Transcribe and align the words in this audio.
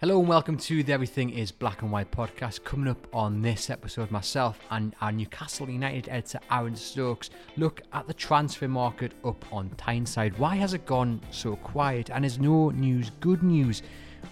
Hello 0.00 0.18
and 0.20 0.28
welcome 0.28 0.58
to 0.58 0.82
the 0.82 0.92
Everything 0.92 1.30
is 1.30 1.50
Black 1.50 1.80
and 1.80 1.90
White 1.90 2.10
podcast. 2.10 2.62
Coming 2.64 2.86
up 2.86 3.06
on 3.14 3.40
this 3.40 3.70
episode, 3.70 4.10
myself 4.10 4.58
and 4.70 4.94
our 5.00 5.10
Newcastle 5.10 5.70
United 5.70 6.10
editor 6.10 6.38
Aaron 6.50 6.76
Stokes 6.76 7.30
look 7.56 7.80
at 7.94 8.06
the 8.06 8.12
transfer 8.12 8.68
market 8.68 9.12
up 9.24 9.50
on 9.50 9.70
Tyneside. 9.78 10.36
Why 10.36 10.56
has 10.56 10.74
it 10.74 10.84
gone 10.84 11.22
so 11.30 11.56
quiet? 11.56 12.10
And 12.10 12.26
is 12.26 12.38
no 12.38 12.68
news 12.68 13.10
good 13.20 13.42
news? 13.42 13.82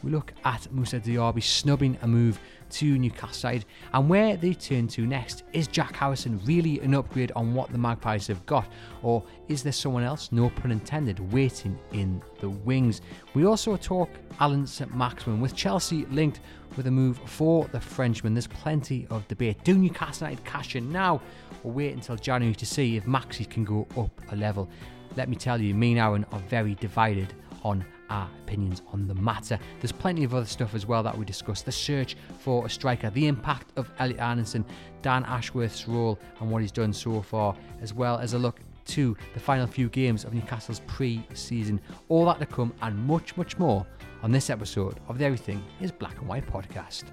We 0.03 0.11
look 0.11 0.33
at 0.45 0.71
Moussa 0.73 1.01
Diaby 1.01 1.43
snubbing 1.43 1.97
a 2.03 2.07
move 2.07 2.39
to 2.71 2.99
Newcastle 2.99 3.61
and 3.93 4.09
where 4.09 4.37
they 4.37 4.53
turn 4.53 4.89
to 4.89 5.07
next. 5.07 5.45
Is 5.53 5.67
Jack 5.67 5.97
Harrison 5.97 6.41
really 6.45 6.81
an 6.81 6.95
upgrade 6.95 7.33
on 7.37 7.55
what 7.55 7.71
the 7.71 7.79
Magpies 7.79 8.27
have 8.27 8.45
got, 8.47 8.67
or 9.03 9.23
is 9.49 9.63
there 9.63 9.73
someone 9.73 10.03
else, 10.03 10.31
no 10.33 10.51
pun 10.51 10.73
intended, 10.73 11.21
waiting 11.33 11.79
in 11.93 12.21
the 12.41 12.51
wings? 12.51 13.01
We 13.35 13.47
also 13.47 13.77
talk 13.77 14.11
Allan 14.41 14.67
Saint-Maximin 14.67 15.41
with 15.41 15.55
Chelsea 15.55 16.05
linked 16.07 16.41
with 16.77 16.87
a 16.87 16.91
move 16.91 17.19
for 17.27 17.67
the 17.73 17.81
Frenchman. 17.81 18.35
There's 18.35 18.47
plenty 18.49 19.07
of 19.11 19.27
debate. 19.29 19.63
Do 19.63 19.79
Newcastle 19.79 20.27
United 20.29 20.45
cash 20.45 20.75
in 20.75 20.91
now, 20.91 21.23
or 21.63 21.71
wait 21.71 21.95
until 21.95 22.17
January 22.17 22.55
to 22.57 22.67
see 22.67 22.97
if 22.97 23.05
Maxi 23.05 23.49
can 23.49 23.65
go 23.65 23.87
up 23.97 24.11
a 24.33 24.37
level? 24.37 24.69
Let 25.17 25.29
me 25.29 25.37
tell 25.37 25.61
you, 25.61 25.75
me 25.75 25.93
and 25.93 26.01
Aaron 26.01 26.27
are 26.33 26.41
very 26.41 26.75
divided 26.75 27.33
on 27.63 27.85
our 28.11 28.29
opinions 28.43 28.83
on 28.93 29.07
the 29.07 29.15
matter. 29.15 29.59
There's 29.81 29.93
plenty 29.93 30.25
of 30.25 30.35
other 30.35 30.47
stuff 30.47 30.75
as 30.75 30.87
well 30.87 31.03
that 31.03 31.17
we 31.17 31.25
discuss 31.25 31.63
the 31.63 31.73
search 31.73 32.17
for 32.41 32.67
a 32.67 32.71
striker, 32.71 33.11
the 33.11 33.27
impact 33.27 33.73
of 33.77 33.91
Elliot 33.99 34.21
Anderson, 34.21 34.65
Dan 35.03 35.25
Ashworth's 35.25 35.89
role 35.89 36.19
and 36.41 36.51
what 36.51 36.63
he's 36.63 36.73
done 36.73 36.93
so 36.93 37.23
far, 37.23 37.57
as 37.81 37.93
well 37.93 38.19
as 38.19 38.35
a 38.35 38.39
look 38.39 38.61
to 38.87 39.17
the 39.33 39.41
final 39.41 39.67
few 39.67 39.89
games 39.89 40.25
of 40.25 40.35
Newcastle's 40.35 40.81
pre 40.87 41.27
season. 41.35 41.81
All 42.09 42.27
that 42.27 42.39
to 42.41 42.47
come 42.47 42.73
and 42.83 42.99
much, 43.07 43.37
much 43.37 43.59
more 43.59 43.87
on 44.23 44.31
this 44.31 44.51
episode 44.51 45.01
of 45.09 45.19
the 45.19 45.25
Everything 45.25 45.63
is 45.81 45.91
Black 45.91 46.19
and 46.19 46.29
White 46.29 46.47
podcast. 46.47 47.05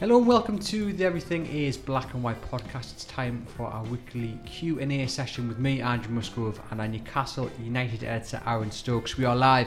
Hello 0.00 0.18
and 0.18 0.28
welcome 0.28 0.60
to 0.60 0.92
the 0.92 1.04
Everything 1.04 1.44
is 1.46 1.76
Black 1.76 2.14
and 2.14 2.22
White 2.22 2.40
podcast. 2.50 2.92
It's 2.92 3.04
time 3.04 3.44
for 3.56 3.66
our 3.66 3.82
weekly 3.84 4.38
Q&A 4.46 5.08
session 5.08 5.48
with 5.48 5.58
me, 5.58 5.80
Andrew 5.80 6.12
Musgrove, 6.12 6.60
and 6.70 6.80
our 6.80 6.86
Newcastle 6.86 7.50
United 7.60 8.04
editor, 8.04 8.40
Aaron 8.46 8.70
Stokes. 8.70 9.16
We 9.16 9.24
are 9.24 9.34
live 9.34 9.66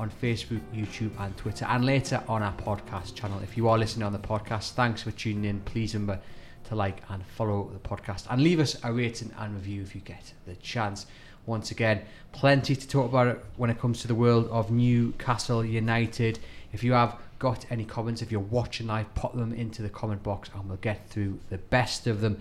on 0.00 0.10
Facebook, 0.10 0.62
YouTube, 0.74 1.10
and 1.20 1.36
Twitter, 1.36 1.66
and 1.66 1.84
later 1.84 2.22
on 2.26 2.42
our 2.42 2.54
podcast 2.54 3.14
channel. 3.14 3.38
If 3.42 3.54
you 3.54 3.68
are 3.68 3.76
listening 3.76 4.04
on 4.04 4.14
the 4.14 4.18
podcast, 4.18 4.72
thanks 4.72 5.02
for 5.02 5.10
tuning 5.10 5.44
in. 5.44 5.60
Please 5.60 5.92
remember 5.92 6.18
to 6.64 6.74
like 6.74 7.02
and 7.10 7.22
follow 7.26 7.70
the 7.70 7.78
podcast 7.86 8.26
and 8.30 8.42
leave 8.42 8.60
us 8.60 8.82
a 8.82 8.90
rating 8.90 9.30
and 9.38 9.54
review 9.54 9.82
if 9.82 9.94
you 9.94 10.00
get 10.00 10.32
the 10.46 10.54
chance. 10.56 11.04
Once 11.44 11.70
again, 11.70 12.00
plenty 12.32 12.74
to 12.74 12.88
talk 12.88 13.10
about 13.10 13.44
when 13.58 13.68
it 13.68 13.78
comes 13.78 14.00
to 14.00 14.08
the 14.08 14.14
world 14.14 14.48
of 14.48 14.70
Newcastle 14.70 15.62
United. 15.62 16.38
If 16.72 16.82
you 16.82 16.92
have 16.92 17.18
got 17.38 17.66
any 17.70 17.84
comments, 17.84 18.22
if 18.22 18.32
you're 18.32 18.40
watching 18.40 18.86
live, 18.86 19.14
pop 19.14 19.36
them 19.36 19.52
into 19.52 19.82
the 19.82 19.90
comment 19.90 20.22
box 20.22 20.48
and 20.54 20.66
we'll 20.66 20.78
get 20.78 21.10
through 21.10 21.38
the 21.50 21.58
best 21.58 22.06
of 22.06 22.22
them. 22.22 22.40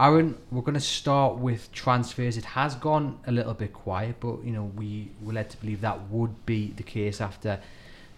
Aaron, 0.00 0.38
we're 0.50 0.62
going 0.62 0.74
to 0.74 0.80
start 0.80 1.36
with 1.36 1.70
transfers. 1.70 2.38
It 2.38 2.46
has 2.46 2.74
gone 2.74 3.18
a 3.26 3.32
little 3.32 3.52
bit 3.52 3.72
quiet, 3.74 4.16
but 4.20 4.42
you 4.42 4.52
know 4.52 4.72
we 4.74 5.10
were 5.20 5.34
led 5.34 5.50
to 5.50 5.56
believe 5.58 5.82
that 5.82 6.08
would 6.08 6.46
be 6.46 6.72
the 6.76 6.82
case 6.82 7.20
after 7.20 7.60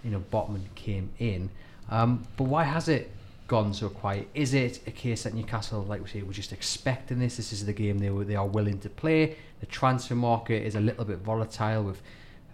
you 0.05 0.11
know 0.11 0.23
Botman 0.33 0.63
came 0.77 1.11
in. 1.19 1.51
Um, 1.91 2.27
but 2.37 2.45
why 2.45 2.63
has 2.63 2.89
it 2.89 3.11
gone 3.49 3.75
so 3.75 3.89
quiet? 3.89 4.29
Is 4.35 4.55
it 4.55 4.81
a 4.87 4.93
case 4.93 5.25
that 5.25 5.35
Newcastle, 5.35 5.83
like 5.83 6.01
we 6.01 6.09
say, 6.09 6.23
were 6.23 6.33
just 6.33 6.53
expecting 6.53 7.19
this? 7.19 7.37
This 7.37 7.53
is 7.53 7.67
the 7.67 7.73
game 7.73 7.99
they 7.99 8.11
were 8.11 8.25
they 8.25 8.37
are 8.37 8.47
willing 8.47 8.79
to 8.81 8.89
play. 8.89 9.37
The 9.59 9.67
transfer 9.67 10.15
market 10.15 10.63
is 10.65 10.77
a 10.77 10.81
little 10.81 11.05
bit 11.05 11.19
volatile 11.19 11.83
with 11.83 12.01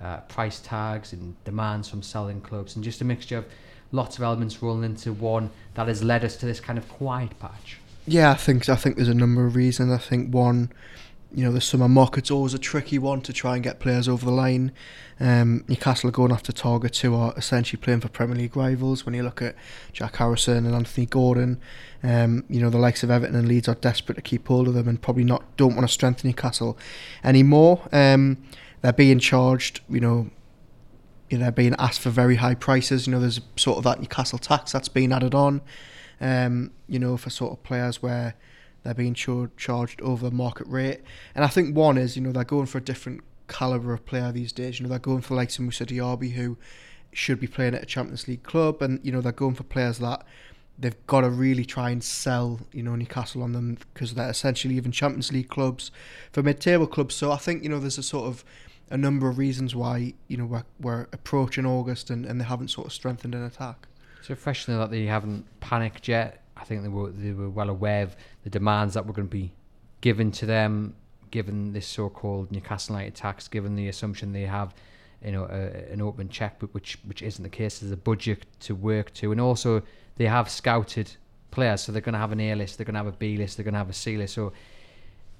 uh, 0.02 0.18
price 0.20 0.60
tags 0.60 1.12
and 1.12 1.36
demands 1.44 1.90
from 1.90 2.02
selling 2.02 2.40
clubs, 2.40 2.74
and 2.74 2.82
just 2.82 3.02
a 3.02 3.04
mixture 3.04 3.36
of 3.38 3.46
lots 3.92 4.16
of 4.16 4.22
elements 4.22 4.62
rolling 4.62 4.84
into 4.84 5.12
one 5.12 5.50
that 5.74 5.88
has 5.88 6.02
led 6.02 6.24
us 6.24 6.36
to 6.38 6.46
this 6.46 6.58
kind 6.58 6.78
of 6.78 6.88
quiet 6.88 7.38
patch. 7.38 7.79
Yeah, 8.06 8.30
I 8.30 8.34
think 8.34 8.68
I 8.68 8.76
think 8.76 8.96
there's 8.96 9.08
a 9.08 9.14
number 9.14 9.46
of 9.46 9.54
reasons. 9.54 9.92
I 9.92 9.98
think 9.98 10.32
one, 10.34 10.72
you 11.32 11.44
know, 11.44 11.52
the 11.52 11.60
summer 11.60 11.88
market's 11.88 12.30
always 12.30 12.54
a 12.54 12.58
tricky 12.58 12.98
one 12.98 13.20
to 13.22 13.32
try 13.32 13.54
and 13.54 13.62
get 13.62 13.78
players 13.78 14.08
over 14.08 14.24
the 14.24 14.32
line. 14.32 14.72
Um, 15.20 15.64
Newcastle 15.68 16.08
are 16.08 16.12
going 16.12 16.32
after 16.32 16.50
targets 16.50 17.00
who 17.00 17.14
are 17.14 17.34
essentially 17.36 17.80
playing 17.80 18.00
for 18.00 18.08
Premier 18.08 18.36
League 18.36 18.56
rivals. 18.56 19.04
When 19.04 19.14
you 19.14 19.22
look 19.22 19.42
at 19.42 19.54
Jack 19.92 20.16
Harrison 20.16 20.64
and 20.64 20.74
Anthony 20.74 21.06
Gordon, 21.06 21.60
um, 22.02 22.44
you 22.48 22.60
know 22.60 22.70
the 22.70 22.78
likes 22.78 23.02
of 23.02 23.10
Everton 23.10 23.36
and 23.36 23.46
Leeds 23.46 23.68
are 23.68 23.74
desperate 23.74 24.14
to 24.14 24.22
keep 24.22 24.48
hold 24.48 24.66
of 24.66 24.74
them 24.74 24.88
and 24.88 25.00
probably 25.00 25.24
not 25.24 25.44
don't 25.56 25.76
want 25.76 25.86
to 25.86 25.92
strengthen 25.92 26.28
Newcastle 26.28 26.78
anymore. 27.22 27.86
Um, 27.92 28.38
they're 28.80 28.94
being 28.94 29.18
charged, 29.18 29.82
you 29.90 30.00
know, 30.00 30.30
you 31.28 31.36
know, 31.36 31.44
they're 31.44 31.52
being 31.52 31.76
asked 31.78 32.00
for 32.00 32.08
very 32.08 32.36
high 32.36 32.54
prices. 32.54 33.06
You 33.06 33.12
know, 33.12 33.20
there's 33.20 33.40
sort 33.56 33.76
of 33.76 33.84
that 33.84 34.00
Newcastle 34.00 34.38
tax 34.38 34.72
that's 34.72 34.88
being 34.88 35.12
added 35.12 35.34
on 35.34 35.60
um, 36.20 36.72
you 36.88 36.98
know, 36.98 37.16
for 37.16 37.30
sort 37.30 37.52
of 37.52 37.62
players 37.62 38.02
where 38.02 38.34
they're 38.82 38.94
being 38.94 39.14
char- 39.14 39.50
charged 39.56 40.00
over 40.00 40.28
the 40.28 40.34
market 40.34 40.66
rate. 40.66 41.00
And 41.34 41.44
I 41.44 41.48
think 41.48 41.76
one 41.76 41.98
is, 41.98 42.16
you 42.16 42.22
know, 42.22 42.32
they're 42.32 42.44
going 42.44 42.66
for 42.66 42.78
a 42.78 42.82
different 42.82 43.22
calibre 43.48 43.94
of 43.94 44.06
player 44.06 44.32
these 44.32 44.52
days. 44.52 44.78
You 44.78 44.84
know, 44.84 44.90
they're 44.90 44.98
going 44.98 45.20
for 45.22 45.34
like 45.34 45.50
some 45.50 45.66
Moussa 45.66 45.86
Diaby 45.86 46.32
who 46.32 46.56
should 47.12 47.40
be 47.40 47.46
playing 47.46 47.74
at 47.74 47.82
a 47.82 47.86
Champions 47.86 48.28
League 48.28 48.42
club, 48.42 48.82
and 48.82 49.00
you 49.02 49.12
know, 49.12 49.20
they're 49.20 49.32
going 49.32 49.54
for 49.54 49.64
players 49.64 49.98
that 49.98 50.24
they've 50.80 51.06
got 51.06 51.20
to 51.20 51.28
really 51.28 51.64
try 51.64 51.90
and 51.90 52.02
sell, 52.02 52.58
you 52.72 52.82
know, 52.82 52.96
Newcastle 52.96 53.42
on 53.42 53.52
them 53.52 53.76
because 53.92 54.14
they're 54.14 54.30
essentially 54.30 54.76
even 54.76 54.90
Champions 54.90 55.30
League 55.30 55.50
clubs 55.50 55.90
for 56.32 56.42
mid-table 56.42 56.86
clubs. 56.86 57.14
So 57.14 57.30
I 57.30 57.36
think 57.36 57.62
you 57.62 57.68
know, 57.68 57.78
there's 57.78 57.98
a 57.98 58.02
sort 58.02 58.26
of 58.26 58.44
a 58.90 58.96
number 58.96 59.28
of 59.28 59.38
reasons 59.38 59.74
why 59.76 60.14
you 60.26 60.36
know 60.36 60.46
we're, 60.46 60.64
we're 60.80 61.02
approaching 61.12 61.66
August 61.66 62.10
and, 62.10 62.26
and 62.26 62.40
they 62.40 62.44
haven't 62.44 62.68
sort 62.68 62.86
of 62.86 62.92
strengthened 62.92 63.34
an 63.34 63.44
attack. 63.44 63.86
So 64.22 64.30
refreshing 64.30 64.76
that 64.78 64.90
they 64.90 65.06
haven't 65.06 65.44
panicked 65.60 66.08
yet. 66.08 66.42
I 66.56 66.64
think 66.64 66.82
they 66.82 66.88
were 66.88 67.10
they 67.10 67.32
were 67.32 67.48
well 67.48 67.70
aware 67.70 68.02
of 68.02 68.16
the 68.44 68.50
demands 68.50 68.94
that 68.94 69.06
were 69.06 69.12
going 69.12 69.28
to 69.28 69.32
be 69.32 69.52
given 70.00 70.30
to 70.32 70.46
them, 70.46 70.94
given 71.30 71.72
this 71.72 71.86
so-called 71.86 72.52
Newcastle 72.52 72.96
United 72.96 73.14
tax, 73.14 73.48
given 73.48 73.76
the 73.76 73.88
assumption 73.88 74.32
they 74.32 74.42
have, 74.42 74.74
you 75.24 75.32
know, 75.32 75.44
a, 75.44 75.92
an 75.92 76.02
open 76.02 76.28
checkbook, 76.28 76.74
which 76.74 76.98
which 77.06 77.22
isn't 77.22 77.42
the 77.42 77.48
case. 77.48 77.78
There's 77.78 77.92
a 77.92 77.96
budget 77.96 78.44
to 78.60 78.74
work 78.74 79.12
to, 79.14 79.32
and 79.32 79.40
also 79.40 79.82
they 80.16 80.26
have 80.26 80.50
scouted 80.50 81.10
players, 81.50 81.80
so 81.80 81.92
they're 81.92 82.02
going 82.02 82.12
to 82.12 82.18
have 82.18 82.32
an 82.32 82.40
A 82.40 82.54
list, 82.54 82.76
they're 82.76 82.84
going 82.84 82.94
to 82.94 82.98
have 82.98 83.06
a 83.06 83.12
B 83.12 83.36
list, 83.36 83.56
they're 83.56 83.64
going 83.64 83.74
to 83.74 83.78
have 83.78 83.90
a 83.90 83.94
C 83.94 84.16
list. 84.16 84.34
So 84.34 84.52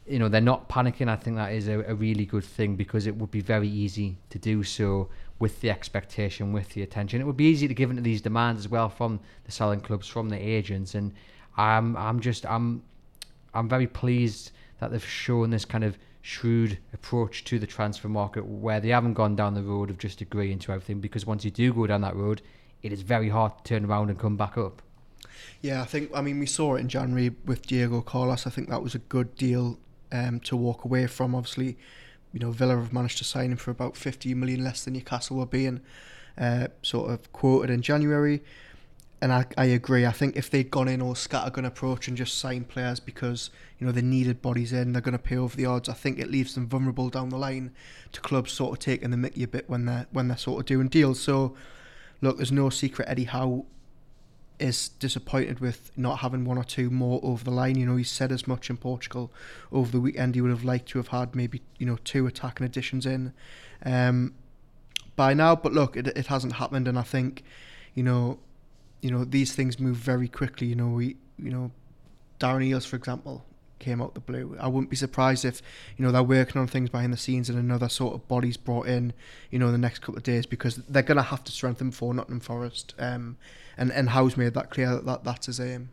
you 0.07 0.19
know 0.19 0.29
they're 0.29 0.41
not 0.41 0.69
panicking. 0.69 1.09
I 1.09 1.17
think 1.17 1.37
that 1.37 1.53
is 1.53 1.69
a, 1.69 1.81
a 1.81 1.95
really 1.95 2.25
good 2.25 2.45
thing 2.45 2.77
because 2.77 3.07
it 3.07 3.15
would 3.17 3.31
be 3.31 3.41
very 3.41 3.69
easy 3.69 4.17
to 4.31 4.39
do 4.39 4.63
so 4.63 5.09
with 5.41 5.61
the 5.63 5.71
expectation, 5.71 6.53
with 6.53 6.69
the 6.75 6.83
attention. 6.83 7.21
It 7.21 7.25
would 7.25 7.37
be 7.37 7.47
easy 7.47 7.67
to 7.67 7.75
give 7.75 7.91
into 7.91 8.03
these 8.03 8.21
demands 8.21 8.61
as 8.61 8.69
well 8.69 8.89
from 8.89 9.19
the 9.45 9.51
selling 9.51 9.81
clubs, 9.81 10.07
from 10.07 10.29
the 10.29 10.37
agents, 10.37 10.95
and 10.95 11.13
I'm 11.57 11.97
I'm 11.97 12.21
just 12.21 12.47
I'm 12.47 12.85
I'm 13.53 13.69
very 13.69 13.89
pleased 13.89 14.53
that 14.79 14.93
they've 14.93 15.05
shown 15.05 15.51
this 15.51 15.65
kind 15.65 15.83
of 15.83 15.99
shrewd 16.23 16.79
approach 16.93 17.45
to 17.45 17.59
the 17.59 17.67
transfer 17.67 18.09
market 18.09 18.45
where 18.45 18.79
they 18.79 18.91
haven't 18.91 19.15
gone 19.15 19.35
down 19.35 19.55
the 19.55 19.63
road 19.63 19.89
of 19.89 19.99
just 19.99 20.21
agreeing 20.21 20.59
to 20.59 20.71
everything 20.73 21.01
because 21.01 21.25
once 21.27 21.45
you 21.45 21.51
do 21.51 21.73
go 21.73 21.87
down 21.87 22.03
that 22.03 22.15
road, 22.15 22.43
it 22.83 22.93
is 22.93 23.01
very 23.01 23.31
hard 23.31 23.57
to 23.57 23.63
turn 23.65 23.85
around 23.87 24.11
and 24.11 24.19
come 24.19 24.37
back 24.37 24.59
up. 24.59 24.83
Yeah, 25.63 25.81
I 25.81 25.87
think 25.87 26.11
I 26.15 26.21
mean 26.21 26.39
we 26.39 26.47
saw 26.47 26.77
it 26.77 26.81
in 26.81 26.89
January 26.89 27.35
with 27.45 27.67
Diego 27.67 28.03
Carlos. 28.03 28.47
I 28.47 28.51
think 28.51 28.69
that 28.69 28.83
was 28.83 28.95
a 28.95 28.99
good 28.99 29.35
deal 29.37 29.79
um, 30.13 30.41
to 30.41 30.57
walk 30.57 30.85
away 30.85 31.07
from. 31.07 31.35
Obviously, 31.35 31.79
you 32.33 32.41
know, 32.41 32.51
Villa 32.51 32.77
have 32.77 32.93
managed 32.93 33.19
to 33.19 33.25
sign 33.25 33.51
him 33.51 33.57
for 33.57 33.71
about 33.71 33.97
50 33.97 34.35
million 34.35 34.63
less 34.63 34.85
than 34.85 34.95
Newcastle 34.95 35.37
were 35.37 35.47
being 35.47 35.81
uh, 36.39 36.69
sort 36.83 37.11
of 37.11 37.33
quoted 37.33 37.71
in 37.71 37.83
January. 37.83 38.43
And 39.23 39.33
I, 39.33 39.45
I 39.59 39.67
agree. 39.67 40.07
I 40.07 40.13
think 40.13 40.37
if 40.37 40.49
they'd 40.49 40.71
gone 40.71 40.89
in 40.89 41.03
all 41.03 41.15
scattergun 41.15 41.67
approach 41.67 42.09
and 42.09 42.17
just 42.17 42.39
signed 42.39 42.69
players 42.69 43.01
because 43.01 43.51
you 43.79 43.87
know 43.87 43.93
they 43.93 44.01
needed 44.01 44.41
bodies 44.41 44.73
in, 44.73 44.93
they're 44.93 45.03
going 45.03 45.13
to 45.13 45.19
pay 45.19 45.37
over 45.37 45.55
the 45.55 45.67
odds. 45.67 45.91
I 45.91 45.93
think 45.93 46.19
it 46.19 46.31
leaves 46.31 46.55
them 46.55 46.67
vulnerable 46.67 47.11
down 47.11 47.29
the 47.29 47.37
line 47.37 47.73
to 48.13 48.21
clubs 48.23 48.53
sort 48.53 48.73
of 48.73 48.79
taking 48.79 49.11
the 49.11 49.19
mickey 49.19 49.43
a 49.43 49.49
bit 49.49 49.69
when 49.69 49.85
they're 49.85 50.07
when 50.11 50.29
they're 50.29 50.39
sort 50.39 50.61
of 50.61 50.67
doing 50.67 50.89
deals. 50.89 51.21
So, 51.21 51.55
look, 52.23 52.39
there's 52.39 52.51
no 52.51 52.71
secret 52.71 53.09
Eddie 53.11 53.25
Howe 53.25 53.67
is 54.61 54.89
disappointed 54.89 55.61
with 55.61 55.91
not 55.97 56.19
having 56.19 56.45
one 56.45 56.59
or 56.59 56.65
two 56.65 56.91
more 56.91 57.21
over 57.23 57.43
the 57.43 57.51
line. 57.51 57.77
You 57.77 57.87
know, 57.87 57.97
he 57.97 58.05
said 58.05 58.31
as 58.31 58.47
much 58.47 58.71
in 58.71 58.77
Portugal 58.77 59.33
over 59.73 59.91
the 59.91 60.01
weekend. 60.01 60.35
He 60.35 60.41
would 60.41 60.51
have 60.51 60.65
liked 60.65 60.89
to 60.91 60.99
have 60.99 61.09
had 61.09 61.35
maybe 61.35 61.63
you 61.79 61.87
know 61.87 61.99
two 62.05 62.27
attacking 62.27 62.67
additions 62.67 63.07
in 63.07 63.33
um, 63.85 64.35
by 65.17 65.35
now. 65.35 65.57
But 65.57 65.73
look, 65.73 65.97
it, 65.97 66.09
it 66.09 66.27
hasn't 66.27 66.55
happened, 66.55 66.87
and 66.87 66.99
I 66.99 67.03
think 67.03 67.43
you 67.95 68.03
know, 68.03 68.39
you 69.01 69.11
know 69.11 69.25
these 69.25 69.55
things 69.55 69.79
move 69.79 69.97
very 69.97 70.29
quickly. 70.29 70.67
You 70.67 70.77
know, 70.77 70.89
we 70.89 71.17
you 71.39 71.51
know 71.51 71.71
Darren 72.39 72.69
Eales, 72.69 72.87
for 72.87 72.97
example, 72.97 73.45
came 73.79 74.01
out 74.01 74.15
the 74.15 74.21
blue. 74.21 74.57
I 74.61 74.69
wouldn't 74.69 74.91
be 74.91 74.97
surprised 74.97 75.45
if 75.45 75.61
you 75.97 76.05
know 76.05 76.13
they're 76.13 76.23
working 76.23 76.61
on 76.61 76.69
things 76.69 76.91
behind 76.91 77.13
the 77.13 77.17
scenes 77.17 77.51
and 77.51 77.59
another 77.59 77.89
sort 77.89 78.15
of 78.15 78.29
body's 78.29 78.57
brought 78.57 78.87
in, 78.87 79.13
you 79.51 79.59
know, 79.59 79.67
in 79.67 79.73
the 79.73 79.79
next 79.79 80.01
couple 80.01 80.17
of 80.17 80.23
days 80.23 80.47
because 80.47 80.77
they're 80.77 81.03
going 81.03 81.17
to 81.17 81.23
have 81.23 81.43
to 81.45 81.53
strengthen 81.53 81.91
for 81.91 82.15
Nottingham 82.15 82.41
Forest. 82.41 82.95
Um, 82.99 83.37
and 83.81 83.91
and 83.91 84.37
made 84.37 84.55
that 84.55 84.71
clear 84.71 84.95
that, 84.95 85.07
that 85.07 85.25
that's 85.25 85.47
his 85.47 85.59
aim. 85.59 85.89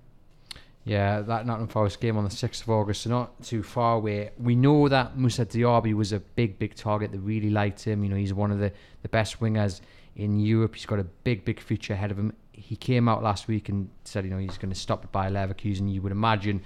Yeah, 0.84 1.22
that 1.22 1.46
Nottingham 1.46 1.68
Forest 1.68 2.00
game 2.00 2.16
on 2.16 2.24
the 2.24 2.30
6th 2.30 2.62
of 2.62 2.70
August, 2.70 3.02
so 3.02 3.10
not 3.10 3.44
too 3.44 3.62
far 3.62 3.96
away. 3.96 4.30
We 4.38 4.56
know 4.56 4.88
that 4.88 5.18
Moussa 5.18 5.46
Diaby 5.46 5.94
was 5.94 6.14
a 6.14 6.20
big, 6.22 6.58
big 6.58 6.76
target. 6.76 7.12
They 7.12 7.18
really 7.18 7.50
liked 7.50 7.84
him. 7.84 8.06
You 8.06 8.10
know, 8.10 8.16
he's 8.16 8.34
one 8.34 8.52
of 8.52 8.60
the, 8.60 8.72
the 9.02 9.10
best 9.10 9.42
wingers 9.42 9.82
in 10.16 10.40
Europe. 10.40 10.76
He's 10.76 10.86
got 10.86 11.00
a 11.00 11.04
big, 11.04 11.44
big 11.44 11.60
future 11.60 11.92
ahead 11.92 12.12
of 12.12 12.18
him. 12.18 12.32
he 12.54 12.78
came 12.78 13.10
out 13.10 13.22
last 13.22 13.50
week 13.50 13.68
and 13.68 13.90
said, 14.06 14.24
you 14.24 14.32
know, 14.32 14.38
he's 14.38 14.58
going 14.58 14.72
to 14.72 14.80
stop 14.80 15.12
by 15.12 15.30
Leverkusen. 15.30 15.92
You 15.92 16.02
would 16.04 16.14
imagine 16.14 16.62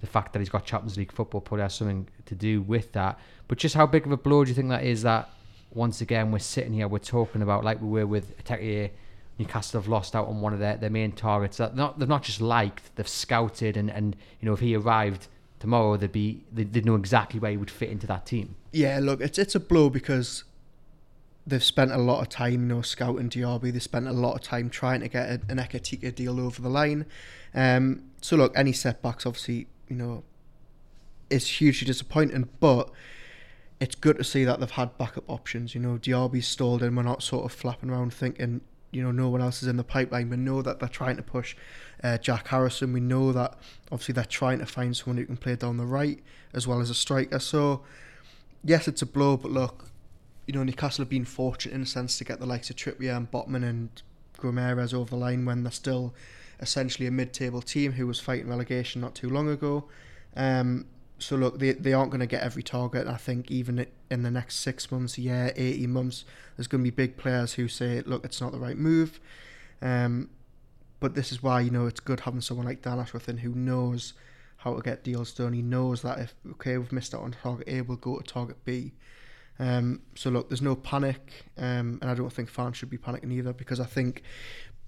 the 0.00 0.06
fact 0.06 0.32
that 0.32 0.38
he's 0.38 0.48
got 0.48 0.64
Champions 0.64 0.96
League 0.96 1.12
football 1.12 1.42
probably 1.42 1.62
has 1.62 1.74
something 1.74 2.08
to 2.24 2.34
do 2.34 2.62
with 2.62 2.92
that. 2.92 3.18
But 3.46 3.58
just 3.58 3.74
how 3.74 3.86
big 3.86 4.06
of 4.06 4.12
a 4.12 4.16
blow 4.16 4.42
do 4.44 4.48
you 4.48 4.54
think 4.54 4.70
that 4.70 4.84
is? 4.84 5.02
That 5.02 5.28
once 5.74 6.00
again 6.00 6.32
we're 6.32 6.38
sitting 6.38 6.72
here, 6.72 6.88
we're 6.88 6.98
talking 6.98 7.42
about 7.42 7.62
like 7.62 7.82
we 7.82 7.88
were 7.88 8.06
with 8.06 8.42
Ekitike, 8.42 8.90
Newcastle 9.38 9.80
have 9.80 9.88
lost 9.88 10.16
out 10.16 10.28
on 10.28 10.40
one 10.40 10.52
of 10.52 10.58
their, 10.58 10.76
their 10.76 10.90
main 10.90 11.12
targets. 11.12 11.58
That 11.58 11.76
not 11.76 11.98
they've 11.98 12.08
not 12.08 12.22
just 12.22 12.40
liked, 12.40 12.94
they've 12.96 13.08
scouted, 13.08 13.76
and, 13.76 13.90
and 13.90 14.16
you 14.40 14.46
know 14.46 14.54
if 14.54 14.60
he 14.60 14.74
arrived 14.74 15.28
tomorrow, 15.58 15.96
they'd 15.96 16.12
be 16.12 16.44
they'd 16.52 16.84
know 16.84 16.94
exactly 16.94 17.40
where 17.40 17.50
he 17.50 17.56
would 17.56 17.70
fit 17.70 17.90
into 17.90 18.06
that 18.06 18.26
team. 18.26 18.56
Yeah, 18.72 18.98
look, 19.02 19.20
it's 19.20 19.38
it's 19.38 19.54
a 19.54 19.60
blow 19.60 19.90
because 19.90 20.44
they've 21.46 21.62
spent 21.62 21.92
a 21.92 21.98
lot 21.98 22.20
of 22.20 22.28
time, 22.28 22.52
you 22.52 22.58
know, 22.58 22.82
scouting 22.82 23.30
Diaby. 23.30 23.72
They 23.72 23.78
spent 23.78 24.08
a 24.08 24.12
lot 24.12 24.34
of 24.34 24.42
time 24.42 24.68
trying 24.68 25.00
to 25.00 25.08
get 25.08 25.28
an 25.28 25.58
Ekitike 25.58 26.14
deal 26.14 26.40
over 26.40 26.60
the 26.60 26.68
line. 26.68 27.06
Um, 27.54 28.02
so 28.20 28.36
look, 28.36 28.52
any 28.56 28.72
setbacks, 28.72 29.24
obviously, 29.24 29.68
you 29.88 29.96
know, 29.96 30.24
is 31.30 31.46
hugely 31.46 31.86
disappointing. 31.86 32.48
But 32.58 32.90
it's 33.78 33.94
good 33.94 34.18
to 34.18 34.24
see 34.24 34.44
that 34.44 34.58
they've 34.58 34.70
had 34.70 34.96
backup 34.98 35.24
options. 35.28 35.74
You 35.74 35.80
know, 35.80 35.98
Diaby's 35.98 36.48
stalled 36.48 36.82
and 36.82 36.96
we're 36.96 37.04
not 37.04 37.22
sort 37.22 37.44
of 37.44 37.52
flapping 37.52 37.90
around 37.90 38.12
thinking, 38.12 38.62
you 38.90 39.02
know, 39.02 39.10
no 39.10 39.28
one 39.28 39.42
else 39.42 39.62
is 39.62 39.68
in 39.68 39.76
the 39.76 39.84
pipeline. 39.84 40.30
We 40.30 40.36
know 40.36 40.62
that 40.62 40.78
they're 40.78 40.88
trying 40.88 41.16
to 41.16 41.22
push 41.22 41.56
uh, 42.02 42.18
Jack 42.18 42.48
Harrison. 42.48 42.92
We 42.92 43.00
know 43.00 43.32
that 43.32 43.58
obviously 43.90 44.14
they're 44.14 44.24
trying 44.24 44.58
to 44.60 44.66
find 44.66 44.96
someone 44.96 45.18
who 45.18 45.26
can 45.26 45.36
play 45.36 45.56
down 45.56 45.76
the 45.76 45.86
right 45.86 46.22
as 46.52 46.66
well 46.66 46.80
as 46.80 46.90
a 46.90 46.94
striker. 46.94 47.38
So, 47.38 47.82
yes, 48.64 48.88
it's 48.88 49.02
a 49.02 49.06
blow, 49.06 49.36
but 49.36 49.50
look, 49.50 49.90
you 50.46 50.54
know, 50.54 50.62
Newcastle 50.62 51.02
have 51.02 51.10
been 51.10 51.24
fortunate 51.24 51.74
in 51.74 51.82
a 51.82 51.86
sense 51.86 52.18
to 52.18 52.24
get 52.24 52.38
the 52.38 52.46
likes 52.46 52.70
of 52.70 52.76
Trippier 52.76 53.16
and 53.16 53.30
Botman 53.30 53.68
and 53.68 54.02
Guimaraes 54.38 54.94
over 54.94 55.10
the 55.10 55.16
line 55.16 55.44
when 55.44 55.62
they're 55.62 55.72
still 55.72 56.14
essentially 56.60 57.06
a 57.06 57.10
mid-table 57.10 57.60
team 57.60 57.92
who 57.92 58.06
was 58.06 58.20
fighting 58.20 58.48
relegation 58.48 59.00
not 59.00 59.14
too 59.14 59.28
long 59.28 59.48
ago. 59.48 59.88
Um, 60.36 60.86
so 61.18 61.36
look, 61.36 61.58
they, 61.58 61.72
they 61.72 61.92
aren't 61.92 62.10
going 62.10 62.20
to 62.20 62.26
get 62.26 62.42
every 62.42 62.62
target. 62.62 63.06
I 63.06 63.16
think 63.16 63.50
even 63.50 63.86
in 64.10 64.22
the 64.22 64.30
next 64.30 64.56
six 64.56 64.90
months, 64.90 65.16
a 65.16 65.22
year, 65.22 65.52
18 65.56 65.90
months, 65.90 66.24
there's 66.56 66.66
going 66.66 66.82
to 66.84 66.90
be 66.90 66.94
big 66.94 67.16
players 67.16 67.54
who 67.54 67.68
say, 67.68 68.02
look, 68.04 68.24
it's 68.24 68.40
not 68.40 68.52
the 68.52 68.58
right 68.58 68.76
move. 68.76 69.18
Um, 69.80 70.30
but 71.00 71.14
this 71.14 71.32
is 71.32 71.42
why, 71.42 71.60
you 71.60 71.70
know, 71.70 71.86
it's 71.86 72.00
good 72.00 72.20
having 72.20 72.40
someone 72.40 72.66
like 72.66 72.82
Dan 72.82 72.98
Ashworth 72.98 73.28
in 73.28 73.38
who 73.38 73.54
knows 73.54 74.14
how 74.58 74.74
to 74.74 74.82
get 74.82 75.04
deals 75.04 75.32
done. 75.32 75.52
He 75.52 75.62
knows 75.62 76.02
that 76.02 76.18
if, 76.18 76.34
okay, 76.52 76.76
we've 76.78 76.92
missed 76.92 77.14
out 77.14 77.22
on 77.22 77.32
target 77.32 77.68
A, 77.68 77.80
we'll 77.82 77.96
go 77.96 78.18
to 78.18 78.24
target 78.24 78.62
B. 78.64 78.92
Um, 79.58 80.02
so 80.14 80.28
look, 80.28 80.48
there's 80.48 80.62
no 80.62 80.76
panic, 80.76 81.44
um, 81.56 81.98
and 82.02 82.10
I 82.10 82.14
don't 82.14 82.32
think 82.32 82.50
fans 82.50 82.76
should 82.76 82.90
be 82.90 82.98
panicking 82.98 83.32
either 83.32 83.54
because 83.54 83.80
I 83.80 83.86
think, 83.86 84.22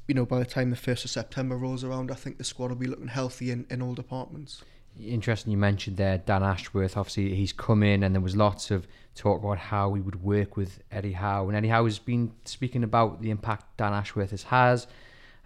you 0.07 0.15
know, 0.15 0.27
by 0.27 0.39
the 0.39 0.45
time 0.45 0.71
the 0.71 0.77
first 0.77 1.05
of 1.05 1.11
September 1.11 1.57
rolls 1.57 1.85
around, 1.85 2.11
I 2.11 2.15
think 2.15 2.37
the 2.37 2.45
squad 2.45 2.69
will 2.69 2.77
be 2.77 2.87
looking 2.87 3.09
healthy 3.09 3.51
in, 3.51 3.67
in 3.71 3.81
all 3.81 3.95
departments. 3.95 4.63
Interesting, 5.01 5.53
you 5.53 5.59
mentioned 5.59 5.97
there 5.97 6.19
Dan 6.19 6.43
Ashworth. 6.43 6.97
Obviously, 6.97 7.35
he's 7.35 7.53
come 7.53 7.83
in, 7.83 8.03
and 8.03 8.15
there 8.15 8.23
was 8.23 8.37
lots 8.37 8.71
of 8.71 8.87
talk 9.15 9.43
about 9.43 9.59
how 9.59 9.95
he 9.95 10.01
would 10.01 10.23
work 10.23 10.57
with 10.57 10.81
Eddie 10.91 11.13
Howe, 11.13 11.47
and 11.49 11.57
Eddie 11.57 11.69
Howe 11.69 11.85
has 11.85 11.99
been 11.99 12.33
speaking 12.45 12.85
about 12.85 13.21
the 13.23 13.31
impact 13.31 13.77
Dan 13.77 13.93
Ashworth 13.93 14.31
has 14.31 14.45
has 14.45 14.87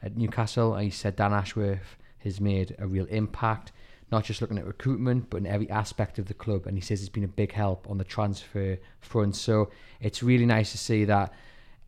at 0.03 0.17
Newcastle. 0.17 0.77
He 0.77 0.91
said 0.91 1.17
Dan 1.17 1.33
Ashworth 1.33 1.97
has 2.19 2.41
made 2.41 2.75
a 2.79 2.87
real 2.87 3.07
impact 3.07 3.73
not 4.13 4.25
just 4.25 4.43
looking 4.43 4.59
at 4.59 4.67
recruitment, 4.67 5.31
but 5.31 5.39
in 5.39 5.47
every 5.47 5.69
aspect 5.71 6.19
of 6.19 6.27
the 6.27 6.35
club. 6.35 6.67
And 6.67 6.77
he 6.77 6.83
says 6.83 7.01
it's 7.01 7.09
been 7.09 7.25
a 7.25 7.29
big 7.29 7.51
help 7.51 7.89
on 7.89 7.97
the 7.97 8.05
transfer 8.05 8.79
front. 9.01 9.35
So 9.35 9.71
it's 10.01 10.23
really 10.23 10.45
nice 10.45 10.71
to 10.73 10.79
see 10.79 11.07
that 11.07 11.33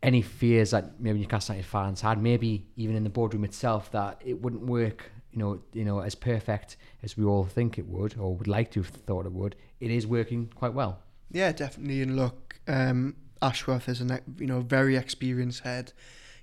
any 0.01 0.23
fears 0.23 0.71
that 0.71 0.99
maybe 0.99 1.19
Newcastle 1.19 1.53
United 1.53 1.69
fans 1.69 2.01
had, 2.01 2.21
maybe 2.21 2.65
even 2.75 2.95
in 2.95 3.03
the 3.03 3.09
boardroom 3.11 3.45
itself, 3.45 3.91
that 3.91 4.21
it 4.25 4.41
wouldn't 4.41 4.63
work, 4.63 5.11
you 5.35 5.39
know, 5.39 5.59
you 5.73 5.83
know, 5.83 5.99
as 5.99 6.15
perfect 6.15 6.77
as 7.03 7.17
we 7.17 7.25
all 7.25 7.43
think 7.43 7.77
it 7.77 7.87
would, 7.87 8.17
or 8.17 8.33
would 8.35 8.47
like 8.47 8.71
to 8.71 8.81
have 8.81 8.89
thought 8.89 9.25
it 9.25 9.33
would. 9.33 9.55
It 9.79 9.91
is 9.91 10.07
working 10.07 10.49
quite 10.55 10.73
well. 10.73 10.99
Yeah, 11.29 11.51
definitely. 11.51 12.01
And 12.01 12.15
look, 12.15 12.59
um, 12.67 13.15
Ashworth 13.41 13.89
is 13.89 14.01
a 14.01 14.21
you 14.39 14.47
know 14.47 14.61
very 14.61 14.95
experienced 14.95 15.61
head. 15.61 15.91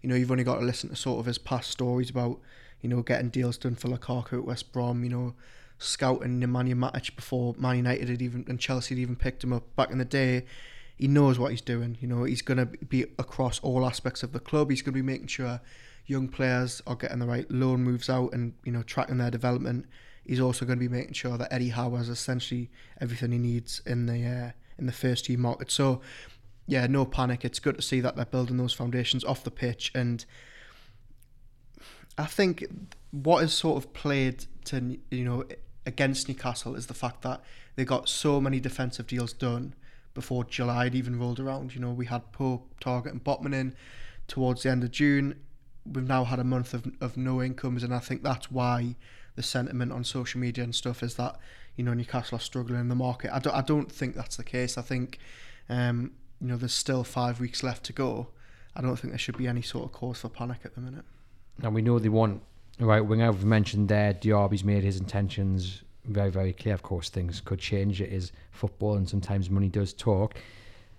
You 0.03 0.09
know, 0.09 0.15
you've 0.15 0.31
only 0.31 0.45
got 0.45 0.59
to 0.59 0.65
listen 0.65 0.91
to 0.91 0.97
sort 0.97 1.21
of 1.21 1.27
his 1.27 1.39
past 1.39 1.71
stories 1.71 2.11
about 2.11 2.39
you 2.83 2.89
know 2.89 3.03
getting 3.03 3.31
deals 3.31 3.57
done 3.57 3.77
for 3.77 3.89
Lukaku 3.89 4.39
at 4.39 4.45
West 4.45 4.73
Brom. 4.73 5.03
You 5.03 5.11
know, 5.11 5.35
scouting 5.79 6.41
Nemanja 6.41 6.75
Matic 6.75 7.17
before 7.17 7.55
Man 7.59 7.79
United 7.79 8.11
had 8.11 8.21
even 8.21 8.45
and 8.47 8.61
Chelsea 8.61 8.95
had 8.95 9.01
even 9.01 9.17
picked 9.17 9.43
him 9.43 9.55
up 9.55 9.75
back 9.75 9.91
in 9.91 9.99
the 9.99 10.05
day. 10.05 10.45
He 10.97 11.09
knows 11.09 11.39
what 11.39 11.51
he's 11.51 11.63
doing. 11.63 11.97
You 12.01 12.09
know, 12.09 12.25
he's 12.25 12.43
going 12.43 12.59
to 12.59 12.67
be 12.67 13.05
across 13.19 13.59
all 13.61 13.87
aspects 13.87 14.23
of 14.23 14.33
the 14.33 14.39
club. 14.39 14.71
He's 14.71 14.83
going 14.83 14.93
to 14.93 14.99
be 14.99 15.03
making 15.03 15.29
sure 15.29 15.61
young 16.07 16.29
players 16.29 16.83
are 16.87 16.97
getting 16.97 17.19
the 17.19 17.27
right 17.27 17.51
loan 17.51 17.83
moves 17.83 18.11
out 18.11 18.33
and 18.33 18.55
you 18.65 18.73
know 18.73 18.83
tracking 18.83 19.19
their 19.19 19.31
development. 19.31 19.87
He's 20.25 20.41
also 20.41 20.65
going 20.65 20.79
to 20.79 20.89
be 20.89 20.95
making 20.95 21.15
sure 21.15 21.37
that 21.37 21.53
Eddie 21.53 21.71
Howe 21.71 21.97
has 21.97 22.09
essentially 22.09 22.71
everything 23.01 23.33
he 23.33 23.39
needs 23.39 23.81
in 23.87 24.07
the 24.07 24.25
uh, 24.25 24.51
in 24.79 24.87
the 24.87 24.93
first 24.93 25.27
team 25.27 25.41
market. 25.41 25.71
So 25.71 26.01
yeah, 26.67 26.87
no 26.87 27.05
panic. 27.05 27.45
It's 27.45 27.59
good 27.59 27.77
to 27.77 27.83
see 27.83 28.01
that 28.01 28.17
they're 28.17 28.25
building 28.25 28.57
those 28.57 28.73
foundations 28.73 29.25
off 29.25 29.45
the 29.45 29.51
pitch 29.51 29.91
and. 29.95 30.25
I 32.19 32.27
think 32.27 32.67
what 33.11 33.43
is 33.43 33.55
sort 33.55 33.83
of 33.83 33.95
played 33.95 34.45
to 34.67 34.99
you 35.11 35.25
know 35.25 35.45
against 35.87 36.29
Newcastle 36.29 36.75
is 36.75 36.87
the 36.87 36.95
fact 36.95 37.23
that 37.23 37.43
they 37.75 37.85
got 37.85 38.09
so 38.09 38.41
many 38.41 38.61
defensive 38.61 39.07
deals 39.07 39.33
done 39.33 39.75
before 40.15 40.45
July 40.45 40.85
had 40.85 40.95
even 40.95 41.19
rolled 41.19 41.41
around. 41.41 41.75
You 41.75 41.81
know, 41.81 41.91
we 41.91 42.07
had 42.07 42.33
Pope, 42.33 42.75
Targett, 42.81 43.13
and 43.13 43.25
Botman 43.25 43.55
in 43.55 43.75
towards 44.29 44.63
the 44.63 44.71
end 44.71 44.85
of 44.85 44.91
June. 44.91 45.41
We've 45.91 46.07
now 46.07 46.25
had 46.25 46.39
a 46.39 46.45
month 46.45 46.75
of, 46.75 46.87
of 47.01 47.17
no 47.17 47.43
incomes, 47.43 47.83
and 47.83 47.95
I 47.95 47.99
think 47.99 48.23
that's 48.23 48.51
why 48.51 48.97
the 49.35 49.43
sentiment 49.43 49.93
on 49.93 50.05
social 50.05 50.41
media 50.41 50.63
and 50.63 50.75
stuff 50.75 51.03
is 51.03 51.15
that 51.15 51.37
you 51.77 51.85
know 51.85 51.95
Newcastle 51.95 52.37
are 52.37 52.41
struggling 52.41 52.81
in 52.81 52.89
the 52.89 52.95
market. 52.95 53.35
I 53.35 53.39
don't, 53.39 53.55
I 53.55 53.63
don't 53.63 53.91
think 53.91 54.15
that's 54.15 54.37
the 54.37 54.45
case. 54.45 54.79
I 54.79 54.83
think 54.83 55.19
um, 55.69 56.13
you 56.41 56.49
know 56.49 56.57
there's 56.57 56.75
still 56.75 57.05
five 57.05 57.41
weeks 57.41 57.63
left 57.63 57.85
to 57.85 57.93
go. 57.93 58.29
I 58.75 58.81
don't 58.81 58.97
think 58.97 59.13
there 59.13 59.19
should 59.19 59.37
be 59.37 59.49
any 59.49 59.63
sort 59.63 59.85
of 59.85 59.93
cause 59.93 60.21
for 60.21 60.29
panic 60.29 60.61
at 60.65 60.75
the 60.75 60.81
minute. 60.81 61.05
And 61.63 61.75
we 61.75 61.83
know 61.83 61.99
they 61.99 62.09
want 62.09 62.43
right 62.79 63.01
winger. 63.01 63.31
We've 63.31 63.45
mentioned 63.45 63.89
there, 63.89 64.15
Diaby's 64.15 64.65
made 64.65 64.83
his 64.83 64.99
intentions 64.99 65.83
very, 66.05 66.31
very 66.31 66.53
clear. 66.53 66.75
Of 66.75 66.83
course, 66.83 67.09
things 67.09 67.41
could 67.41 67.59
change. 67.59 68.01
It 68.01 68.13
is 68.13 68.33
football, 68.51 68.97
and 68.97 69.09
sometimes 69.09 69.51
money 69.51 69.69
does 69.69 69.93
talk. 69.93 70.35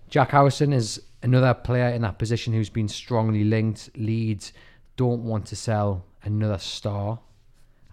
Jack 0.08 0.30
Harrison 0.30 0.72
is 0.72 1.02
another 1.22 1.54
player 1.54 1.88
in 1.88 2.02
that 2.02 2.18
position 2.18 2.52
who's 2.52 2.70
been 2.70 2.88
strongly 2.88 3.44
linked. 3.44 3.90
Leeds 3.96 4.52
don't 4.96 5.24
want 5.24 5.46
to 5.46 5.56
sell 5.56 6.04
another 6.22 6.58
star. 6.58 7.18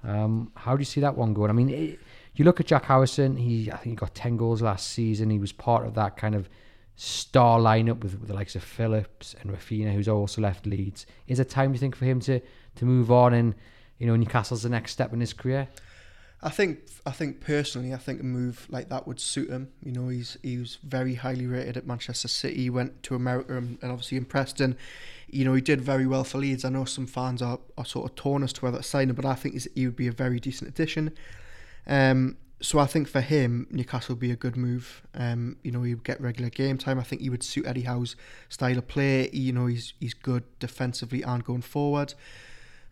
Um, 0.04 0.52
how 0.56 0.76
do 0.76 0.82
you 0.82 0.86
see 0.86 1.02
that 1.02 1.16
one 1.16 1.34
going? 1.34 1.50
I 1.50 1.54
mean, 1.54 1.70
it, 1.70 2.00
you 2.36 2.46
look 2.46 2.60
at 2.60 2.68
Jack 2.68 2.86
Harrison. 2.86 3.38
He, 3.38 3.72
I 3.72 3.78
think 3.78 3.92
he 3.92 3.96
got 3.96 4.16
ten 4.16 4.38
goals 4.38 4.62
last 4.62 4.88
season. 4.90 5.30
He 5.30 5.40
was 5.40 5.52
part 5.52 5.86
of 5.86 5.94
that 5.96 6.18
kind 6.18 6.36
of 6.36 6.50
star 6.96 7.60
lineup 7.60 8.04
with, 8.04 8.20
with 8.20 8.28
the 8.28 8.34
likes 8.34 8.56
of 8.56 8.64
Phillips 8.64 9.36
and 9.42 9.52
Raphinha, 9.52 9.94
who's 9.94 10.08
also 10.08 10.42
left 10.42 10.66
Leeds. 10.66 11.06
Is 11.28 11.40
it 11.40 11.50
time, 11.50 11.72
do 11.72 11.76
you 11.76 11.80
think, 11.80 11.96
for 11.96 12.06
him 12.06 12.20
to 12.22 12.40
to 12.76 12.86
move 12.86 13.12
on 13.12 13.34
and 13.34 13.54
you 13.98 14.08
know 14.08 14.16
Newcastle's 14.16 14.64
the 14.64 14.70
next 14.70 14.92
step 14.92 15.14
in 15.14 15.20
his 15.20 15.34
career? 15.34 15.68
I 16.44 16.50
think 16.50 16.80
I 17.06 17.12
think 17.12 17.40
personally, 17.40 17.94
I 17.94 17.98
think 17.98 18.20
a 18.20 18.24
move 18.24 18.66
like 18.70 18.90
that 18.90 19.08
would 19.08 19.20
suit 19.20 19.50
him. 19.50 19.70
You 19.84 19.92
know, 19.92 20.08
he's 20.08 20.38
he 20.42 20.58
was 20.58 20.80
very 20.84 21.16
highly 21.16 21.46
rated 21.46 21.78
at 21.78 21.86
Manchester 21.86 22.28
City. 22.28 22.64
He 22.64 22.70
went 22.70 23.04
to 23.04 23.16
America 23.16 23.58
and, 23.58 23.78
and 23.82 23.92
obviously 23.92 24.18
in 24.18 24.26
Preston. 24.26 24.76
You 25.30 25.46
know, 25.46 25.54
he 25.54 25.62
did 25.62 25.82
very 25.82 26.08
well 26.08 26.24
for 26.24 26.40
Leeds. 26.40 26.66
I 26.66 26.70
know 26.70 26.86
some 26.86 27.08
fans 27.08 27.42
are, 27.42 27.60
are 27.78 27.86
sort 27.86 28.10
of 28.10 28.16
torn 28.16 28.44
as 28.44 28.54
to 28.54 28.62
whether 28.62 28.78
to 28.78 28.84
sign 28.84 29.10
him, 29.10 29.16
but 29.16 29.26
I 29.26 29.36
think 29.36 29.68
he 29.76 29.86
would 29.86 29.96
be 29.96 30.08
a 30.08 30.12
very 30.12 30.40
decent 30.40 30.70
addition. 30.70 31.12
Um, 31.88 32.38
so 32.60 32.80
I 32.80 32.86
think 32.86 33.08
for 33.08 33.22
him, 33.22 33.68
Newcastle 33.72 34.14
would 34.14 34.20
be 34.20 34.32
a 34.32 34.36
good 34.36 34.56
move. 34.56 35.04
Um, 35.16 35.58
you 35.64 35.72
know, 35.72 35.84
he 35.84 35.96
would 35.96 36.04
get 36.04 36.20
regular 36.22 36.50
game 36.50 36.78
time. 36.78 37.00
I 37.00 37.04
think 37.04 37.22
he 37.22 37.30
would 37.30 37.44
suit 37.44 37.66
Eddie 37.66 37.84
Howe's 37.84 38.16
style 38.50 38.78
of 38.78 38.88
play. 38.88 39.30
You 39.32 39.54
know, 39.54 39.68
he's 39.68 39.94
he's 40.00 40.14
good 40.14 40.44
defensively 40.60 41.22
and 41.22 41.44
going 41.44 41.62
forward. 41.62 42.14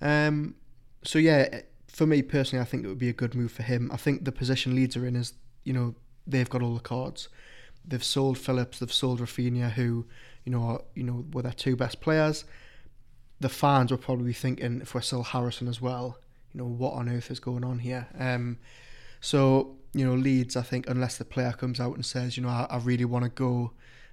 Um, 0.02 0.56
so 1.04 1.20
yeah, 1.20 1.62
for 1.90 2.06
me 2.06 2.22
personally, 2.22 2.62
I 2.62 2.66
think 2.66 2.84
it 2.84 2.88
would 2.88 3.00
be 3.00 3.10
a 3.10 3.14
good 3.14 3.36
move 3.36 3.52
for 3.52 3.64
him. 3.64 3.90
I 3.92 3.98
think 3.98 4.26
the 4.26 4.32
position 4.32 4.76
Leeds 4.76 4.96
are 4.96 5.06
in 5.06 5.16
is, 5.16 5.34
you 5.64 5.74
know, 5.74 5.96
they've 6.26 6.50
got 6.50 6.62
all 6.62 6.74
the 6.74 6.80
cards. 6.80 7.30
They've 7.86 8.04
sold 8.04 8.38
Phillips, 8.38 8.80
they've 8.80 8.94
sold 8.94 9.20
Raphinha, 9.20 9.72
who, 9.72 10.06
you 10.46 10.52
know, 10.52 10.64
are, 10.64 10.82
you 10.96 11.04
know, 11.04 11.26
were 11.34 11.42
their 11.42 11.52
two 11.52 11.76
best 11.76 12.02
players. 12.02 12.46
The 13.40 13.50
fans 13.50 13.92
were 13.92 13.98
probably 13.98 14.34
thinking 14.34 14.82
if 14.82 14.94
we're 14.94 15.02
still 15.02 15.24
Harrison 15.24 15.68
as 15.68 15.82
well, 15.82 16.20
you 16.54 16.60
know, 16.60 16.68
what 16.68 16.94
on 16.94 17.10
earth 17.10 17.32
is 17.32 17.40
going 17.40 17.64
on 17.64 17.80
here? 17.80 18.08
Um, 18.18 18.58
so 19.22 19.78
you 19.94 20.06
know, 20.06 20.14
Leeds, 20.14 20.56
I 20.56 20.62
think, 20.62 20.88
unless 20.88 21.18
the 21.18 21.26
player 21.26 21.52
comes 21.52 21.80
out 21.80 21.96
and 21.96 22.06
says, 22.06 22.38
you 22.38 22.44
know, 22.44 22.50
I, 22.50 22.68
I 22.70 22.78
really 22.78 23.06
want 23.06 23.26
to 23.26 23.30
go, 23.30 23.72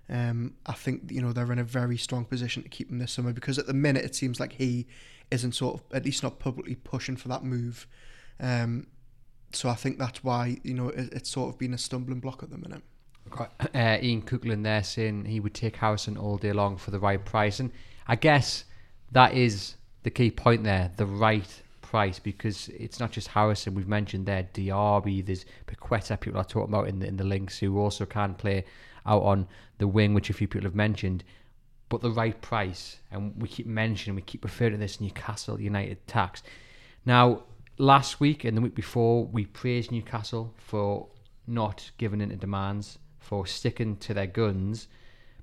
um, 0.09 0.55
I 0.65 0.73
think 0.73 1.11
you 1.11 1.21
know 1.21 1.33
they're 1.33 1.53
in 1.53 1.59
a 1.59 1.65
very 1.65 1.99
strong 1.99 2.25
position 2.25 2.63
to 2.63 2.69
keep 2.69 2.91
him 2.91 2.99
this 2.99 3.13
summer 3.13 3.33
because 3.33 3.59
at 3.59 3.67
the 3.67 3.75
minute 3.75 4.05
it 4.05 4.15
seems 4.15 4.39
like 4.39 4.53
he 4.53 4.87
isn't 5.31 5.53
sort 5.53 5.75
of 5.75 5.97
at 5.97 6.05
least 6.05 6.23
not 6.23 6.39
publicly 6.39 6.75
pushing 6.75 7.17
for 7.17 7.29
that 7.29 7.45
move. 7.45 7.87
Um, 8.41 8.87
so 9.53 9.69
I 9.69 9.75
think 9.75 9.99
that's 9.99 10.23
why 10.23 10.59
you 10.63 10.75
know 10.75 10.89
it, 10.89 11.13
it's 11.13 11.31
sort 11.31 11.53
of 11.53 11.59
been 11.59 11.75
a 11.75 11.79
stumbling 11.79 12.21
block 12.21 12.43
at 12.43 12.51
the 12.51 12.59
minute. 12.59 12.83
Got 13.31 13.53
uh, 13.75 13.99
Ian 14.01 14.23
Cookland 14.23 14.65
there 14.65 14.85
saying 14.85 15.25
he 15.25 15.41
would 15.41 15.55
take 15.55 15.77
Harrison 15.77 16.17
all 16.17 16.37
day 16.37 16.53
long 16.53 16.77
for 16.77 16.91
the 16.91 17.01
right 17.01 17.23
price, 17.25 17.61
and 17.61 17.73
I 18.07 18.17
guess 18.17 18.65
that 19.13 19.35
is 19.35 19.77
the 20.03 20.11
key 20.11 20.31
point 20.31 20.63
there, 20.63 20.93
the 20.97 21.07
right 21.07 21.63
price, 21.83 22.19
because 22.19 22.69
it's 22.69 23.01
not 23.01 23.11
just 23.11 23.29
Harrison. 23.29 23.75
We've 23.75 23.89
mentioned 23.89 24.27
there 24.27 24.49
Diaby. 24.55 25.25
There's 25.25 25.45
Paqueta. 25.67 26.21
People 26.21 26.41
are 26.41 26.45
talking 26.45 26.73
about 26.73 26.89
in 26.89 27.01
the 27.01 27.07
in 27.07 27.17
the 27.17 27.25
links 27.25 27.59
who 27.59 27.79
also 27.79 28.07
can 28.07 28.35
play 28.35 28.65
out 29.07 29.23
on 29.23 29.49
the 29.79 29.89
wing, 29.89 30.15
which 30.15 30.31
a 30.31 30.33
few 30.33 30.47
people 30.47 30.67
have 30.67 30.75
mentioned. 30.75 31.25
But 31.89 32.03
the 32.03 32.11
right 32.11 32.41
price, 32.41 32.99
and 33.13 33.41
we 33.41 33.49
keep 33.49 33.67
mentioning, 33.67 34.17
we 34.17 34.23
keep 34.23 34.43
referring 34.43 34.73
to 34.73 34.79
this 34.79 35.01
Newcastle 35.01 35.61
United 35.61 36.05
tax. 36.07 36.43
Now, 37.05 37.45
last 37.79 38.19
week 38.19 38.45
and 38.45 38.57
the 38.57 38.61
week 38.61 38.75
before, 38.75 39.25
we 39.25 39.47
praised 39.47 39.93
Newcastle 39.93 40.53
for 40.57 41.09
not 41.47 41.91
giving 41.97 42.21
in 42.21 42.31
to 42.31 42.37
demands, 42.37 42.99
for 43.21 43.47
sticking 43.47 43.97
to 43.99 44.15
their 44.15 44.27
guns, 44.27 44.89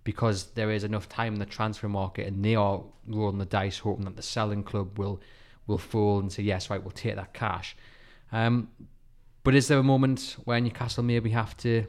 because 0.03 0.51
there 0.51 0.69
is 0.69 0.83
enough 0.83 1.07
time 1.07 1.33
in 1.33 1.39
the 1.39 1.45
transfer 1.45 1.87
market, 1.87 2.27
and 2.27 2.43
they 2.43 2.55
are 2.55 2.83
rolling 3.07 3.37
the 3.37 3.45
dice, 3.45 3.77
hoping 3.79 4.03
that 4.05 4.17
the 4.17 4.21
selling 4.21 4.63
club 4.63 4.97
will 4.97 5.21
will 5.65 5.77
fall 5.77 6.19
and 6.19 6.29
say, 6.29 6.43
yes, 6.43 6.69
right, 6.69 6.83
we'll 6.83 6.91
take 6.91 7.15
that 7.15 7.33
cash. 7.33 7.73
Um, 8.33 8.67
but 9.45 9.55
is 9.55 9.69
there 9.69 9.79
a 9.79 9.83
moment 9.83 10.35
where 10.43 10.59
Newcastle 10.59 11.03
maybe 11.03 11.29
have 11.29 11.55
to 11.57 11.85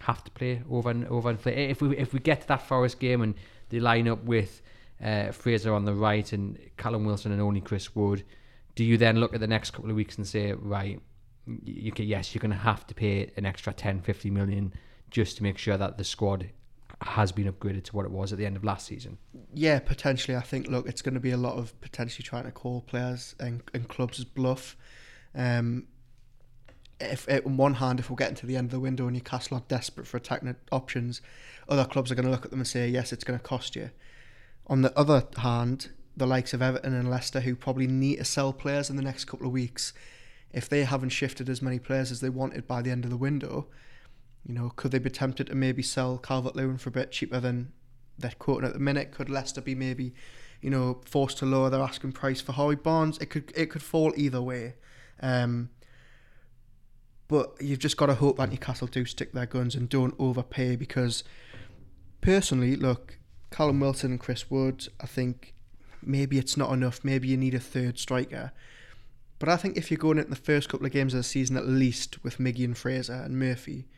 have 0.00 0.24
to 0.24 0.30
play 0.32 0.62
over 0.68 0.90
and 0.90 1.06
over 1.06 1.30
and 1.30 1.40
play? 1.40 1.70
If 1.70 1.80
we 1.82 1.96
if 1.96 2.12
we 2.12 2.18
get 2.18 2.40
to 2.40 2.48
that 2.48 2.66
Forest 2.66 2.98
game 2.98 3.22
and 3.22 3.34
they 3.72 3.80
line 3.80 4.06
up 4.06 4.22
with 4.24 4.62
uh, 5.02 5.32
Fraser 5.32 5.74
on 5.74 5.84
the 5.84 5.94
right 5.94 6.32
and 6.32 6.58
Callum 6.76 7.04
Wilson 7.04 7.32
and 7.32 7.40
only 7.40 7.60
Chris 7.60 7.96
Wood, 7.96 8.22
do 8.74 8.84
you 8.84 8.96
then 8.96 9.16
look 9.16 9.34
at 9.34 9.40
the 9.40 9.46
next 9.46 9.70
couple 9.72 9.90
of 9.90 9.96
weeks 9.96 10.16
and 10.16 10.26
say, 10.26 10.52
right, 10.52 11.00
you 11.64 11.90
can, 11.90 12.06
yes, 12.06 12.34
you're 12.34 12.40
going 12.40 12.52
to 12.52 12.56
have 12.56 12.86
to 12.86 12.94
pay 12.94 13.32
an 13.36 13.44
extra 13.44 13.72
10, 13.72 14.02
50 14.02 14.30
million 14.30 14.72
just 15.10 15.38
to 15.38 15.42
make 15.42 15.58
sure 15.58 15.76
that 15.76 15.98
the 15.98 16.04
squad 16.04 16.50
has 17.00 17.32
been 17.32 17.50
upgraded 17.50 17.82
to 17.84 17.96
what 17.96 18.04
it 18.04 18.12
was 18.12 18.32
at 18.32 18.38
the 18.38 18.46
end 18.46 18.56
of 18.56 18.62
last 18.62 18.86
season? 18.86 19.16
Yeah, 19.54 19.78
potentially. 19.80 20.36
I 20.36 20.42
think, 20.42 20.68
look, 20.68 20.86
it's 20.86 21.02
going 21.02 21.14
to 21.14 21.20
be 21.20 21.32
a 21.32 21.36
lot 21.36 21.56
of 21.56 21.78
potentially 21.80 22.22
trying 22.22 22.44
to 22.44 22.52
call 22.52 22.82
players 22.82 23.34
and, 23.40 23.62
and 23.74 23.88
clubs 23.88 24.22
bluff. 24.22 24.76
Um, 25.34 25.86
if 27.00 27.28
on 27.28 27.56
one 27.56 27.74
hand, 27.74 27.98
if 27.98 28.10
we're 28.10 28.16
getting 28.16 28.36
to 28.36 28.46
the 28.46 28.56
end 28.56 28.66
of 28.66 28.70
the 28.70 28.80
window 28.80 29.06
and 29.06 29.14
Newcastle 29.14 29.56
are 29.56 29.64
desperate 29.66 30.06
for 30.06 30.18
attacking 30.18 30.54
options, 30.70 31.20
other 31.72 31.84
clubs 31.84 32.12
are 32.12 32.14
going 32.14 32.26
to 32.26 32.30
look 32.30 32.44
at 32.44 32.50
them 32.50 32.60
and 32.60 32.66
say, 32.66 32.88
yes, 32.88 33.12
it's 33.12 33.24
going 33.24 33.38
to 33.38 33.44
cost 33.44 33.74
you. 33.74 33.90
On 34.66 34.82
the 34.82 34.96
other 34.98 35.24
hand, 35.38 35.90
the 36.16 36.26
likes 36.26 36.52
of 36.52 36.62
Everton 36.62 36.94
and 36.94 37.10
Leicester, 37.10 37.40
who 37.40 37.56
probably 37.56 37.86
need 37.86 38.16
to 38.16 38.24
sell 38.24 38.52
players 38.52 38.90
in 38.90 38.96
the 38.96 39.02
next 39.02 39.24
couple 39.24 39.46
of 39.46 39.52
weeks, 39.52 39.92
if 40.52 40.68
they 40.68 40.84
haven't 40.84 41.08
shifted 41.10 41.48
as 41.48 41.62
many 41.62 41.78
players 41.78 42.12
as 42.12 42.20
they 42.20 42.28
wanted 42.28 42.66
by 42.66 42.82
the 42.82 42.90
end 42.90 43.04
of 43.04 43.10
the 43.10 43.16
window, 43.16 43.66
you 44.46 44.54
know, 44.54 44.70
could 44.76 44.90
they 44.90 44.98
be 44.98 45.10
tempted 45.10 45.46
to 45.46 45.54
maybe 45.54 45.82
sell 45.82 46.18
Calvert 46.18 46.56
Lewin 46.56 46.76
for 46.76 46.90
a 46.90 46.92
bit 46.92 47.12
cheaper 47.12 47.40
than 47.40 47.72
they're 48.18 48.32
quoting 48.38 48.66
at 48.66 48.74
the 48.74 48.78
minute? 48.78 49.12
Could 49.12 49.30
Leicester 49.30 49.60
be 49.60 49.74
maybe, 49.74 50.14
you 50.60 50.68
know, 50.68 51.00
forced 51.06 51.38
to 51.38 51.46
lower 51.46 51.70
their 51.70 51.80
asking 51.80 52.12
price 52.12 52.40
for 52.40 52.52
Harvey 52.52 52.76
Barnes? 52.76 53.18
It 53.18 53.26
could 53.26 53.52
it 53.56 53.66
could 53.66 53.82
fall 53.82 54.12
either 54.16 54.42
way. 54.42 54.74
Um, 55.20 55.70
but 57.28 57.54
you've 57.60 57.78
just 57.78 57.96
got 57.96 58.06
to 58.06 58.14
hope 58.14 58.36
that 58.36 58.50
Newcastle 58.50 58.88
do 58.88 59.06
stick 59.06 59.32
their 59.32 59.46
guns 59.46 59.74
and 59.74 59.88
don't 59.88 60.14
overpay 60.18 60.76
because 60.76 61.24
personally, 62.22 62.76
look, 62.76 63.18
Callum 63.50 63.80
Wilson 63.80 64.12
and 64.12 64.20
Chris 64.20 64.50
Wood, 64.50 64.88
I 64.98 65.06
think 65.06 65.52
maybe 66.02 66.38
it's 66.38 66.56
not 66.56 66.72
enough. 66.72 67.04
Maybe 67.04 67.28
you 67.28 67.36
need 67.36 67.54
a 67.54 67.60
third 67.60 67.98
striker. 67.98 68.52
But 69.38 69.48
I 69.48 69.56
think 69.56 69.76
if 69.76 69.90
you're 69.90 69.98
going 69.98 70.18
into 70.18 70.30
the 70.30 70.36
first 70.36 70.68
couple 70.68 70.86
of 70.86 70.92
games 70.92 71.12
of 71.12 71.18
the 71.18 71.24
season 71.24 71.56
at 71.56 71.66
least 71.66 72.22
with 72.24 72.38
Miggy 72.38 72.64
and 72.64 72.78
Fraser 72.78 73.12
and 73.12 73.38
Murphy, 73.38 73.88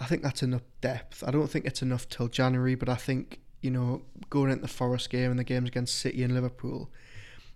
I 0.00 0.04
think 0.04 0.22
that's 0.22 0.42
enough 0.42 0.62
depth. 0.80 1.22
I 1.26 1.30
don't 1.30 1.48
think 1.48 1.64
it's 1.64 1.82
enough 1.82 2.08
till 2.08 2.28
January, 2.28 2.74
but 2.74 2.88
I 2.88 2.94
think, 2.94 3.40
you 3.60 3.70
know, 3.70 4.02
going 4.30 4.50
into 4.50 4.62
the 4.62 4.68
Forest 4.68 5.10
game 5.10 5.30
and 5.30 5.38
the 5.38 5.44
games 5.44 5.68
against 5.68 5.98
City 5.98 6.22
and 6.22 6.34
Liverpool, 6.34 6.88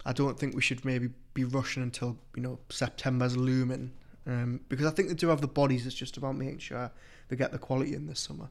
I 0.04 0.12
don't 0.12 0.38
think 0.38 0.54
we 0.54 0.62
should 0.62 0.84
maybe 0.84 1.10
be 1.34 1.44
rushing 1.44 1.82
until, 1.82 2.18
you 2.34 2.42
know, 2.42 2.58
September's 2.68 3.36
looming. 3.36 3.92
Um, 4.26 4.60
because 4.68 4.86
I 4.86 4.90
think 4.90 5.08
they 5.08 5.14
do 5.14 5.28
have 5.28 5.40
the 5.40 5.48
bodies, 5.48 5.86
it's 5.86 5.94
just 5.94 6.16
about 6.16 6.36
making 6.36 6.58
sure 6.58 6.90
they 7.28 7.36
get 7.36 7.52
the 7.52 7.58
quality 7.58 7.94
in 7.94 8.06
this 8.06 8.20
summer. 8.20 8.50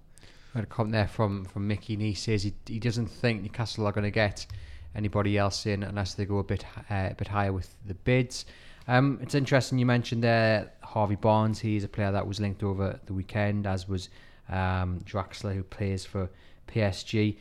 I 0.56 0.60
had 0.60 0.64
a 0.64 0.68
comment 0.68 0.94
there 0.94 1.08
from, 1.08 1.44
from 1.46 1.68
Mickey, 1.68 1.94
and 1.94 2.02
he 2.02 2.14
says 2.14 2.44
he, 2.44 2.54
he 2.66 2.80
doesn't 2.80 3.08
think 3.08 3.42
Newcastle 3.42 3.86
are 3.86 3.92
going 3.92 4.06
to 4.06 4.12
get 4.12 4.48
anybody 4.96 5.38
else 5.38 5.66
in 5.66 5.84
unless 5.84 6.14
they 6.14 6.24
go 6.24 6.38
a 6.38 6.44
bit 6.44 6.66
uh, 6.90 7.10
a 7.12 7.16
bit 7.16 7.28
higher 7.28 7.52
with 7.52 7.76
the 7.86 7.94
bids. 7.94 8.46
Um, 8.88 9.20
it's 9.22 9.36
interesting 9.36 9.78
you 9.78 9.86
mentioned 9.86 10.24
there 10.24 10.72
Harvey 10.82 11.16
Barnes. 11.16 11.60
He's 11.60 11.84
a 11.84 11.90
player 11.90 12.12
that 12.14 12.26
was 12.26 12.40
linked 12.40 12.64
over 12.64 12.98
the 13.06 13.14
weekend, 13.14 13.68
as 13.68 13.90
was 13.90 14.08
um, 14.48 15.02
Draxler, 15.06 15.54
who 15.54 15.64
plays 15.64 16.06
for 16.06 16.30
PSG. 16.70 17.36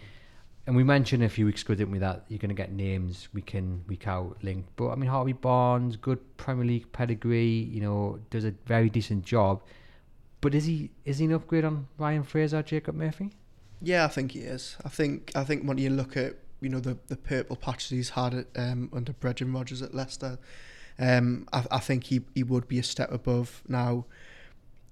And 0.66 0.74
we 0.74 0.82
mentioned 0.82 1.22
a 1.22 1.28
few 1.28 1.46
weeks 1.46 1.62
ago, 1.62 1.74
didn't 1.74 1.92
we, 1.92 1.98
that 1.98 2.24
you're 2.28 2.38
going 2.38 2.48
to 2.48 2.54
get 2.54 2.72
names 2.72 3.28
we 3.32 3.42
can 3.42 3.84
week 3.86 4.08
out 4.08 4.38
linked. 4.42 4.70
But 4.76 4.90
I 4.90 4.94
mean, 4.96 5.10
Harvey 5.10 5.34
Barnes, 5.34 5.96
good 5.96 6.18
Premier 6.36 6.64
League 6.64 6.90
pedigree, 6.90 7.46
you 7.46 7.80
know, 7.80 8.18
does 8.30 8.44
a 8.44 8.54
very 8.66 8.88
decent 8.88 9.24
job. 9.24 9.62
But 10.44 10.54
is 10.54 10.66
he 10.66 10.90
is 11.06 11.20
he 11.20 11.24
an 11.24 11.32
upgrade 11.32 11.64
on 11.64 11.88
Ryan 11.96 12.22
Fraser, 12.22 12.62
Jacob 12.62 12.94
Murphy? 12.94 13.30
Yeah, 13.80 14.04
I 14.04 14.08
think 14.08 14.32
he 14.32 14.40
is. 14.40 14.76
I 14.84 14.90
think 14.90 15.32
I 15.34 15.42
think 15.42 15.66
when 15.66 15.78
you 15.78 15.88
look 15.88 16.18
at 16.18 16.34
you 16.60 16.68
know 16.68 16.80
the 16.80 16.98
the 17.06 17.16
purple 17.16 17.56
patches 17.56 17.88
he's 17.88 18.10
had 18.10 18.34
at, 18.34 18.46
um, 18.54 18.90
under 18.92 19.14
Brendan 19.14 19.54
Rodgers 19.54 19.80
at 19.80 19.94
Leicester, 19.94 20.38
um, 20.98 21.48
I, 21.50 21.64
I 21.70 21.78
think 21.78 22.04
he 22.04 22.20
he 22.34 22.42
would 22.42 22.68
be 22.68 22.78
a 22.78 22.82
step 22.82 23.10
above 23.10 23.62
now. 23.68 24.04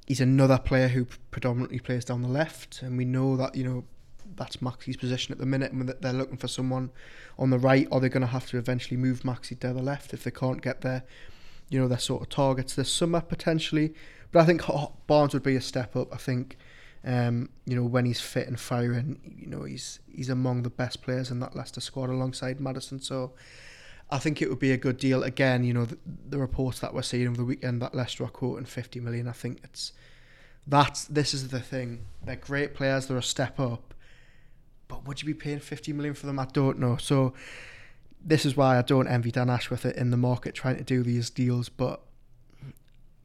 He's 0.06 0.22
another 0.22 0.56
player 0.56 0.88
who 0.88 1.06
predominantly 1.30 1.80
plays 1.80 2.06
down 2.06 2.22
the 2.22 2.28
left, 2.28 2.80
and 2.80 2.96
we 2.96 3.04
know 3.04 3.36
that 3.36 3.54
you 3.54 3.64
know 3.64 3.84
that's 4.36 4.56
Maxi's 4.56 4.96
position 4.96 5.32
at 5.32 5.38
the 5.38 5.44
minute, 5.44 5.72
and 5.72 5.86
they're 6.00 6.14
looking 6.14 6.38
for 6.38 6.48
someone 6.48 6.90
on 7.38 7.50
the 7.50 7.58
right, 7.58 7.86
or 7.90 8.00
they're 8.00 8.08
going 8.08 8.22
to 8.22 8.26
have 8.26 8.46
to 8.46 8.56
eventually 8.56 8.96
move 8.96 9.20
Maxi 9.20 9.60
to 9.60 9.74
the 9.74 9.82
left 9.82 10.14
if 10.14 10.24
they 10.24 10.30
can't 10.30 10.62
get 10.62 10.80
their, 10.80 11.04
you 11.68 11.78
know, 11.78 11.88
their 11.88 11.98
sort 11.98 12.22
of 12.22 12.30
targets 12.30 12.74
this 12.74 12.90
summer 12.90 13.20
potentially. 13.20 13.92
But 14.32 14.40
I 14.40 14.44
think 14.46 14.62
Barnes 15.06 15.34
would 15.34 15.42
be 15.42 15.56
a 15.56 15.60
step 15.60 15.94
up. 15.94 16.12
I 16.12 16.16
think 16.16 16.56
um, 17.04 17.48
you 17.66 17.74
know, 17.74 17.84
when 17.84 18.04
he's 18.04 18.20
fit 18.20 18.46
and 18.46 18.58
firing, 18.58 19.36
you 19.38 19.46
know, 19.46 19.64
he's 19.64 19.98
he's 20.08 20.28
among 20.28 20.62
the 20.62 20.70
best 20.70 21.02
players 21.02 21.30
in 21.30 21.40
that 21.40 21.56
Leicester 21.56 21.80
squad 21.80 22.10
alongside 22.10 22.60
Maddison. 22.60 23.00
So 23.00 23.32
I 24.10 24.18
think 24.18 24.40
it 24.40 24.48
would 24.48 24.60
be 24.60 24.72
a 24.72 24.76
good 24.76 24.98
deal. 24.98 25.24
Again, 25.24 25.64
you 25.64 25.74
know, 25.74 25.84
the, 25.84 25.98
the 26.28 26.38
reports 26.38 26.78
that 26.80 26.94
we're 26.94 27.02
seeing 27.02 27.26
over 27.26 27.36
the 27.36 27.44
weekend 27.44 27.82
that 27.82 27.94
Leicester 27.94 28.24
are 28.24 28.28
quoting 28.28 28.66
50 28.66 29.00
million. 29.00 29.26
I 29.26 29.32
think 29.32 29.60
it's 29.64 29.92
that's 30.66 31.04
this 31.06 31.34
is 31.34 31.48
the 31.48 31.60
thing. 31.60 32.06
They're 32.24 32.36
great 32.36 32.74
players. 32.74 33.06
They're 33.06 33.18
a 33.18 33.22
step 33.22 33.58
up. 33.58 33.94
But 34.86 35.06
would 35.08 35.22
you 35.22 35.26
be 35.26 35.34
paying 35.34 35.58
50 35.58 35.92
million 35.92 36.14
for 36.14 36.26
them? 36.26 36.38
I 36.38 36.46
don't 36.46 36.78
know. 36.78 36.98
So 36.98 37.32
this 38.24 38.46
is 38.46 38.56
why 38.56 38.78
I 38.78 38.82
don't 38.82 39.08
envy 39.08 39.32
Dan 39.32 39.50
Ashworth 39.50 39.86
it 39.86 39.96
in 39.96 40.10
the 40.10 40.16
market 40.16 40.54
trying 40.54 40.76
to 40.76 40.84
do 40.84 41.02
these 41.02 41.30
deals. 41.30 41.68
But 41.68 42.00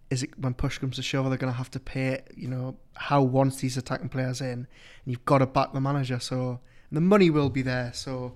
is 0.09 0.23
it 0.23 0.37
when 0.39 0.53
push 0.53 0.77
comes 0.77 0.95
to 0.95 1.01
shove, 1.01 1.27
they're 1.29 1.37
going 1.37 1.51
to 1.51 1.57
have 1.57 1.71
to 1.71 1.79
pay, 1.79 2.23
you 2.35 2.47
know, 2.47 2.77
Howe 2.95 3.21
wants 3.21 3.57
these 3.57 3.77
attacking 3.77 4.09
players 4.09 4.41
in, 4.41 4.51
and 4.51 4.67
you've 5.05 5.25
got 5.25 5.39
to 5.39 5.45
back 5.45 5.73
the 5.73 5.81
manager. 5.81 6.19
So 6.19 6.59
the 6.91 7.01
money 7.01 7.29
will 7.29 7.49
be 7.49 7.61
there. 7.61 7.91
So 7.93 8.35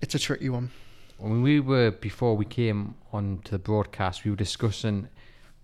it's 0.00 0.14
a 0.14 0.18
tricky 0.18 0.48
one. 0.48 0.70
When 1.18 1.42
we 1.42 1.60
were 1.60 1.90
before 1.90 2.36
we 2.36 2.44
came 2.44 2.94
on 3.12 3.40
to 3.44 3.52
the 3.52 3.58
broadcast, 3.58 4.24
we 4.24 4.30
were 4.30 4.36
discussing 4.36 5.08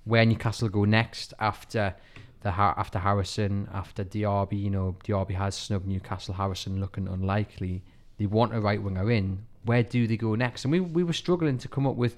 where 0.05 0.25
Newcastle 0.25 0.69
go 0.69 0.85
next 0.85 1.35
after 1.39 1.95
the 2.41 2.51
after 2.51 2.99
Harrison, 2.99 3.69
after 3.73 4.05
Diaby. 4.05 4.61
You 4.61 4.71
know, 4.71 4.97
Diaby 5.05 5.35
has 5.35 5.55
snubbed 5.55 5.87
Newcastle. 5.87 6.35
Harrison 6.35 6.81
looking 6.81 7.09
unlikely. 7.09 7.83
They 8.19 8.27
want 8.27 8.55
a 8.55 8.61
right 8.61 8.83
winger 8.83 9.11
in. 9.11 9.47
Where 9.65 9.83
do 9.83 10.07
they 10.07 10.17
go 10.17 10.35
next? 10.35 10.65
And 10.65 10.73
we 10.73 10.81
we 10.81 11.05
were 11.05 11.13
struggling 11.13 11.59
to 11.59 11.69
come 11.69 11.87
up 11.87 11.97
with 11.97 12.17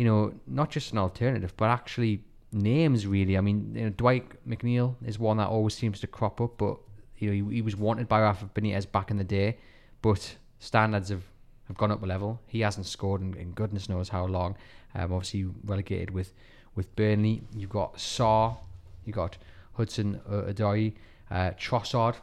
you 0.00 0.06
know, 0.06 0.32
not 0.46 0.70
just 0.70 0.92
an 0.92 0.98
alternative, 0.98 1.52
but 1.58 1.66
actually 1.66 2.24
names 2.52 3.06
really. 3.06 3.36
I 3.36 3.42
mean, 3.42 3.72
you 3.74 3.82
know, 3.82 3.90
Dwight 3.90 4.24
McNeil 4.48 4.94
is 5.04 5.18
one 5.18 5.36
that 5.36 5.48
always 5.48 5.74
seems 5.74 6.00
to 6.00 6.06
crop 6.06 6.40
up, 6.40 6.56
but 6.56 6.78
you 7.18 7.28
know, 7.28 7.50
he, 7.50 7.56
he 7.56 7.60
was 7.60 7.76
wanted 7.76 8.08
by 8.08 8.22
Rafa 8.22 8.46
Benitez 8.54 8.90
back 8.90 9.10
in 9.10 9.18
the 9.18 9.24
day, 9.24 9.58
but 10.00 10.36
standards 10.58 11.10
have, 11.10 11.24
have 11.68 11.76
gone 11.76 11.90
up 11.90 12.02
a 12.02 12.06
level. 12.06 12.40
He 12.46 12.62
hasn't 12.62 12.86
scored 12.86 13.20
in, 13.20 13.34
in 13.34 13.50
goodness 13.50 13.90
knows 13.90 14.08
how 14.08 14.24
long. 14.24 14.56
Um, 14.94 15.12
obviously 15.12 15.44
relegated 15.66 16.12
with 16.12 16.32
with 16.74 16.96
Burnley. 16.96 17.42
You've 17.54 17.68
got 17.68 17.96
Sarr, 17.96 18.56
you've 19.04 19.16
got 19.16 19.36
Hudson 19.74 20.18
Odoi, 20.30 20.94
uh, 21.30 21.50
Trossard, 21.58 22.14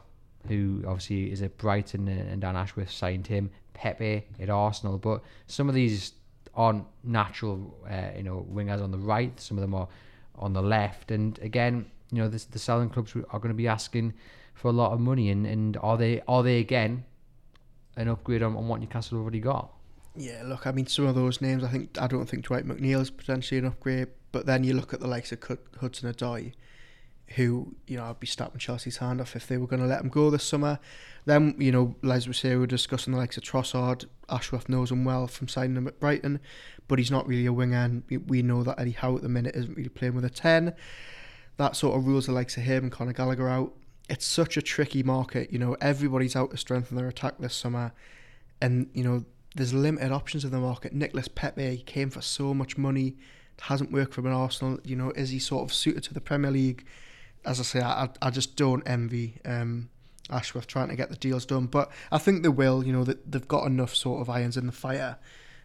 who 0.47 0.83
obviously 0.87 1.31
is 1.31 1.43
at 1.43 1.59
Brighton 1.59 2.07
and 2.07 2.41
Dan 2.41 2.55
Ashworth 2.55 2.89
signed 2.89 3.27
him. 3.27 3.51
Pepe 3.75 4.25
at 4.39 4.49
Arsenal, 4.49 4.97
but 4.97 5.21
some 5.45 5.69
of 5.69 5.75
these 5.75 6.13
aren't 6.57 6.85
natural, 7.03 7.77
uh, 7.89 8.09
you 8.17 8.23
know, 8.23 8.45
wingers 8.51 8.83
on 8.83 8.91
the 8.91 8.97
right. 8.97 9.39
Some 9.39 9.57
of 9.57 9.61
them 9.61 9.73
are 9.75 9.87
on 10.35 10.53
the 10.53 10.61
left. 10.61 11.11
And 11.11 11.39
again, 11.39 11.85
you 12.11 12.17
know, 12.17 12.27
this, 12.27 12.45
the 12.45 12.59
selling 12.59 12.89
clubs 12.89 13.15
are 13.15 13.39
going 13.39 13.53
to 13.53 13.57
be 13.57 13.67
asking 13.67 14.13
for 14.55 14.69
a 14.69 14.71
lot 14.71 14.91
of 14.91 14.99
money. 14.99 15.29
And, 15.29 15.45
and 15.45 15.77
are 15.77 15.97
they 15.97 16.21
are 16.27 16.43
they 16.43 16.59
again 16.59 17.05
an 17.95 18.07
upgrade 18.09 18.43
on, 18.43 18.55
on 18.57 18.67
what 18.67 18.81
Newcastle 18.81 19.19
already 19.19 19.39
got? 19.39 19.71
Yeah, 20.15 20.41
look, 20.43 20.65
I 20.65 20.71
mean, 20.71 20.87
some 20.87 21.05
of 21.05 21.13
those 21.13 21.41
names, 21.41 21.63
I 21.63 21.67
think 21.67 21.95
I 22.01 22.07
don't 22.07 22.25
think 22.25 22.45
Dwight 22.45 22.65
McNeil 22.65 23.01
is 23.01 23.11
potentially 23.11 23.59
an 23.59 23.65
upgrade. 23.65 24.07
But 24.31 24.47
then 24.47 24.63
you 24.63 24.73
look 24.73 24.93
at 24.93 24.99
the 24.99 25.07
likes 25.07 25.31
of 25.31 25.39
Hudson 25.79 26.11
Odoi. 26.11 26.53
Who 27.35 27.75
you 27.87 27.97
know 27.97 28.05
I'd 28.05 28.19
be 28.19 28.27
snapping 28.27 28.59
Chelsea's 28.59 28.97
hand 28.97 29.19
off 29.19 29.35
if 29.35 29.47
they 29.47 29.57
were 29.57 29.67
going 29.67 29.81
to 29.81 29.87
let 29.87 30.01
him 30.01 30.09
go 30.09 30.29
this 30.29 30.43
summer. 30.43 30.79
Then 31.25 31.55
you 31.57 31.71
know, 31.71 31.95
as 32.09 32.27
we 32.27 32.33
say, 32.33 32.55
we 32.55 32.63
are 32.63 32.67
discussing 32.67 33.13
the 33.13 33.19
likes 33.19 33.37
of 33.37 33.43
Trossard. 33.43 34.05
Ashworth 34.29 34.69
knows 34.69 34.91
him 34.91 35.03
well 35.03 35.27
from 35.27 35.47
signing 35.47 35.75
him 35.75 35.87
at 35.87 35.99
Brighton, 35.99 36.39
but 36.87 36.99
he's 36.99 37.11
not 37.11 37.27
really 37.27 37.45
a 37.45 37.53
winger, 37.53 37.77
and 37.77 38.03
we 38.27 38.41
know 38.41 38.63
that 38.63 38.79
Eddie 38.79 38.91
Howe 38.91 39.17
at 39.17 39.23
the 39.23 39.29
minute 39.29 39.55
isn't 39.55 39.75
really 39.75 39.89
playing 39.89 40.15
with 40.15 40.25
a 40.25 40.29
ten. 40.29 40.73
That 41.57 41.75
sort 41.75 41.97
of 41.97 42.05
rules 42.05 42.27
the 42.27 42.31
likes 42.31 42.55
of 42.55 42.63
him 42.63 42.83
and 42.83 42.91
Conor 42.91 43.13
Gallagher 43.13 43.49
out. 43.49 43.73
It's 44.09 44.25
such 44.25 44.55
a 44.55 44.61
tricky 44.61 45.03
market, 45.03 45.51
you 45.51 45.59
know. 45.59 45.75
Everybody's 45.81 46.35
out 46.35 46.51
to 46.51 46.57
strengthen 46.57 46.95
their 46.95 47.09
attack 47.09 47.39
this 47.39 47.55
summer, 47.55 47.91
and 48.61 48.89
you 48.93 49.03
know 49.03 49.25
there's 49.55 49.73
limited 49.73 50.13
options 50.13 50.45
in 50.45 50.51
the 50.51 50.59
market. 50.59 50.93
Nicolas 50.93 51.27
Pepe 51.27 51.83
came 51.85 52.09
for 52.09 52.21
so 52.21 52.53
much 52.53 52.77
money, 52.77 53.17
hasn't 53.59 53.91
worked 53.91 54.13
for 54.13 54.21
an 54.21 54.27
Arsenal. 54.27 54.79
You 54.85 54.95
know, 54.95 55.11
is 55.11 55.31
he 55.31 55.39
sort 55.39 55.69
of 55.69 55.75
suited 55.75 56.03
to 56.03 56.13
the 56.13 56.21
Premier 56.21 56.51
League? 56.51 56.85
As 57.45 57.59
I 57.59 57.63
say, 57.63 57.81
I, 57.81 58.09
I 58.21 58.29
just 58.29 58.55
don't 58.55 58.83
envy 58.85 59.39
um, 59.45 59.89
Ashworth 60.29 60.67
trying 60.67 60.89
to 60.89 60.95
get 60.95 61.09
the 61.09 61.15
deals 61.15 61.45
done, 61.45 61.67
but 61.67 61.91
I 62.11 62.17
think 62.17 62.43
they 62.43 62.49
will. 62.49 62.85
You 62.85 62.93
know, 62.93 63.03
that 63.03 63.31
they've 63.31 63.47
got 63.47 63.65
enough 63.65 63.95
sort 63.95 64.21
of 64.21 64.29
irons 64.29 64.57
in 64.57 64.65
the 64.65 64.71
fire, 64.71 65.17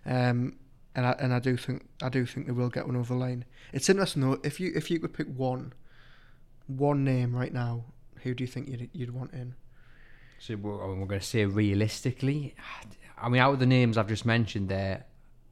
um, 0.07 0.57
and 0.95 1.07
I 1.07 1.13
and 1.19 1.35
I 1.35 1.39
do 1.39 1.57
think 1.57 1.87
I 2.03 2.09
do 2.09 2.25
think 2.27 2.47
they 2.47 2.53
will 2.53 2.69
get 2.69 2.87
one 2.87 2.97
over 2.97 3.15
the 3.15 3.19
line. 3.19 3.45
It's 3.73 3.89
interesting 3.89 4.23
though. 4.23 4.39
If 4.45 4.61
you 4.61 4.73
if 4.75 4.91
you 4.91 5.01
could 5.01 5.13
pick 5.13 5.29
one, 5.29 5.73
one 6.67 7.05
name 7.05 7.35
right 7.35 7.53
now, 7.53 7.85
who 8.23 8.35
do 8.35 8.45
you 8.45 8.49
think 8.49 8.69
you'd 8.69 8.91
you'd 8.93 9.15
want 9.15 9.33
in? 9.33 9.55
So 10.39 10.57
we're, 10.57 10.77
we're 10.77 11.07
going 11.07 11.21
to 11.21 11.27
say 11.27 11.45
realistically, 11.45 12.57
I 13.17 13.29
mean, 13.29 13.41
out 13.41 13.53
of 13.53 13.61
the 13.61 13.67
names 13.67 13.97
I've 13.97 14.09
just 14.09 14.27
mentioned 14.27 14.69
there, 14.69 15.05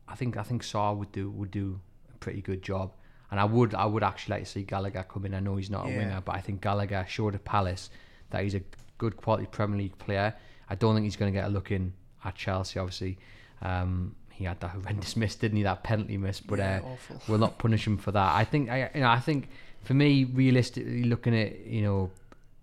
I 0.09 0.17
think 0.17 0.37
I 0.37 0.43
think 0.43 0.63
Sarr 0.63 0.97
would 0.97 1.13
do 1.13 1.31
would 1.31 1.51
do 1.51 1.81
a 2.13 2.19
pretty 2.19 2.43
good 2.43 2.63
job. 2.63 2.93
And 3.31 3.39
I 3.39 3.45
would 3.45 3.75
I 3.75 3.87
would 3.87 4.03
actually 4.03 4.37
like 4.37 4.45
to 4.45 4.51
see 4.51 4.63
Gallagher 4.63 5.05
come 5.09 5.25
in. 5.27 5.35
I 5.35 5.41
know 5.41 5.57
he's 5.57 5.71
not 5.71 5.87
a 5.87 5.89
winger, 5.89 6.21
but 6.25 6.35
I 6.35 6.41
think 6.41 6.61
Gallagher 6.61 7.07
showed 7.09 7.35
at 7.35 7.45
Palace 7.45 7.91
that 8.31 8.43
he's 8.43 8.55
a 8.55 8.63
good 8.99 9.17
quality 9.17 9.47
Premier 9.47 9.79
League 9.79 9.99
player. 9.99 10.35
I 10.69 10.75
don't 10.75 10.95
think 10.95 11.05
he's 11.05 11.17
going 11.17 11.33
to 11.33 11.39
get 11.39 11.47
a 11.47 11.51
look 11.51 11.71
in 11.71 11.93
at 12.25 12.35
Chelsea. 12.35 12.79
Obviously, 12.79 13.19
um, 13.63 14.15
he 14.31 14.45
had 14.45 14.61
that 14.61 14.71
horrendous 14.75 15.17
miss, 15.17 15.37
didn't 15.37 15.59
he? 15.59 15.63
That 15.63 15.83
penalty 15.83 16.17
miss, 16.17 16.41
but 16.41 16.59
yeah, 16.59 16.81
uh, 16.85 17.15
we'll 17.29 17.39
not 17.39 17.59
punish 17.59 17.87
him 17.87 17.99
for 17.99 18.11
that. 18.13 18.35
I 18.35 18.45
think 18.45 18.69
I 18.69 18.91
you 18.95 19.01
know 19.01 19.11
I 19.11 19.21
think 19.21 19.49
for 19.85 19.95
me, 19.95 20.25
realistically 20.25 21.05
looking 21.05 21.39
at 21.39 21.67
you 21.67 21.83
know 21.83 22.11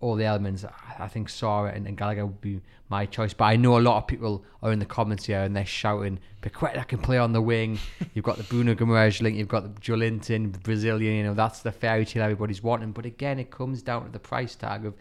all 0.00 0.14
the 0.14 0.24
elements, 0.24 0.64
I 0.98 1.08
think 1.08 1.28
Sarr 1.28 1.74
and, 1.74 1.86
and, 1.86 1.96
Gallagher 1.96 2.26
would 2.26 2.40
be 2.40 2.60
my 2.88 3.04
choice. 3.04 3.34
But 3.34 3.46
I 3.46 3.56
know 3.56 3.78
a 3.78 3.80
lot 3.80 3.96
of 3.96 4.06
people 4.06 4.44
are 4.62 4.70
in 4.70 4.78
the 4.78 4.86
comments 4.86 5.26
here 5.26 5.40
and 5.40 5.56
they're 5.56 5.66
shouting, 5.66 6.20
Paqueta 6.40 6.86
can 6.86 6.98
play 7.00 7.18
on 7.18 7.32
the 7.32 7.42
wing. 7.42 7.80
You've 8.14 8.24
got 8.24 8.36
the 8.36 8.44
Bruno 8.44 8.74
Guimaraes 8.74 9.20
link, 9.20 9.36
you've 9.36 9.48
got 9.48 9.62
the 9.62 9.80
Joelinton, 9.80 10.62
Brazilian, 10.62 11.14
you 11.16 11.24
know, 11.24 11.34
that's 11.34 11.60
the 11.60 11.72
fairy 11.72 12.04
tale 12.04 12.22
everybody's 12.22 12.62
wanting. 12.62 12.92
But 12.92 13.06
again, 13.06 13.40
it 13.40 13.50
comes 13.50 13.82
down 13.82 14.04
to 14.04 14.12
the 14.12 14.20
price 14.20 14.54
tag 14.54 14.86
of 14.86 14.94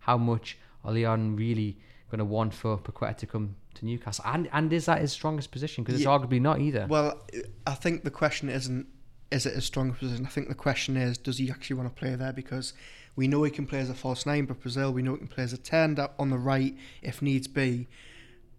how 0.00 0.16
much 0.16 0.56
are 0.84 0.92
Lyon 0.92 1.34
really 1.34 1.76
going 2.10 2.18
to 2.18 2.24
want 2.24 2.54
for 2.54 2.78
Paqueta 2.78 3.16
to 3.18 3.26
come 3.26 3.56
to 3.74 3.84
Newcastle? 3.84 4.24
And 4.26 4.48
and 4.52 4.72
is 4.72 4.86
that 4.86 5.00
his 5.00 5.12
strongest 5.12 5.50
position? 5.50 5.84
Because 5.84 6.00
it's 6.00 6.04
yeah. 6.04 6.16
arguably 6.16 6.40
not 6.40 6.60
either. 6.60 6.86
Well, 6.88 7.20
I 7.66 7.74
think 7.74 8.04
the 8.04 8.10
question 8.10 8.48
isn't, 8.48 8.86
is 9.30 9.46
it 9.46 9.54
his 9.54 9.64
strongest 9.64 10.00
position? 10.00 10.26
I 10.26 10.28
think 10.28 10.48
the 10.48 10.54
question 10.54 10.96
is, 10.96 11.18
does 11.18 11.38
he 11.38 11.50
actually 11.50 11.76
want 11.76 11.94
to 11.94 11.98
play 11.98 12.14
there? 12.14 12.32
Because 12.32 12.72
we 13.16 13.28
know 13.28 13.42
he 13.44 13.50
can 13.50 13.66
play 13.66 13.78
as 13.78 13.90
a 13.90 13.94
false 13.94 14.26
nine, 14.26 14.46
but 14.46 14.60
Brazil, 14.60 14.92
we 14.92 15.02
know 15.02 15.12
he 15.12 15.18
can 15.18 15.28
play 15.28 15.44
as 15.44 15.52
a 15.52 15.58
ten 15.58 15.96
on 16.18 16.30
the 16.30 16.38
right 16.38 16.76
if 17.02 17.22
needs 17.22 17.46
be. 17.46 17.86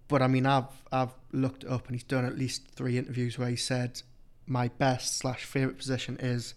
But 0.08 0.22
I 0.22 0.28
mean, 0.28 0.46
I've 0.46 0.70
I've 0.92 1.14
looked 1.32 1.66
up 1.66 1.88
and 1.88 1.96
he's 1.96 2.04
done 2.04 2.26
at 2.26 2.38
least 2.38 2.68
three 2.70 2.98
interviews 2.98 3.38
where 3.38 3.50
he 3.50 3.56
said 3.56 4.02
my 4.48 4.68
best 4.68 5.18
slash 5.18 5.44
favorite 5.44 5.78
position 5.78 6.18
is 6.20 6.54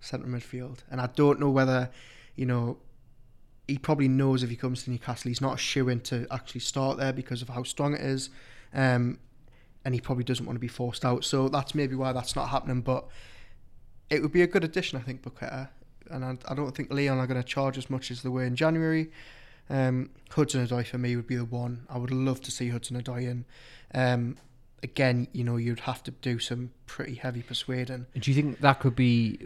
centre 0.00 0.26
midfield, 0.26 0.78
and 0.90 1.00
I 1.00 1.08
don't 1.08 1.40
know 1.40 1.50
whether 1.50 1.90
you 2.36 2.46
know 2.46 2.78
he 3.68 3.78
probably 3.78 4.08
knows 4.08 4.42
if 4.42 4.50
he 4.50 4.56
comes 4.56 4.84
to 4.84 4.90
Newcastle, 4.90 5.28
he's 5.28 5.40
not 5.40 5.54
a 5.54 5.58
shoe 5.58 5.88
in 5.88 6.00
to 6.00 6.26
actually 6.30 6.60
start 6.60 6.98
there 6.98 7.12
because 7.12 7.42
of 7.42 7.48
how 7.48 7.62
strong 7.64 7.94
it 7.94 8.00
is, 8.00 8.30
um, 8.72 9.18
and 9.84 9.94
he 9.94 10.00
probably 10.00 10.24
doesn't 10.24 10.46
want 10.46 10.56
to 10.56 10.60
be 10.60 10.68
forced 10.68 11.04
out. 11.04 11.24
So 11.24 11.48
that's 11.48 11.74
maybe 11.74 11.94
why 11.94 12.12
that's 12.12 12.34
not 12.34 12.48
happening. 12.48 12.80
But 12.80 13.06
it 14.10 14.22
would 14.22 14.32
be 14.32 14.42
a 14.42 14.46
good 14.46 14.64
addition, 14.64 14.98
I 14.98 15.02
think, 15.02 15.22
Paqueta 15.22 15.68
and 16.12 16.24
I, 16.24 16.36
I 16.48 16.54
don't 16.54 16.74
think 16.74 16.92
Lyon 16.92 17.18
are 17.18 17.26
going 17.26 17.40
to 17.40 17.46
charge 17.46 17.78
as 17.78 17.90
much 17.90 18.10
as 18.10 18.22
they 18.22 18.28
were 18.28 18.44
in 18.44 18.56
January. 18.56 19.10
Um, 19.70 20.10
Hudson 20.30 20.66
Odoi 20.66 20.86
for 20.86 20.98
me 20.98 21.16
would 21.16 21.26
be 21.26 21.36
the 21.36 21.44
one. 21.44 21.86
I 21.88 21.98
would 21.98 22.10
love 22.10 22.40
to 22.42 22.50
see 22.50 22.68
Hudson 22.68 23.00
Odoi 23.00 23.22
in. 23.22 23.44
Um, 23.94 24.36
again, 24.82 25.28
you 25.32 25.44
know, 25.44 25.56
you'd 25.56 25.80
have 25.80 26.02
to 26.04 26.10
do 26.10 26.38
some 26.38 26.70
pretty 26.86 27.14
heavy 27.14 27.42
persuading. 27.42 28.06
Do 28.18 28.30
you 28.30 28.34
think 28.34 28.60
that 28.60 28.80
could 28.80 28.96
be 28.96 29.38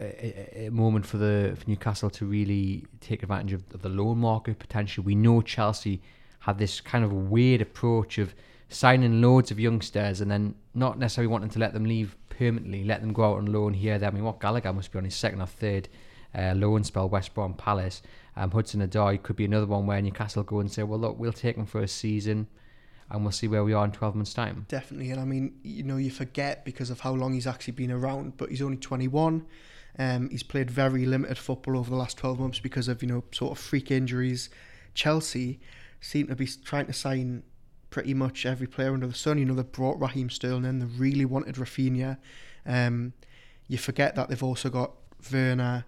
a, 0.00 0.66
a 0.66 0.70
moment 0.70 1.06
for 1.06 1.18
the 1.18 1.56
for 1.58 1.68
Newcastle 1.68 2.10
to 2.10 2.24
really 2.24 2.86
take 3.00 3.22
advantage 3.22 3.52
of, 3.52 3.62
of 3.74 3.82
the 3.82 3.88
loan 3.88 4.18
market 4.18 4.58
potential? 4.58 5.04
We 5.04 5.14
know 5.14 5.42
Chelsea 5.42 6.00
had 6.40 6.58
this 6.58 6.80
kind 6.80 7.04
of 7.04 7.12
weird 7.12 7.60
approach 7.60 8.18
of 8.18 8.34
signing 8.68 9.20
loads 9.20 9.50
of 9.50 9.58
youngsters 9.58 10.20
and 10.20 10.30
then 10.30 10.54
not 10.74 10.98
necessarily 10.98 11.28
wanting 11.28 11.50
to 11.50 11.58
let 11.58 11.72
them 11.72 11.84
leave 11.84 12.16
permanently, 12.28 12.84
let 12.84 13.00
them 13.00 13.12
go 13.12 13.24
out 13.24 13.38
on 13.38 13.46
loan 13.46 13.74
here. 13.74 13.98
There, 13.98 14.08
I 14.08 14.12
mean, 14.12 14.24
what 14.24 14.40
Gallagher 14.40 14.72
must 14.72 14.92
be 14.92 14.98
on 14.98 15.04
his 15.04 15.14
second 15.14 15.40
or 15.40 15.46
third 15.46 15.88
uh, 16.34 16.54
loan 16.54 16.84
spell, 16.84 17.08
West 17.08 17.34
Brom 17.34 17.54
Palace. 17.54 18.02
Um, 18.36 18.50
Hudson 18.50 18.86
Odoi 18.86 19.22
could 19.22 19.36
be 19.36 19.44
another 19.44 19.66
one 19.66 19.86
where 19.86 20.00
Newcastle 20.00 20.42
go 20.42 20.60
and 20.60 20.70
say, 20.70 20.82
well, 20.82 20.98
look, 20.98 21.18
we'll 21.18 21.32
take 21.32 21.56
him 21.56 21.66
for 21.66 21.80
a 21.80 21.88
season 21.88 22.46
and 23.10 23.22
we'll 23.22 23.32
see 23.32 23.48
where 23.48 23.64
we 23.64 23.72
are 23.72 23.84
in 23.84 23.90
12 23.90 24.14
months' 24.14 24.34
time. 24.34 24.66
Definitely. 24.68 25.10
And 25.10 25.20
I 25.20 25.24
mean, 25.24 25.58
you 25.62 25.82
know, 25.82 25.96
you 25.96 26.10
forget 26.10 26.64
because 26.64 26.90
of 26.90 27.00
how 27.00 27.12
long 27.12 27.32
he's 27.32 27.46
actually 27.46 27.72
been 27.72 27.90
around, 27.90 28.36
but 28.36 28.50
he's 28.50 28.62
only 28.62 28.76
21. 28.76 29.46
Um, 29.98 30.30
he's 30.30 30.42
played 30.42 30.70
very 30.70 31.06
limited 31.06 31.38
football 31.38 31.78
over 31.78 31.90
the 31.90 31.96
last 31.96 32.18
12 32.18 32.38
months 32.38 32.60
because 32.60 32.86
of, 32.86 33.02
you 33.02 33.08
know, 33.08 33.24
sort 33.32 33.52
of 33.52 33.58
freak 33.58 33.90
injuries. 33.90 34.50
Chelsea 34.94 35.60
seem 36.00 36.28
to 36.28 36.36
be 36.36 36.46
trying 36.46 36.86
to 36.86 36.92
sign 36.92 37.42
pretty 37.90 38.14
much 38.14 38.44
every 38.44 38.66
player 38.66 38.92
under 38.92 39.06
the 39.06 39.14
sun. 39.14 39.38
You 39.38 39.46
know, 39.46 39.54
they 39.54 39.62
brought 39.62 39.98
Raheem 40.00 40.30
Sterling 40.30 40.64
in, 40.64 40.78
they 40.78 40.86
really 40.86 41.24
wanted 41.24 41.56
Raphinha. 41.56 42.18
Um, 42.66 43.14
you 43.66 43.78
forget 43.78 44.14
that 44.16 44.28
they've 44.28 44.42
also 44.42 44.68
got 44.68 44.92
Werner, 45.32 45.84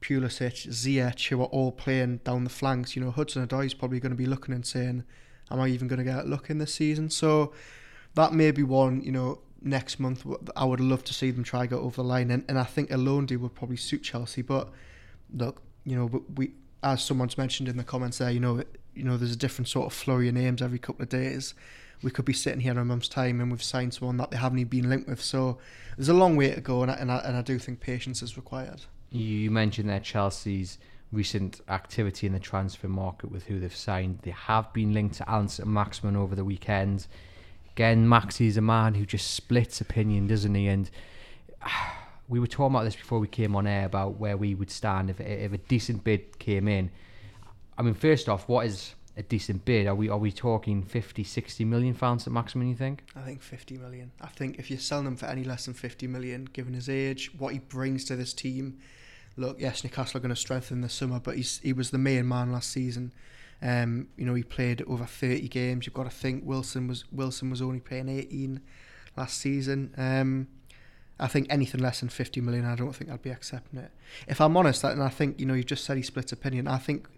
Pulisic, 0.00 0.68
Ziyech, 0.68 1.28
who 1.28 1.40
are 1.40 1.46
all 1.46 1.72
playing 1.72 2.18
down 2.18 2.44
the 2.44 2.50
flanks. 2.50 2.94
You 2.94 3.02
know, 3.02 3.10
Hudson 3.10 3.46
Odoi 3.46 3.66
is 3.66 3.74
probably 3.74 4.00
going 4.00 4.12
to 4.12 4.16
be 4.16 4.26
looking 4.26 4.54
and 4.54 4.66
saying, 4.66 5.04
"Am 5.50 5.60
I 5.60 5.68
even 5.68 5.88
going 5.88 5.98
to 5.98 6.04
get 6.04 6.24
a 6.24 6.28
look 6.28 6.50
in 6.50 6.58
this 6.58 6.74
season?" 6.74 7.10
So 7.10 7.52
that 8.14 8.32
may 8.32 8.50
be 8.50 8.62
one. 8.62 9.02
You 9.02 9.12
know, 9.12 9.40
next 9.60 9.98
month 9.98 10.24
I 10.56 10.64
would 10.64 10.80
love 10.80 11.04
to 11.04 11.14
see 11.14 11.30
them 11.30 11.44
try 11.44 11.66
get 11.66 11.76
over 11.76 11.96
the 11.96 12.04
line, 12.04 12.30
and, 12.30 12.44
and 12.48 12.58
I 12.58 12.64
think 12.64 12.90
a 12.90 12.96
loan 12.96 13.26
deal 13.26 13.40
would 13.40 13.54
probably 13.54 13.76
suit 13.76 14.02
Chelsea. 14.02 14.42
But 14.42 14.68
look, 15.32 15.62
you 15.84 15.96
know, 15.96 16.22
we 16.36 16.52
as 16.82 17.02
someone's 17.02 17.38
mentioned 17.38 17.68
in 17.68 17.76
the 17.76 17.84
comments 17.84 18.18
there, 18.18 18.30
you 18.30 18.40
know, 18.40 18.62
you 18.94 19.04
know, 19.04 19.16
there's 19.16 19.32
a 19.32 19.36
different 19.36 19.68
sort 19.68 19.86
of 19.86 19.92
flurry 19.92 20.28
of 20.28 20.34
names 20.34 20.62
every 20.62 20.78
couple 20.78 21.02
of 21.02 21.08
days. 21.08 21.54
We 22.02 22.12
could 22.12 22.24
be 22.24 22.32
sitting 22.32 22.60
here 22.60 22.72
in 22.72 22.78
a 22.78 22.84
month's 22.84 23.08
time 23.08 23.40
and 23.40 23.50
we've 23.50 23.62
signed 23.62 23.94
someone 23.94 24.16
that 24.18 24.30
they 24.30 24.36
haven't 24.36 24.60
even 24.60 24.68
been 24.68 24.88
linked 24.88 25.08
with. 25.08 25.20
So 25.20 25.58
there's 25.96 26.08
a 26.08 26.14
long 26.14 26.36
way 26.36 26.54
to 26.54 26.60
go, 26.60 26.82
and 26.82 26.90
I, 26.90 26.94
and 26.94 27.10
I, 27.10 27.18
and 27.18 27.36
I 27.36 27.42
do 27.42 27.58
think 27.58 27.80
patience 27.80 28.22
is 28.22 28.36
required. 28.36 28.82
You 29.10 29.50
mentioned 29.50 29.88
there 29.88 30.00
Chelsea's 30.00 30.78
recent 31.12 31.60
activity 31.68 32.26
in 32.26 32.32
the 32.32 32.38
transfer 32.38 32.88
market 32.88 33.30
with 33.30 33.44
who 33.44 33.58
they've 33.58 33.74
signed. 33.74 34.20
They 34.22 34.32
have 34.32 34.72
been 34.72 34.92
linked 34.92 35.16
to 35.16 35.30
Allan 35.30 35.48
Maximin 35.64 36.16
over 36.16 36.34
the 36.34 36.44
weekend. 36.44 37.06
Again, 37.72 38.06
Maxi 38.06 38.46
is 38.46 38.56
a 38.56 38.62
man 38.62 38.94
who 38.94 39.06
just 39.06 39.30
splits 39.30 39.80
opinion, 39.80 40.26
doesn't 40.26 40.54
he? 40.54 40.68
And 40.68 40.90
we 42.28 42.40
were 42.40 42.46
talking 42.46 42.74
about 42.74 42.84
this 42.84 42.96
before 42.96 43.18
we 43.18 43.28
came 43.28 43.56
on 43.56 43.66
air 43.66 43.86
about 43.86 44.18
where 44.18 44.36
we 44.36 44.54
would 44.54 44.70
stand 44.70 45.08
if, 45.08 45.20
if 45.20 45.52
a 45.52 45.58
decent 45.58 46.04
bid 46.04 46.38
came 46.38 46.68
in. 46.68 46.90
I 47.78 47.82
mean, 47.82 47.94
first 47.94 48.28
off, 48.28 48.48
what 48.48 48.66
is 48.66 48.94
a 49.16 49.22
decent 49.22 49.64
bid? 49.64 49.86
Are 49.86 49.94
we 49.94 50.08
are 50.08 50.18
we 50.18 50.30
talking 50.30 50.82
50, 50.82 51.24
60 51.24 51.64
million 51.64 51.94
pounds 51.94 52.26
at 52.26 52.32
maximum? 52.32 52.68
You 52.68 52.74
think? 52.74 53.04
I 53.16 53.20
think 53.20 53.40
50 53.40 53.78
million. 53.78 54.12
I 54.20 54.26
think 54.26 54.58
if 54.58 54.70
you're 54.70 54.78
selling 54.78 55.16
for 55.16 55.26
any 55.26 55.44
less 55.44 55.64
than 55.64 55.74
50 55.74 56.06
million, 56.06 56.48
given 56.52 56.74
his 56.74 56.88
age, 56.88 57.32
what 57.38 57.52
he 57.52 57.60
brings 57.60 58.04
to 58.06 58.16
this 58.16 58.34
team, 58.34 58.78
look, 59.38 59.60
yes, 59.60 59.84
Newcastle 59.84 60.18
are 60.18 60.20
going 60.20 60.34
to 60.34 60.36
strengthen 60.36 60.80
the 60.80 60.88
summer, 60.88 61.20
but 61.20 61.36
he's 61.36 61.58
he 61.60 61.72
was 61.72 61.90
the 61.90 61.98
main 61.98 62.28
man 62.28 62.52
last 62.52 62.70
season. 62.70 63.12
Um, 63.60 64.08
you 64.16 64.24
know, 64.24 64.34
he 64.34 64.42
played 64.42 64.82
over 64.82 65.04
30 65.04 65.48
games. 65.48 65.86
You've 65.86 65.94
got 65.94 66.04
to 66.04 66.10
think 66.10 66.44
Wilson 66.44 66.86
was 66.86 67.10
Wilson 67.10 67.50
was 67.50 67.62
only 67.62 67.80
playing 67.80 68.08
18 68.08 68.60
last 69.16 69.38
season. 69.38 69.94
Um, 69.96 70.48
I 71.20 71.26
think 71.26 71.48
anything 71.50 71.80
less 71.80 72.00
than 72.00 72.08
50 72.08 72.40
million, 72.40 72.64
I 72.64 72.76
don't 72.76 72.92
think 72.92 73.10
I'd 73.10 73.22
be 73.22 73.30
accepting 73.30 73.80
it. 73.80 73.90
If 74.28 74.40
I'm 74.40 74.56
honest, 74.56 74.84
and 74.84 75.02
I 75.02 75.08
think 75.08 75.40
you 75.40 75.46
know, 75.46 75.54
you've 75.54 75.66
just 75.66 75.84
said 75.84 75.96
he 75.96 76.02
splits 76.02 76.32
opinion. 76.32 76.68
I 76.68 76.78
think 76.78 77.08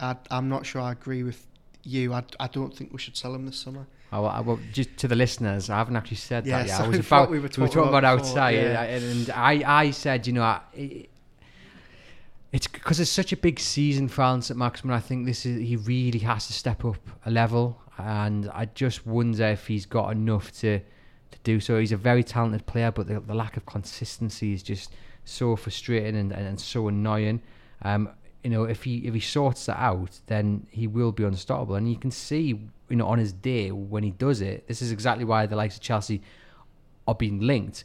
I, 0.00 0.16
am 0.30 0.48
not 0.48 0.66
sure 0.66 0.80
I 0.80 0.92
agree 0.92 1.22
with 1.22 1.46
you. 1.84 2.12
I, 2.12 2.24
I 2.40 2.48
don't 2.48 2.76
think 2.76 2.92
we 2.92 2.98
should 2.98 3.16
sell 3.16 3.34
him 3.34 3.46
this 3.46 3.58
summer. 3.58 3.86
Oh, 4.12 4.22
well, 4.22 4.42
well, 4.44 4.58
just 4.72 4.96
to 4.98 5.08
the 5.08 5.14
listeners, 5.14 5.70
I 5.70 5.76
haven't 5.76 5.94
actually 5.94 6.16
said 6.16 6.44
yeah, 6.44 6.58
that 6.58 6.66
yet. 6.66 6.80
I 6.80 6.88
was 6.88 6.98
about 6.98 7.30
we 7.30 7.38
were 7.38 7.48
talking, 7.48 7.62
we 7.62 7.68
were 7.68 7.72
talking 7.72 7.88
about, 7.90 7.98
about 7.98 8.18
outside, 8.18 8.56
yeah. 8.56 8.82
and 8.82 9.30
I, 9.30 9.62
I 9.64 9.90
said, 9.92 10.26
you 10.26 10.32
know, 10.32 10.42
I, 10.42 10.60
it's 12.52 12.66
because 12.66 12.98
it's 12.98 13.10
such 13.10 13.32
a 13.32 13.36
big 13.36 13.60
season 13.60 14.08
for 14.08 14.22
Allan 14.22 14.42
Maximin. 14.54 14.94
I 14.94 15.00
think 15.00 15.26
this 15.26 15.46
is 15.46 15.60
he 15.60 15.76
really 15.76 16.18
has 16.20 16.46
to 16.48 16.52
step 16.52 16.84
up 16.84 16.98
a 17.24 17.30
level, 17.30 17.80
and 17.98 18.50
I 18.52 18.66
just 18.66 19.06
wonder 19.06 19.44
if 19.46 19.66
he's 19.66 19.86
got 19.86 20.10
enough 20.10 20.50
to 20.60 20.80
to 20.80 21.38
do 21.44 21.60
so. 21.60 21.78
He's 21.78 21.92
a 21.92 21.96
very 21.96 22.24
talented 22.24 22.66
player, 22.66 22.90
but 22.90 23.06
the, 23.06 23.20
the 23.20 23.34
lack 23.34 23.56
of 23.56 23.66
consistency 23.66 24.52
is 24.52 24.62
just 24.62 24.92
so 25.24 25.54
frustrating 25.54 26.16
and, 26.16 26.32
and, 26.32 26.46
and 26.46 26.60
so 26.60 26.88
annoying. 26.88 27.40
Um, 27.82 28.10
you 28.42 28.50
know, 28.50 28.64
if 28.64 28.82
he 28.82 28.98
if 29.06 29.14
he 29.14 29.20
sorts 29.20 29.66
that 29.66 29.78
out, 29.78 30.18
then 30.26 30.66
he 30.70 30.86
will 30.86 31.12
be 31.12 31.24
unstoppable. 31.24 31.76
And 31.76 31.88
you 31.88 31.98
can 31.98 32.10
see, 32.10 32.60
you 32.88 32.96
know, 32.96 33.06
on 33.06 33.18
his 33.18 33.32
day 33.32 33.70
when 33.70 34.02
he 34.02 34.10
does 34.10 34.40
it, 34.40 34.66
this 34.66 34.82
is 34.82 34.90
exactly 34.90 35.24
why 35.24 35.46
the 35.46 35.56
likes 35.56 35.76
of 35.76 35.82
Chelsea 35.82 36.22
are 37.06 37.14
being 37.14 37.40
linked. 37.40 37.84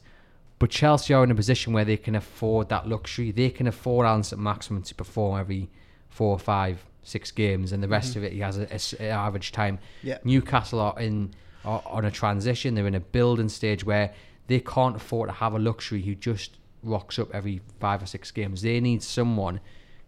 But 0.60 0.70
Chelsea 0.70 1.14
are 1.14 1.24
in 1.24 1.32
a 1.32 1.36
position 1.36 1.74
where 1.74 1.86
they 1.86 1.98
can 1.98 2.16
afford 2.16 2.70
that 2.70 2.88
luxury. 2.88 3.32
They 3.32 3.50
can 3.50 3.68
afford 3.68 4.06
Allan 4.06 4.24
Saint-Maximin 4.24 4.84
to 4.84 4.96
perform 4.96 5.40
every 5.40 5.70
four, 6.10 6.40
five, 6.40 6.86
six 7.04 7.30
games, 7.32 7.72
and 7.74 7.84
the 7.84 7.88
rest 7.90 8.14
Mhm. 8.14 8.18
of 8.18 8.24
it 8.24 8.34
he 8.34 8.40
has 8.40 8.58
an 8.58 8.68
average 9.02 9.52
time. 9.52 9.80
Yeah. 10.02 10.18
Newcastle 10.24 10.80
are 10.80 11.00
in 11.00 11.34
are 11.66 11.82
on 11.88 12.06
a 12.06 12.12
transition. 12.12 12.76
They're 12.76 12.86
in 12.88 12.94
a 12.96 13.00
building 13.00 13.50
stage 13.50 13.84
where 13.84 14.14
they 14.48 14.60
can't 14.60 14.96
afford 14.96 15.30
to 15.30 15.34
have 15.34 15.54
a 15.56 15.60
luxury 15.60 16.04
who 16.04 16.14
just 16.14 16.58
rocks 16.84 17.18
up 17.18 17.34
every 17.34 17.60
five 17.80 18.04
or 18.04 18.06
six 18.06 18.30
games. 18.30 18.62
They 18.62 18.80
need 18.80 19.02
someone 19.02 19.60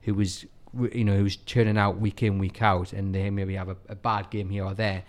who 0.03 0.19
is 0.19 0.45
you 0.91 1.03
know 1.03 1.17
who's 1.17 1.37
turning 1.37 1.77
out 1.77 1.99
week 1.99 2.21
in 2.21 2.37
week 2.37 2.61
out, 2.61 2.93
and 2.93 3.13
they 3.15 3.29
maybe 3.31 3.55
have 3.55 3.69
a, 3.69 3.77
a 3.89 3.95
bad 3.95 4.29
game 4.29 4.49
here 4.49 4.63
or 4.65 4.73
there. 4.75 5.03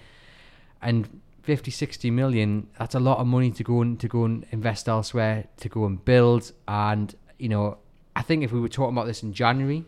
And 0.81 1.21
50, 1.49 1.71
60 1.71 2.11
million, 2.11 2.69
that's 2.79 2.95
a 2.95 3.01
lot 3.01 3.17
of 3.17 3.27
money 3.27 3.51
to 3.51 3.65
go 3.65 3.81
and 3.81 3.99
to 4.01 4.07
go 4.07 4.25
and 4.25 4.45
invest 4.51 4.87
elsewhere, 4.87 5.47
to 5.57 5.69
go 5.71 5.87
and 5.87 6.05
build. 6.05 6.53
And 6.69 7.15
you 7.39 7.49
know, 7.49 7.79
I 8.15 8.21
think 8.21 8.45
if 8.45 8.53
we 8.53 8.61
were 8.61 8.69
talking 8.69 8.95
about 8.95 9.07
this 9.07 9.23
in 9.23 9.33
January, 9.33 9.83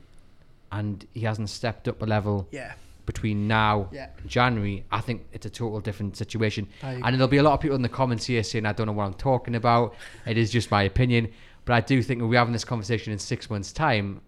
and 0.72 1.06
he 1.12 1.20
hasn't 1.20 1.50
stepped 1.50 1.86
up 1.86 2.00
a 2.00 2.06
level 2.06 2.48
Yeah. 2.50 2.72
between 3.04 3.46
now 3.46 3.88
Yeah. 3.92 4.08
and 4.18 4.26
January, 4.30 4.84
I 4.90 5.02
think 5.02 5.26
it's 5.34 5.44
a 5.44 5.50
total 5.50 5.80
different 5.80 6.16
situation. 6.16 6.66
And 6.82 7.04
there'll 7.14 7.28
be 7.28 7.36
a 7.36 7.42
lot 7.42 7.52
of 7.52 7.60
people 7.60 7.76
in 7.76 7.82
the 7.82 7.90
comments 7.90 8.24
here 8.24 8.42
saying, 8.42 8.64
I 8.64 8.72
don't 8.72 8.86
know 8.86 8.92
what 8.94 9.04
I'm 9.04 9.12
talking 9.30 9.54
about. 9.54 9.94
It 10.24 10.38
is 10.38 10.50
just 10.50 10.70
my 10.70 10.84
opinion. 10.84 11.28
But 11.66 11.74
I 11.74 11.80
do 11.82 12.02
think 12.02 12.22
we're 12.22 12.38
having 12.38 12.54
this 12.54 12.64
conversation 12.64 13.12
in 13.12 13.18
six 13.18 13.50
months' 13.50 13.70
time, 13.70 14.22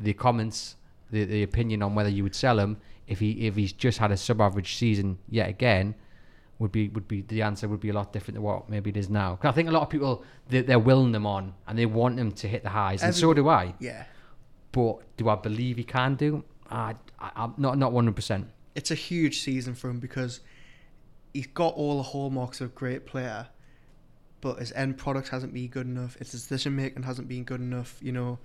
the 0.00 0.14
comments, 0.14 0.74
the, 1.12 1.24
the 1.26 1.44
opinion 1.44 1.80
on 1.80 1.94
whether 1.94 2.08
you 2.10 2.24
would 2.24 2.34
sell 2.34 2.58
him, 2.58 2.78
if 3.06 3.20
he 3.20 3.46
if 3.46 3.54
he's 3.54 3.72
just 3.72 3.98
had 3.98 4.10
a 4.10 4.16
sub 4.16 4.40
average 4.40 4.74
season 4.74 5.18
yet 5.28 5.48
again, 5.48 5.94
would 6.62 6.72
be 6.72 6.88
would 6.94 7.08
be 7.08 7.18
the 7.22 7.42
answer 7.42 7.68
would 7.68 7.80
be 7.80 7.90
a 7.90 7.92
lot 8.00 8.12
different 8.14 8.36
to 8.36 8.42
what 8.48 8.70
maybe 8.74 8.88
it 8.90 8.96
is 8.96 9.10
now. 9.10 9.36
'Cause 9.36 9.48
I 9.52 9.54
think 9.56 9.68
a 9.68 9.72
lot 9.72 9.82
of 9.82 9.90
people 9.90 10.24
they, 10.48 10.62
they're 10.62 10.78
willing 10.90 11.12
them 11.12 11.26
on 11.26 11.54
and 11.66 11.78
they 11.78 11.86
want 11.86 12.18
him 12.18 12.30
to 12.42 12.46
hit 12.48 12.62
the 12.62 12.70
highs, 12.70 13.02
and 13.02 13.14
so 13.14 13.34
do 13.34 13.48
I. 13.48 13.74
Yeah. 13.80 14.04
But 14.70 14.94
do 15.18 15.28
I 15.28 15.36
believe 15.36 15.76
he 15.76 15.84
can 15.84 16.14
do? 16.14 16.44
I, 16.70 16.94
I 17.18 17.30
I'm 17.42 17.54
not 17.58 17.76
not 17.76 17.92
one 17.92 18.04
hundred 18.04 18.16
percent. 18.16 18.48
It's 18.74 18.90
a 18.90 18.94
huge 19.10 19.40
season 19.40 19.74
for 19.74 19.90
him 19.90 19.98
because 19.98 20.40
he's 21.34 21.48
got 21.48 21.74
all 21.74 21.96
the 21.98 22.08
hallmarks 22.14 22.60
of 22.62 22.66
a 22.68 22.74
great 22.82 23.04
player, 23.04 23.48
but 24.40 24.58
his 24.60 24.72
end 24.72 24.96
product 24.96 25.28
hasn't 25.28 25.52
been 25.52 25.68
good 25.68 25.86
enough. 25.86 26.14
His 26.16 26.30
decision 26.32 26.76
making 26.76 27.02
hasn't 27.02 27.28
been 27.28 27.44
good 27.44 27.60
enough. 27.60 27.98
You 28.00 28.12
know, 28.12 28.38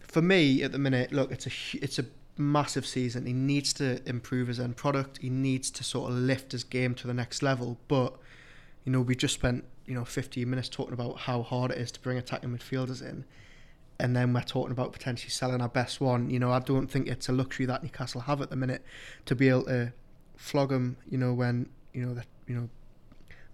for 0.00 0.22
me 0.22 0.62
at 0.62 0.72
the 0.72 0.78
minute, 0.78 1.12
look, 1.12 1.30
it's 1.30 1.46
a 1.46 1.50
it's 1.84 1.98
a 1.98 2.06
massive 2.38 2.86
season. 2.86 3.26
He 3.26 3.32
needs 3.32 3.72
to 3.74 4.00
improve 4.08 4.48
his 4.48 4.60
end 4.60 4.76
product. 4.76 5.18
He 5.18 5.30
needs 5.30 5.70
to 5.72 5.84
sort 5.84 6.10
of 6.10 6.16
lift 6.16 6.52
his 6.52 6.64
game 6.64 6.94
to 6.96 7.06
the 7.06 7.14
next 7.14 7.42
level. 7.42 7.78
But 7.88 8.14
you 8.84 8.92
know, 8.92 9.00
we 9.00 9.14
just 9.14 9.34
spent 9.34 9.64
you 9.86 9.94
know 9.94 10.04
15 10.04 10.48
minutes 10.48 10.68
talking 10.68 10.94
about 10.94 11.18
how 11.18 11.42
hard 11.42 11.72
it 11.72 11.78
is 11.78 11.90
to 11.92 12.00
bring 12.00 12.18
attacking 12.18 12.50
midfielders 12.50 13.02
in. 13.02 13.24
And 14.00 14.14
then 14.14 14.32
we're 14.32 14.42
talking 14.42 14.70
about 14.70 14.92
potentially 14.92 15.30
selling 15.30 15.60
our 15.60 15.68
best 15.68 16.00
one. 16.00 16.30
You 16.30 16.38
know, 16.38 16.52
I 16.52 16.60
don't 16.60 16.86
think 16.86 17.08
it's 17.08 17.28
a 17.28 17.32
luxury 17.32 17.66
that 17.66 17.82
Newcastle 17.82 18.20
have 18.22 18.40
at 18.40 18.48
the 18.48 18.56
minute 18.56 18.84
to 19.26 19.34
be 19.34 19.48
able 19.48 19.64
to 19.64 19.92
flog 20.36 20.70
him. 20.70 20.96
You 21.10 21.18
know, 21.18 21.34
when 21.34 21.68
you 21.92 22.06
know 22.06 22.14
that 22.14 22.26
you 22.46 22.54
know 22.54 22.68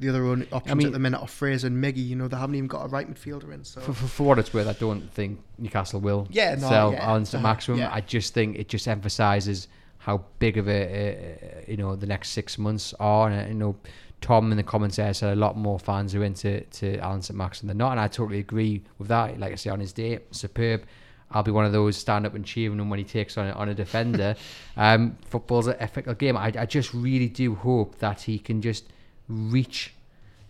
the 0.00 0.09
other 0.09 0.24
only 0.26 0.48
options 0.52 0.76
mean- 0.76 0.87
at 0.88 0.92
the 0.92 0.98
minute 0.98 1.20
are 1.20 1.28
Fraser 1.28 1.66
and 1.68 1.83
Miggy. 1.83 2.07
You 2.07 2.16
know, 2.16 2.28
they 2.28 2.37
haven't 2.37 2.57
even 2.57 2.66
got 2.68 2.85
a 2.85 2.88
right 2.88 3.09
midfielder 3.12 3.52
in. 3.52 3.64
So 3.64 3.80
For, 3.80 3.92
for, 3.92 4.07
for 4.07 4.22
what 4.24 4.38
it's 4.38 4.52
worth, 4.52 4.66
I 4.66 4.72
don't 4.74 5.11
think 5.12 5.40
Newcastle 5.59 6.00
will 6.00 6.26
Yeah, 6.30 6.54
no, 6.57 6.68
sell 6.68 6.92
yeah, 6.92 7.18
to 7.18 7.38
uh, 7.38 7.40
maximum. 7.40 7.78
yeah. 7.78 7.92
I 7.92 8.00
just 8.00 8.35
think 8.35 8.57
it 8.59 8.68
just 8.68 8.88
emphasises 8.88 9.68
how 9.98 10.24
big 10.38 10.59
of 10.59 10.68
a, 10.68 11.64
a, 11.66 11.70
you 11.70 11.76
know 11.78 11.96
the 11.96 12.07
next 12.07 12.30
six 12.30 12.59
months 12.59 12.92
are. 13.00 13.30
And 13.30 13.46
uh, 13.46 13.48
you 13.48 13.54
know, 13.54 13.76
Tom 14.20 14.50
in 14.50 14.57
the 14.57 14.62
comments 14.62 14.96
there 14.96 15.14
said 15.14 15.33
a 15.33 15.37
lot 15.37 15.57
more 15.57 15.78
fans 15.78 16.14
are 16.14 16.24
into 16.24 16.61
to 16.62 16.98
Allan 16.98 17.22
St 17.22 17.37
Max 17.37 17.61
than 17.61 17.68
they're 17.68 17.74
not, 17.76 17.92
and 17.92 18.00
I 18.00 18.09
totally 18.09 18.40
agree 18.40 18.83
with 18.98 19.09
that. 19.09 19.38
Like 19.38 19.52
I 19.52 19.57
say, 19.57 19.70
on 19.70 19.80
his 19.80 19.92
day, 19.92 20.18
superb. 20.30 20.85
I'll 21.30 21.42
be 21.42 21.50
one 21.50 21.64
of 21.64 21.72
those 21.72 21.96
stand 21.96 22.26
up 22.26 22.35
and 22.35 22.44
cheering 22.44 22.78
him 22.78 22.90
when 22.90 22.98
he 22.98 23.04
takes 23.04 23.37
on 23.38 23.48
a, 23.48 23.52
on 23.52 23.68
a 23.68 23.74
defender. 23.74 24.37
um, 24.76 25.16
football's 25.26 25.66
an 25.66 25.88
fickle 25.88 26.14
game. 26.14 26.37
I, 26.37 26.52
I 26.57 26.66
just 26.66 26.94
really 26.94 27.28
do 27.28 27.54
hope 27.57 27.98
that 27.98 28.20
he 28.20 28.38
can 28.38 28.61
just 28.62 28.85
reach 29.28 29.94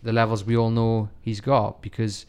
the 0.03 0.13
levels 0.13 0.45
we 0.45 0.57
all 0.57 0.71
know 0.71 1.09
he's 1.21 1.41
got 1.41 1.81
because, 1.83 2.27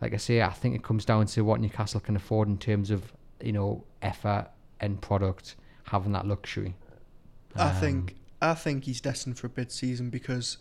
like 0.00 0.14
I 0.14 0.18
say, 0.18 0.42
I 0.42 0.50
think 0.50 0.74
it 0.74 0.82
comes 0.82 1.04
down 1.04 1.26
to 1.26 1.42
what 1.42 1.60
Newcastle 1.60 2.00
can 2.00 2.16
afford 2.16 2.48
in 2.48 2.58
terms 2.58 2.90
of 2.90 3.12
you 3.42 3.52
know 3.52 3.84
effort 4.02 4.48
and 4.80 5.00
product, 5.00 5.56
having 5.84 6.12
that 6.12 6.26
luxury. 6.26 6.74
I 7.56 7.70
Um, 7.70 7.74
think 7.76 8.16
I 8.42 8.54
think 8.54 8.84
he's 8.84 9.00
destined 9.00 9.38
for 9.38 9.46
a 9.46 9.50
bid 9.50 9.72
season 9.72 10.10
because, 10.10 10.58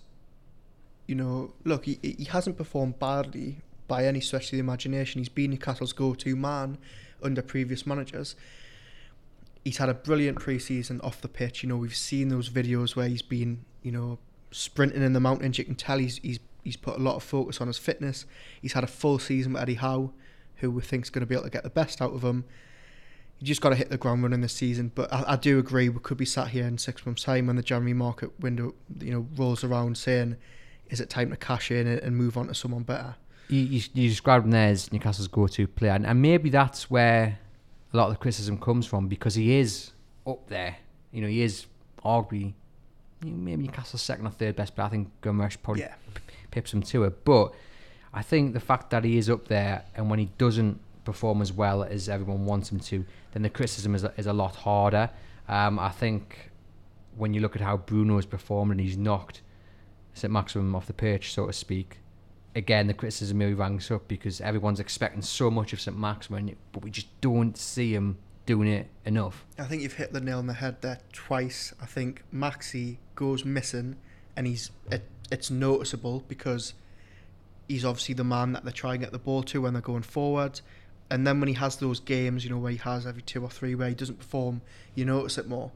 you 1.07 1.15
know, 1.15 1.53
look, 1.63 1.85
he 1.85 1.99
he 2.01 2.25
hasn't 2.25 2.57
performed 2.57 2.99
badly 2.99 3.57
by 3.87 4.05
any 4.05 4.19
stretch 4.21 4.45
of 4.45 4.51
the 4.51 4.59
imagination. 4.59 5.19
He's 5.19 5.29
been 5.29 5.51
Newcastle's 5.51 5.93
go-to 5.93 6.35
man 6.35 6.77
under 7.21 7.41
previous 7.41 7.85
managers. 7.85 8.35
He's 9.63 9.77
had 9.77 9.89
a 9.89 9.93
brilliant 9.93 10.39
pre-season 10.39 11.01
off 11.01 11.21
the 11.21 11.27
pitch. 11.27 11.63
You 11.63 11.69
know, 11.69 11.77
we've 11.77 11.95
seen 11.95 12.29
those 12.29 12.49
videos 12.49 12.95
where 12.95 13.07
he's 13.07 13.21
been, 13.23 13.65
you 13.81 13.91
know, 13.91 14.19
sprinting 14.55 15.03
in 15.03 15.13
the 15.13 15.19
mountains. 15.19 15.57
You 15.57 15.65
can 15.65 15.75
tell 15.75 15.97
he's 15.97 16.17
he's 16.17 16.39
he's 16.63 16.77
put 16.77 16.97
a 16.97 17.01
lot 17.01 17.15
of 17.15 17.23
focus 17.23 17.59
on 17.61 17.67
his 17.67 17.77
fitness. 17.77 18.25
He's 18.61 18.73
had 18.73 18.83
a 18.83 18.87
full 18.87 19.19
season 19.19 19.53
with 19.53 19.61
Eddie 19.61 19.75
Howe, 19.75 20.11
who 20.57 20.71
we 20.71 20.81
think 20.81 21.03
is 21.03 21.09
going 21.09 21.21
to 21.21 21.25
be 21.25 21.35
able 21.35 21.43
to 21.43 21.49
get 21.49 21.63
the 21.63 21.69
best 21.69 22.01
out 22.01 22.13
of 22.13 22.23
him. 22.23 22.45
You 23.39 23.47
just 23.47 23.59
got 23.59 23.69
to 23.69 23.75
hit 23.75 23.89
the 23.89 23.97
ground 23.97 24.23
running 24.23 24.39
this 24.41 24.53
season. 24.53 24.91
But 24.95 25.11
I, 25.11 25.33
I 25.33 25.35
do 25.35 25.59
agree 25.59 25.89
we 25.89 25.99
could 25.99 26.17
be 26.17 26.25
sat 26.25 26.49
here 26.49 26.65
in 26.65 26.77
six 26.77 27.05
months' 27.05 27.23
time 27.23 27.47
when 27.47 27.57
the 27.57 27.61
January 27.61 27.93
market 27.93 28.31
window, 28.39 28.73
you 28.99 29.11
know, 29.11 29.27
rolls 29.35 29.63
around, 29.63 29.97
saying, 29.97 30.37
"Is 30.89 31.01
it 31.01 31.09
time 31.09 31.31
to 31.31 31.37
cash 31.37 31.69
in 31.69 31.85
and- 31.85 32.15
move 32.15 32.37
on 32.37 32.47
to 32.47 32.55
someone 32.55 32.83
better?" 32.83 33.15
you, 33.49 33.59
you, 33.59 33.81
you 33.93 34.09
described 34.09 34.45
him 34.45 34.51
there 34.51 34.69
as 34.69 34.91
Newcastle's 34.91 35.27
go-to 35.27 35.67
player, 35.67 35.91
and, 35.91 36.05
and 36.05 36.19
maybe 36.21 36.49
that's 36.49 36.89
where 36.89 37.37
a 37.93 37.97
lot 37.97 38.07
of 38.07 38.13
the 38.13 38.17
criticism 38.17 38.57
comes 38.57 38.87
from 38.87 39.07
because 39.07 39.35
he 39.35 39.55
is 39.57 39.91
up 40.25 40.47
there. 40.47 40.77
You 41.11 41.21
know, 41.21 41.27
he 41.27 41.43
is 41.43 41.67
arguably 42.03 42.53
maybe 43.31 43.63
Newcastle's 43.63 44.01
second 44.01 44.27
or 44.27 44.31
third 44.31 44.55
best 44.55 44.75
but 44.75 44.83
I 44.83 44.89
think 44.89 45.09
Gomes 45.21 45.55
probably 45.55 45.83
Yeah, 45.83 45.95
pips 46.51 46.73
him 46.73 46.81
to 46.83 47.03
it, 47.05 47.23
but 47.25 47.53
I 48.13 48.21
think 48.21 48.53
the 48.53 48.59
fact 48.59 48.89
that 48.91 49.03
he 49.03 49.17
is 49.17 49.29
up 49.29 49.47
there 49.47 49.83
and 49.95 50.09
when 50.09 50.19
he 50.19 50.29
doesn't 50.37 50.79
perform 51.03 51.41
as 51.41 51.53
well 51.53 51.83
as 51.83 52.09
everyone 52.09 52.45
wants 52.45 52.71
him 52.71 52.79
to, 52.79 53.05
then 53.33 53.43
the 53.43 53.49
criticism 53.49 53.93
is 53.95 54.03
a, 54.03 54.13
is 54.17 54.25
a 54.25 54.33
lot 54.33 54.55
harder. 54.55 55.09
Um, 55.47 55.77
I 55.79 55.89
think 55.89 56.51
when 57.15 57.33
you 57.33 57.41
look 57.41 57.55
at 57.55 57.61
how 57.61 57.77
Bruno 57.77 58.15
has 58.15 58.25
performed 58.25 58.71
and 58.71 58.79
he's 58.79 58.97
knocked 58.97 59.41
St 60.13 60.31
Maximin 60.31 60.73
off 60.73 60.87
the 60.87 60.93
perch, 60.93 61.33
so 61.33 61.47
to 61.47 61.53
speak, 61.53 61.99
again 62.55 62.87
the 62.87 62.93
criticism 62.93 63.39
really 63.39 63.53
ranks 63.53 63.91
up 63.91 64.07
because 64.07 64.39
everyone's 64.41 64.79
expecting 64.79 65.21
so 65.21 65.51
much 65.51 65.73
of 65.73 65.81
St 65.81 65.97
Maximin, 65.97 66.55
but 66.71 66.83
we 66.83 66.89
just 66.89 67.07
don't 67.21 67.57
see 67.57 67.93
him 67.93 68.17
doing 68.45 68.67
it 68.67 68.87
enough. 69.05 69.45
I 69.57 69.63
think 69.63 69.81
you've 69.81 69.93
hit 69.93 70.13
the 70.13 70.21
nail 70.21 70.39
on 70.39 70.47
the 70.47 70.53
head 70.53 70.81
there 70.81 70.99
twice. 71.11 71.73
I 71.81 71.85
think 71.85 72.23
Maxi 72.33 72.97
goes 73.15 73.45
missing, 73.45 73.95
and 74.35 74.47
he's 74.47 74.71
it, 74.91 75.03
it's 75.31 75.49
noticeable 75.49 76.23
because 76.27 76.73
he's 77.67 77.85
obviously 77.85 78.13
the 78.15 78.23
man 78.23 78.53
that 78.53 78.63
they're 78.63 78.71
trying 78.71 78.99
to 78.99 79.05
get 79.05 79.11
the 79.11 79.19
ball 79.19 79.43
to 79.43 79.61
when 79.61 79.73
they're 79.73 79.81
going 79.81 80.03
forward. 80.03 80.61
And 81.09 81.25
then 81.25 81.39
when 81.39 81.47
he 81.47 81.53
has 81.55 81.77
those 81.77 81.99
games, 81.99 82.43
you 82.43 82.49
know, 82.49 82.57
where 82.57 82.71
he 82.71 82.77
has 82.79 83.05
every 83.05 83.21
two 83.21 83.43
or 83.43 83.49
three 83.49 83.75
where 83.75 83.89
he 83.89 83.95
doesn't 83.95 84.17
perform, 84.17 84.61
you 84.95 85.05
notice 85.05 85.37
it 85.37 85.47
more. 85.47 85.71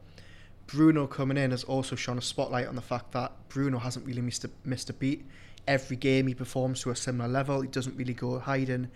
Bruno 0.66 1.08
coming 1.08 1.38
in 1.38 1.52
has 1.52 1.64
also 1.64 1.96
shone 1.96 2.18
a 2.18 2.22
spotlight 2.22 2.68
on 2.68 2.76
the 2.76 2.82
fact 2.82 3.12
that 3.12 3.32
Bruno 3.50 3.80
hasn't 3.80 4.06
really 4.06 4.22
missed 4.22 4.46
a, 4.46 4.50
missed 4.64 4.90
a 4.90 4.94
beat. 4.94 5.26
Every 5.68 5.96
game 5.98 6.28
he 6.28 6.34
performs 6.34 6.82
to 6.82 6.92
a 6.92 6.96
similar 6.96 7.30
level. 7.30 7.62
He 7.62 7.68
doesn't 7.68 7.96
really 7.96 8.14
go 8.14 8.40
hiding, 8.40 8.90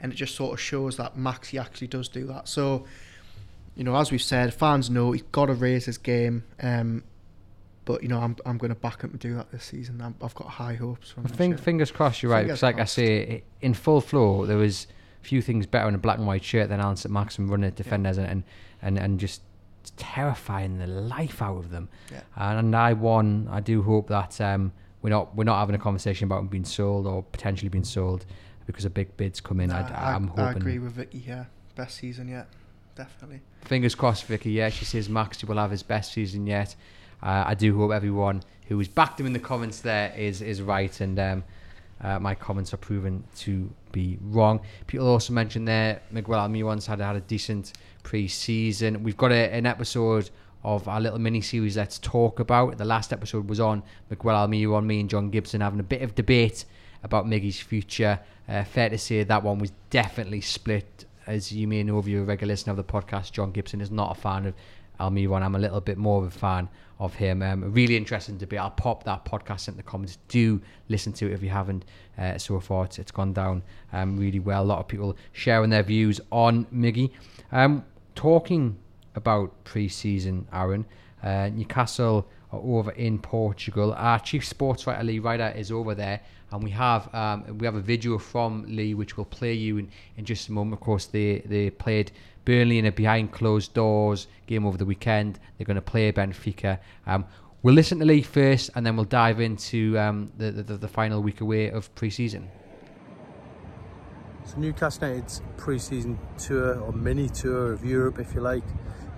and 0.00 0.12
it 0.12 0.16
just 0.16 0.34
sort 0.34 0.52
of 0.54 0.60
shows 0.60 0.96
that 0.96 1.16
Maxi 1.16 1.60
actually 1.60 1.86
does 1.86 2.08
do 2.08 2.26
that. 2.26 2.48
So, 2.48 2.86
you 3.78 3.84
know, 3.84 3.96
as 3.96 4.10
we've 4.10 4.20
said, 4.20 4.52
fans 4.52 4.90
know 4.90 5.12
he's 5.12 5.22
got 5.22 5.46
to 5.46 5.54
raise 5.54 5.86
his 5.86 5.96
game. 5.96 6.44
Um, 6.62 7.04
but 7.86 8.02
you 8.02 8.08
know, 8.08 8.18
I'm 8.18 8.36
I'm 8.44 8.58
going 8.58 8.68
to 8.68 8.74
back 8.78 9.00
him 9.02 9.12
to 9.12 9.16
do 9.16 9.34
that 9.36 9.50
this 9.50 9.64
season. 9.64 10.02
I'm, 10.02 10.14
I've 10.20 10.34
got 10.34 10.48
high 10.48 10.74
hopes 10.74 11.12
from 11.12 11.24
I 11.24 11.28
think 11.30 11.54
Sure. 11.56 11.64
fingers 11.64 11.90
crossed 11.90 12.22
you're 12.22 12.30
right 12.32 12.40
Fingers 12.40 12.58
because, 12.58 12.62
like 12.64 12.76
crossed. 12.76 12.98
I 12.98 13.02
say, 13.02 13.44
in 13.62 13.72
full 13.72 14.02
flow 14.02 14.44
there 14.44 14.58
was 14.58 14.88
few 15.22 15.40
things 15.40 15.64
better 15.66 15.88
in 15.88 15.94
a 15.94 15.98
black 15.98 16.18
and 16.18 16.26
white 16.26 16.44
shirt 16.44 16.68
than 16.68 16.80
Allan 16.80 16.96
St 16.96 17.10
Maximin 17.12 17.50
running 17.50 17.66
at 17.68 17.76
defenders 17.76 18.18
and, 18.18 18.28
and 18.28 18.42
and 18.82 18.98
and 18.98 19.18
just 19.20 19.40
terrifying 19.96 20.78
the 20.78 20.86
life 20.86 21.40
out 21.40 21.56
of 21.58 21.70
them. 21.70 21.88
Yeah. 22.12 22.20
And 22.36 22.74
I 22.76 22.92
won. 22.92 23.48
I 23.50 23.60
do 23.60 23.82
hope 23.82 24.08
that 24.08 24.40
um, 24.40 24.72
we're 25.02 25.10
not 25.10 25.34
we're 25.36 25.44
not 25.44 25.58
having 25.60 25.74
a 25.74 25.78
conversation 25.78 26.24
about 26.24 26.40
him 26.40 26.48
being 26.48 26.64
sold 26.64 27.06
or 27.06 27.22
potentially 27.22 27.68
being 27.68 27.84
sold 27.84 28.26
because 28.66 28.84
a 28.84 28.90
big 28.90 29.16
bids 29.16 29.40
come 29.40 29.60
in. 29.60 29.70
Nah, 29.70 29.88
I, 29.88 30.12
I'm 30.14 30.28
hoping. 30.28 30.44
I 30.44 30.50
agree 30.52 30.78
with 30.78 30.92
Vicky 30.92 31.18
here. 31.20 31.48
Best 31.74 31.96
season 31.96 32.28
yet, 32.28 32.48
definitely. 32.98 33.40
Fingers 33.62 33.94
crossed, 33.94 34.24
Vicky. 34.24 34.50
Yeah, 34.50 34.68
she 34.68 34.84
says 34.84 35.08
Max 35.08 35.42
will 35.42 35.56
have 35.56 35.70
his 35.70 35.82
best 35.82 36.12
season 36.12 36.46
yet. 36.46 36.74
Uh, 37.22 37.44
I 37.46 37.54
do 37.54 37.76
hope 37.78 37.92
everyone 37.92 38.42
who 38.66 38.76
has 38.78 38.88
backed 38.88 39.18
him 39.18 39.26
in 39.26 39.32
the 39.32 39.38
comments 39.38 39.80
there 39.80 40.12
is 40.16 40.42
is 40.42 40.60
right, 40.60 41.00
and 41.00 41.18
um, 41.18 41.44
uh, 42.02 42.18
my 42.18 42.34
comments 42.34 42.74
are 42.74 42.78
proven 42.78 43.24
to 43.38 43.70
be 43.92 44.18
wrong. 44.20 44.60
People 44.86 45.08
also 45.08 45.32
mentioned 45.32 45.66
there 45.66 46.02
Miguel 46.10 46.38
Almiron's 46.38 46.86
had 46.86 47.00
had 47.00 47.16
a 47.16 47.20
decent 47.20 47.72
pre-season. 48.02 49.02
We've 49.02 49.16
got 49.16 49.32
a, 49.32 49.52
an 49.54 49.64
episode 49.64 50.30
of 50.64 50.86
our 50.88 51.00
little 51.00 51.18
mini 51.18 51.40
series. 51.40 51.76
Let's 51.76 51.98
talk 51.98 52.40
about. 52.40 52.78
The 52.78 52.84
last 52.84 53.12
episode 53.12 53.48
was 53.48 53.60
on 53.60 53.82
Miguel 54.10 54.34
Almiron, 54.34 54.84
me 54.84 55.00
and 55.00 55.08
John 55.08 55.30
Gibson 55.30 55.60
having 55.60 55.80
a 55.80 55.84
bit 55.84 56.02
of 56.02 56.14
debate 56.14 56.64
about 57.02 57.26
Miggy's 57.26 57.60
future. 57.60 58.18
Uh, 58.48 58.64
fair 58.64 58.88
to 58.88 58.98
say 58.98 59.22
that 59.22 59.42
one 59.42 59.58
was 59.58 59.72
definitely 59.90 60.40
split. 60.40 61.04
As 61.28 61.52
you 61.52 61.68
may 61.68 61.82
know 61.82 61.98
if 61.98 62.08
you're 62.08 62.22
a 62.22 62.24
regular 62.24 62.52
listener 62.52 62.70
of 62.70 62.78
the 62.78 62.84
podcast, 62.84 63.32
John 63.32 63.52
Gibson 63.52 63.82
is 63.82 63.90
not 63.90 64.16
a 64.16 64.18
fan 64.18 64.46
of 64.46 64.54
Almiron. 64.98 65.42
I'm 65.42 65.54
a 65.54 65.58
little 65.58 65.82
bit 65.82 65.98
more 65.98 66.22
of 66.22 66.26
a 66.26 66.30
fan 66.30 66.70
of 66.98 67.12
him. 67.12 67.42
Um, 67.42 67.70
really 67.70 67.98
interesting 67.98 68.38
debate. 68.38 68.58
I'll 68.58 68.70
pop 68.70 69.04
that 69.04 69.26
podcast 69.26 69.68
in 69.68 69.76
the 69.76 69.82
comments. 69.82 70.16
Do 70.28 70.58
listen 70.88 71.12
to 71.12 71.26
it 71.26 71.34
if 71.34 71.42
you 71.42 71.50
haven't 71.50 71.84
uh, 72.16 72.38
so 72.38 72.58
far. 72.60 72.86
It's, 72.86 72.98
it's 72.98 73.10
gone 73.10 73.34
down 73.34 73.62
um, 73.92 74.16
really 74.16 74.40
well. 74.40 74.62
A 74.62 74.64
lot 74.64 74.78
of 74.78 74.88
people 74.88 75.18
sharing 75.32 75.68
their 75.68 75.82
views 75.82 76.18
on 76.32 76.64
Miggy. 76.74 77.10
Um, 77.52 77.84
talking 78.14 78.78
about 79.14 79.52
pre-season, 79.64 80.48
Aaron, 80.50 80.86
uh, 81.22 81.50
Newcastle 81.50 82.26
are 82.52 82.60
over 82.60 82.92
in 82.92 83.18
Portugal. 83.18 83.92
Our 83.92 84.18
chief 84.18 84.46
sports 84.46 84.86
writer 84.86 85.04
Lee 85.04 85.18
Ryder 85.18 85.52
is 85.54 85.70
over 85.70 85.94
there, 85.94 86.22
and 86.50 86.62
we 86.62 86.70
have 86.70 87.12
um, 87.14 87.58
we 87.58 87.66
have 87.66 87.74
a 87.74 87.80
video 87.80 88.18
from 88.18 88.64
Lee 88.66 88.94
which 88.94 89.16
we'll 89.16 89.26
play 89.26 89.52
you 89.52 89.78
in, 89.78 89.90
in 90.16 90.24
just 90.24 90.48
a 90.48 90.52
moment. 90.52 90.74
Of 90.74 90.80
course, 90.80 91.06
they 91.06 91.42
they 91.44 91.70
played 91.70 92.12
Burnley 92.44 92.78
in 92.78 92.86
a 92.86 92.92
behind 92.92 93.32
closed 93.32 93.74
doors 93.74 94.26
game 94.46 94.64
over 94.64 94.78
the 94.78 94.86
weekend. 94.86 95.38
They're 95.56 95.66
going 95.66 95.74
to 95.74 95.82
play 95.82 96.10
Benfica. 96.12 96.78
Um, 97.06 97.26
we'll 97.62 97.74
listen 97.74 97.98
to 97.98 98.06
Lee 98.06 98.22
first, 98.22 98.70
and 98.74 98.86
then 98.86 98.96
we'll 98.96 99.04
dive 99.04 99.40
into 99.40 99.98
um, 99.98 100.32
the, 100.38 100.50
the, 100.50 100.78
the 100.78 100.88
final 100.88 101.22
week 101.22 101.42
away 101.42 101.70
of 101.70 101.94
pre-season. 101.94 102.48
So 104.44 104.56
Newcastle 104.56 105.08
United's 105.08 105.42
pre-season 105.58 106.18
tour 106.38 106.80
or 106.80 106.92
mini 106.92 107.28
tour 107.28 107.70
of 107.70 107.84
Europe, 107.84 108.18
if 108.18 108.34
you 108.34 108.40
like, 108.40 108.64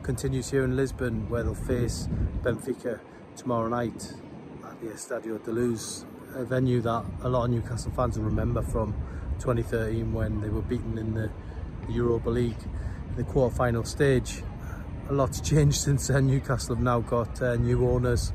continues 0.02 0.50
here 0.50 0.64
in 0.64 0.74
Lisbon, 0.74 1.28
where 1.28 1.44
they'll 1.44 1.54
face 1.54 2.08
Benfica 2.42 2.98
tomorrow 3.36 3.68
night 3.68 4.12
at 4.64 4.80
the 4.80 4.88
Estadio 4.88 5.38
de 5.44 5.52
Luz, 5.52 6.04
a 6.34 6.44
venue 6.44 6.80
that 6.82 7.04
a 7.22 7.28
lot 7.28 7.44
of 7.44 7.50
Newcastle 7.50 7.92
fans 7.92 8.18
will 8.18 8.26
remember 8.26 8.62
from 8.62 8.94
2013 9.38 10.12
when 10.12 10.40
they 10.40 10.48
were 10.48 10.62
beaten 10.62 10.98
in 10.98 11.14
the 11.14 11.30
Europa 11.88 12.30
League 12.30 12.68
the 13.16 13.24
quarter-final 13.24 13.84
stage. 13.84 14.42
A 15.08 15.12
lot's 15.12 15.40
changed 15.48 15.80
since 15.80 16.08
then. 16.08 16.26
Newcastle 16.26 16.76
have 16.76 16.84
now 16.84 17.00
got 17.00 17.40
uh, 17.42 17.56
new 17.56 17.88
owners, 17.88 18.32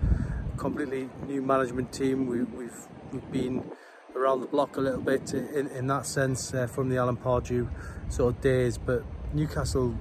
completely 0.57 1.09
new 1.27 1.41
management 1.41 1.91
team. 1.91 2.27
We, 2.27 2.43
we've 2.43 2.87
we've 3.11 3.31
been 3.31 3.63
around 4.15 4.41
the 4.41 4.47
block 4.47 4.77
a 4.77 4.81
little 4.81 5.01
bit 5.01 5.33
in, 5.33 5.67
in 5.67 5.87
that 5.87 6.05
sense 6.05 6.53
uh, 6.53 6.67
from 6.67 6.89
the 6.89 6.97
Alan 6.97 7.17
Pardew 7.17 7.69
sort 8.09 8.35
of 8.35 8.41
days, 8.41 8.77
but 8.77 9.03
Newcastle 9.33 9.97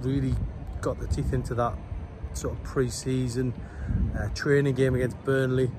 really 0.00 0.34
got 0.80 0.98
the 0.98 1.06
teeth 1.06 1.32
into 1.32 1.54
that 1.54 1.74
sort 2.32 2.54
of 2.54 2.62
pre-season 2.64 3.54
uh, 4.18 4.28
training 4.34 4.74
game 4.74 4.94
against 4.94 5.22
Burnley, 5.24 5.70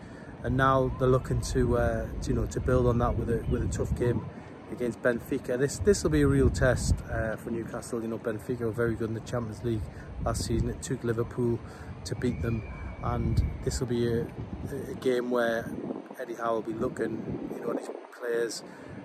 and 0.45 0.55
now 0.55 0.95
they're 0.99 1.07
looking 1.07 1.41
to, 1.41 1.75
uh, 1.75 2.07
to, 2.21 2.29
you 2.29 2.35
know 2.35 2.45
to 2.45 2.59
build 2.59 2.85
on 2.85 2.99
that 2.99 3.17
with 3.17 3.29
a 3.31 3.43
with 3.49 3.63
a 3.63 3.67
tough 3.67 3.93
game 3.95 4.23
against 4.71 5.01
Benfica. 5.01 5.57
This 5.57 5.79
this 5.79 6.03
will 6.03 6.11
be 6.11 6.21
a 6.21 6.27
real 6.27 6.51
test 6.51 6.93
uh, 7.11 7.35
for 7.35 7.49
Newcastle. 7.49 7.99
You 7.99 8.07
know, 8.07 8.19
Benfica 8.19 8.59
were 8.59 8.71
very 8.71 8.93
good 8.93 9.09
in 9.09 9.15
the 9.15 9.21
Champions 9.21 9.63
League 9.63 9.81
last 10.23 10.45
season. 10.45 10.69
It 10.69 10.83
took 10.83 11.03
Liverpool 11.03 11.59
to 12.03 12.15
beat 12.15 12.43
them, 12.43 12.61
and 13.03 13.43
this 13.63 13.79
will 13.79 13.87
be 13.87 14.07
a, 14.07 14.27
a 14.91 14.93
game 15.01 15.31
where 15.31 15.73
Eddie 16.21 16.35
Howe 16.35 16.53
will 16.53 16.61
be 16.61 16.73
looking, 16.73 17.49
you 17.55 17.61
know, 17.61 17.71
at 17.71 17.79
his 17.79 17.89
players 18.15 18.63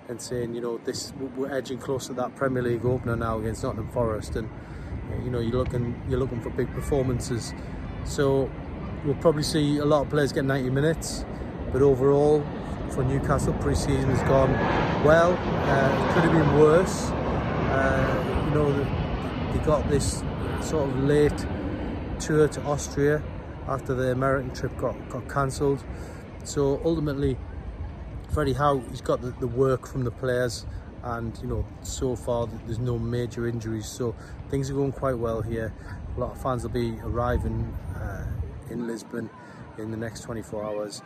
and 0.09 0.21
saying, 0.21 0.53
you 0.53 0.61
know, 0.61 0.77
this 0.85 1.11
we're 1.35 1.51
edging 1.51 1.79
close 1.79 2.05
to 2.07 2.13
that 2.13 2.35
Premier 2.35 2.61
League 2.61 2.85
opener 2.85 3.15
now 3.15 3.39
against 3.39 3.63
Nottingham 3.63 3.91
Forest, 3.91 4.35
and 4.35 4.47
you 5.23 5.31
know, 5.31 5.39
you're 5.39 5.57
looking 5.57 5.99
you're 6.07 6.19
looking 6.19 6.39
for 6.39 6.51
big 6.51 6.71
performances. 6.71 7.51
So 8.05 8.51
we'll 9.05 9.15
probably 9.15 9.43
see 9.43 9.77
a 9.77 9.85
lot 9.85 10.01
of 10.01 10.09
players 10.09 10.31
get 10.31 10.45
90 10.45 10.69
minutes, 10.69 11.25
but 11.71 11.81
overall 11.81 12.45
for 12.91 13.03
Newcastle 13.03 13.53
pre-season 13.53 14.09
has 14.09 14.21
gone 14.23 14.51
well. 15.03 15.31
Uh, 15.31 16.09
it 16.09 16.13
could 16.13 16.23
have 16.23 16.31
been 16.33 16.59
worse. 16.59 17.09
Uh, 17.09 18.45
you 18.47 18.55
know, 18.55 19.53
they 19.53 19.65
got 19.65 19.87
this 19.89 20.23
sort 20.61 20.89
of 20.89 21.03
late 21.03 21.45
tour 22.19 22.47
to 22.47 22.61
Austria 22.63 23.23
after 23.67 23.93
the 23.93 24.11
American 24.11 24.53
trip 24.53 24.77
got, 24.77 25.09
got 25.09 25.27
cancelled. 25.29 25.83
So 26.43 26.81
ultimately, 26.83 27.37
Freddie 28.33 28.53
Howe, 28.53 28.79
he's 28.89 29.01
got 29.01 29.21
the, 29.21 29.31
the 29.39 29.47
work 29.47 29.87
from 29.87 30.03
the 30.03 30.11
players 30.11 30.65
and 31.03 31.37
you 31.41 31.47
know 31.47 31.65
so 31.81 32.15
far 32.15 32.47
there's 32.65 32.77
no 32.77 32.99
major 32.99 33.47
injuries 33.47 33.87
so 33.87 34.13
things 34.51 34.69
are 34.69 34.75
going 34.75 34.91
quite 34.91 35.17
well 35.17 35.41
here 35.41 35.73
a 36.15 36.19
lot 36.19 36.31
of 36.31 36.39
fans 36.39 36.61
will 36.61 36.69
be 36.69 36.91
arriving 37.03 37.75
uh, 37.95 38.23
in 38.69 38.87
Lisbon 38.87 39.29
in 39.77 39.91
the 39.91 39.97
next 39.97 40.21
24 40.21 40.63
hours 40.63 41.01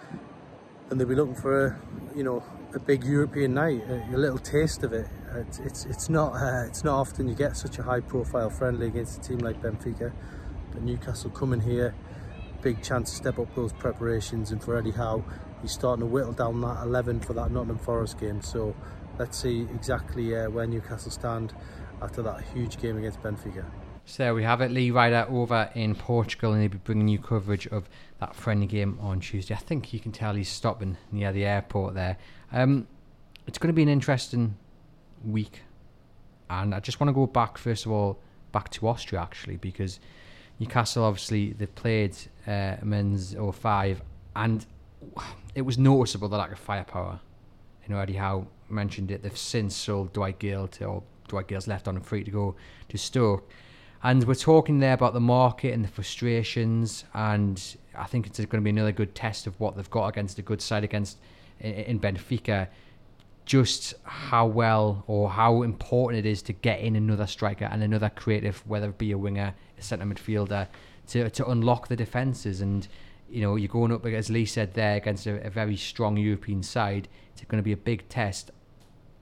and 0.90 1.00
they'll 1.00 1.08
be 1.08 1.16
looking 1.16 1.36
for 1.36 1.66
a, 1.66 1.80
you 2.16 2.24
know, 2.24 2.44
a 2.74 2.80
big 2.80 3.04
European 3.04 3.54
night, 3.54 3.82
a, 3.90 4.16
a 4.16 4.18
little 4.18 4.38
taste 4.38 4.84
of 4.84 4.94
it. 4.94 5.08
It's 5.36 5.60
it's, 5.60 5.86
it's 5.86 6.10
not 6.10 6.34
uh, 6.34 6.66
it's 6.68 6.84
not 6.84 7.00
often 7.00 7.28
you 7.28 7.36
get 7.36 7.58
such 7.58 7.80
a 7.80 7.84
high-profile 7.84 8.50
friendly 8.50 8.88
against 8.88 9.18
a 9.18 9.22
team 9.28 9.40
like 9.40 9.62
Benfica, 9.62 10.14
but 10.72 10.82
Newcastle 10.84 11.32
coming 11.32 11.62
here, 11.62 11.96
big 12.62 12.84
chance 12.84 13.10
to 13.12 13.16
step 13.16 13.40
up 13.40 13.54
those 13.56 13.74
preparations. 13.74 14.52
And 14.52 14.64
for 14.64 14.78
Eddie 14.78 14.92
Howe, 14.92 15.24
he's 15.62 15.72
starting 15.72 16.02
to 16.02 16.06
whittle 16.06 16.34
down 16.34 16.62
that 16.62 16.84
11 16.84 17.22
for 17.22 17.34
that 17.34 17.52
Nottingham 17.52 17.80
Forest 17.80 18.20
game. 18.20 18.42
So 18.42 18.76
let's 19.18 19.38
see 19.42 19.62
exactly 19.74 20.36
uh, 20.36 20.50
where 20.50 20.68
Newcastle 20.68 21.12
stand 21.12 21.54
after 22.02 22.22
that 22.22 22.42
huge 22.54 22.78
game 22.78 22.98
against 22.98 23.22
Benfica. 23.22 23.66
So 24.06 24.24
there 24.24 24.36
we 24.36 24.44
have 24.44 24.62
it. 24.62 24.72
Lee 24.72 24.92
Ryder 24.92 25.26
over 25.30 25.70
in 25.74 25.96
Portugal, 25.96 26.54
and 26.54 26.62
he'll 26.62 26.72
be 26.72 26.78
bringing 26.78 27.08
you 27.08 27.18
coverage 27.18 27.68
of 27.68 27.90
that 28.20 28.36
friendly 28.36 28.68
game 28.68 29.00
on 29.02 29.20
Tuesday. 29.20 29.56
I 29.56 29.58
think 29.58 29.94
you 29.94 30.00
can 30.00 30.12
tell 30.12 30.36
he's 30.36 30.50
stopping 30.50 30.98
near 31.12 31.32
the 31.34 31.44
airport 31.44 31.96
there. 31.96 32.18
Um, 32.52 32.88
it's 33.48 33.58
going 33.58 33.70
to 33.70 33.74
be 33.74 33.84
an 33.84 33.90
interesting 33.90 34.58
week, 35.24 35.62
and 36.50 36.76
I 36.76 36.80
just 36.80 37.00
want 37.00 37.10
to 37.10 37.14
go 37.14 37.26
back 37.26 37.58
first 37.58 37.86
of 37.86 37.92
all 37.92 38.20
back 38.52 38.70
to 38.70 38.88
Austria 38.88 39.22
actually 39.22 39.58
because 39.58 40.00
Newcastle 40.60 41.04
obviously 41.04 41.52
they 41.52 41.66
played 41.66 42.16
uh, 42.48 42.78
Mainz 42.82 43.36
05 43.36 44.02
and 44.34 44.66
it 45.54 45.64
was 45.64 45.78
noticeable 45.78 46.30
the 46.30 46.38
lack 46.38 46.54
of 46.54 46.60
firepower. 46.60 47.20
You 47.86 47.94
know, 47.94 48.00
Eddie 48.00 48.14
Howe 48.14 48.48
mentioned 48.70 49.12
it. 49.12 49.24
They've 49.24 49.38
since 49.38 49.76
sold 49.76 50.14
Dwight 50.14 50.40
Gayle 50.40 50.70
to, 50.70 50.86
or 50.86 51.04
Dwight 51.28 51.48
Gayle's 51.48 51.68
left 51.68 51.88
on 51.88 51.98
a 51.98 52.00
free 52.00 52.24
to 52.24 52.32
go 52.32 52.56
to 52.88 52.98
Stoke. 52.98 53.50
And 54.06 54.24
we're 54.26 54.36
talking 54.36 54.78
there 54.78 54.94
about 54.94 55.16
the 55.16 55.20
market 55.20 55.74
and 55.74 55.84
the 55.84 55.88
frustrations, 55.88 57.06
and 57.16 57.60
I 57.98 58.04
think 58.06 58.28
it's 58.28 58.38
going 58.38 58.50
to 58.50 58.62
be 58.62 58.70
another 58.70 58.92
good 58.92 59.16
test 59.16 59.48
of 59.48 59.60
what 59.60 59.76
they've 59.76 59.90
got 59.90 60.06
against 60.10 60.38
a 60.38 60.44
good 60.44 60.62
side 60.62 60.84
against 60.84 61.18
in 61.60 62.00
Benfica. 62.00 62.68
Just 63.46 63.96
how 64.04 64.46
well 64.46 65.04
or 65.08 65.32
how 65.32 65.64
important 65.64 66.24
it 66.24 66.30
is 66.30 66.44
to 66.44 66.54
get 66.54 66.82
in 66.82 66.96
another 66.96 67.26
striker 67.26 67.66
and 67.66 67.82
another 67.82 68.12
creative, 68.16 68.62
whether 68.68 68.90
it 68.90 69.00
be 69.00 69.12
a 69.12 69.18
winger, 69.18 69.56
a 69.76 69.82
centre 69.82 70.06
midfielder, 70.06 70.68
to 71.08 71.28
to 71.32 71.50
unlock 71.50 71.88
the 71.88 71.96
defences. 71.96 72.62
And 72.62 72.88
you 73.28 73.42
know, 73.42 73.56
you're 73.56 73.70
going 73.70 73.92
up 73.92 74.06
as 74.06 74.30
Lee 74.30 74.46
said 74.46 74.76
there 74.76 74.98
against 74.98 75.26
a, 75.26 75.44
a 75.48 75.50
very 75.50 75.78
strong 75.78 76.16
European 76.16 76.62
side. 76.62 77.08
It's 77.34 77.44
going 77.46 77.58
to 77.58 77.66
be 77.66 77.72
a 77.72 77.78
big 77.92 78.08
test, 78.08 78.52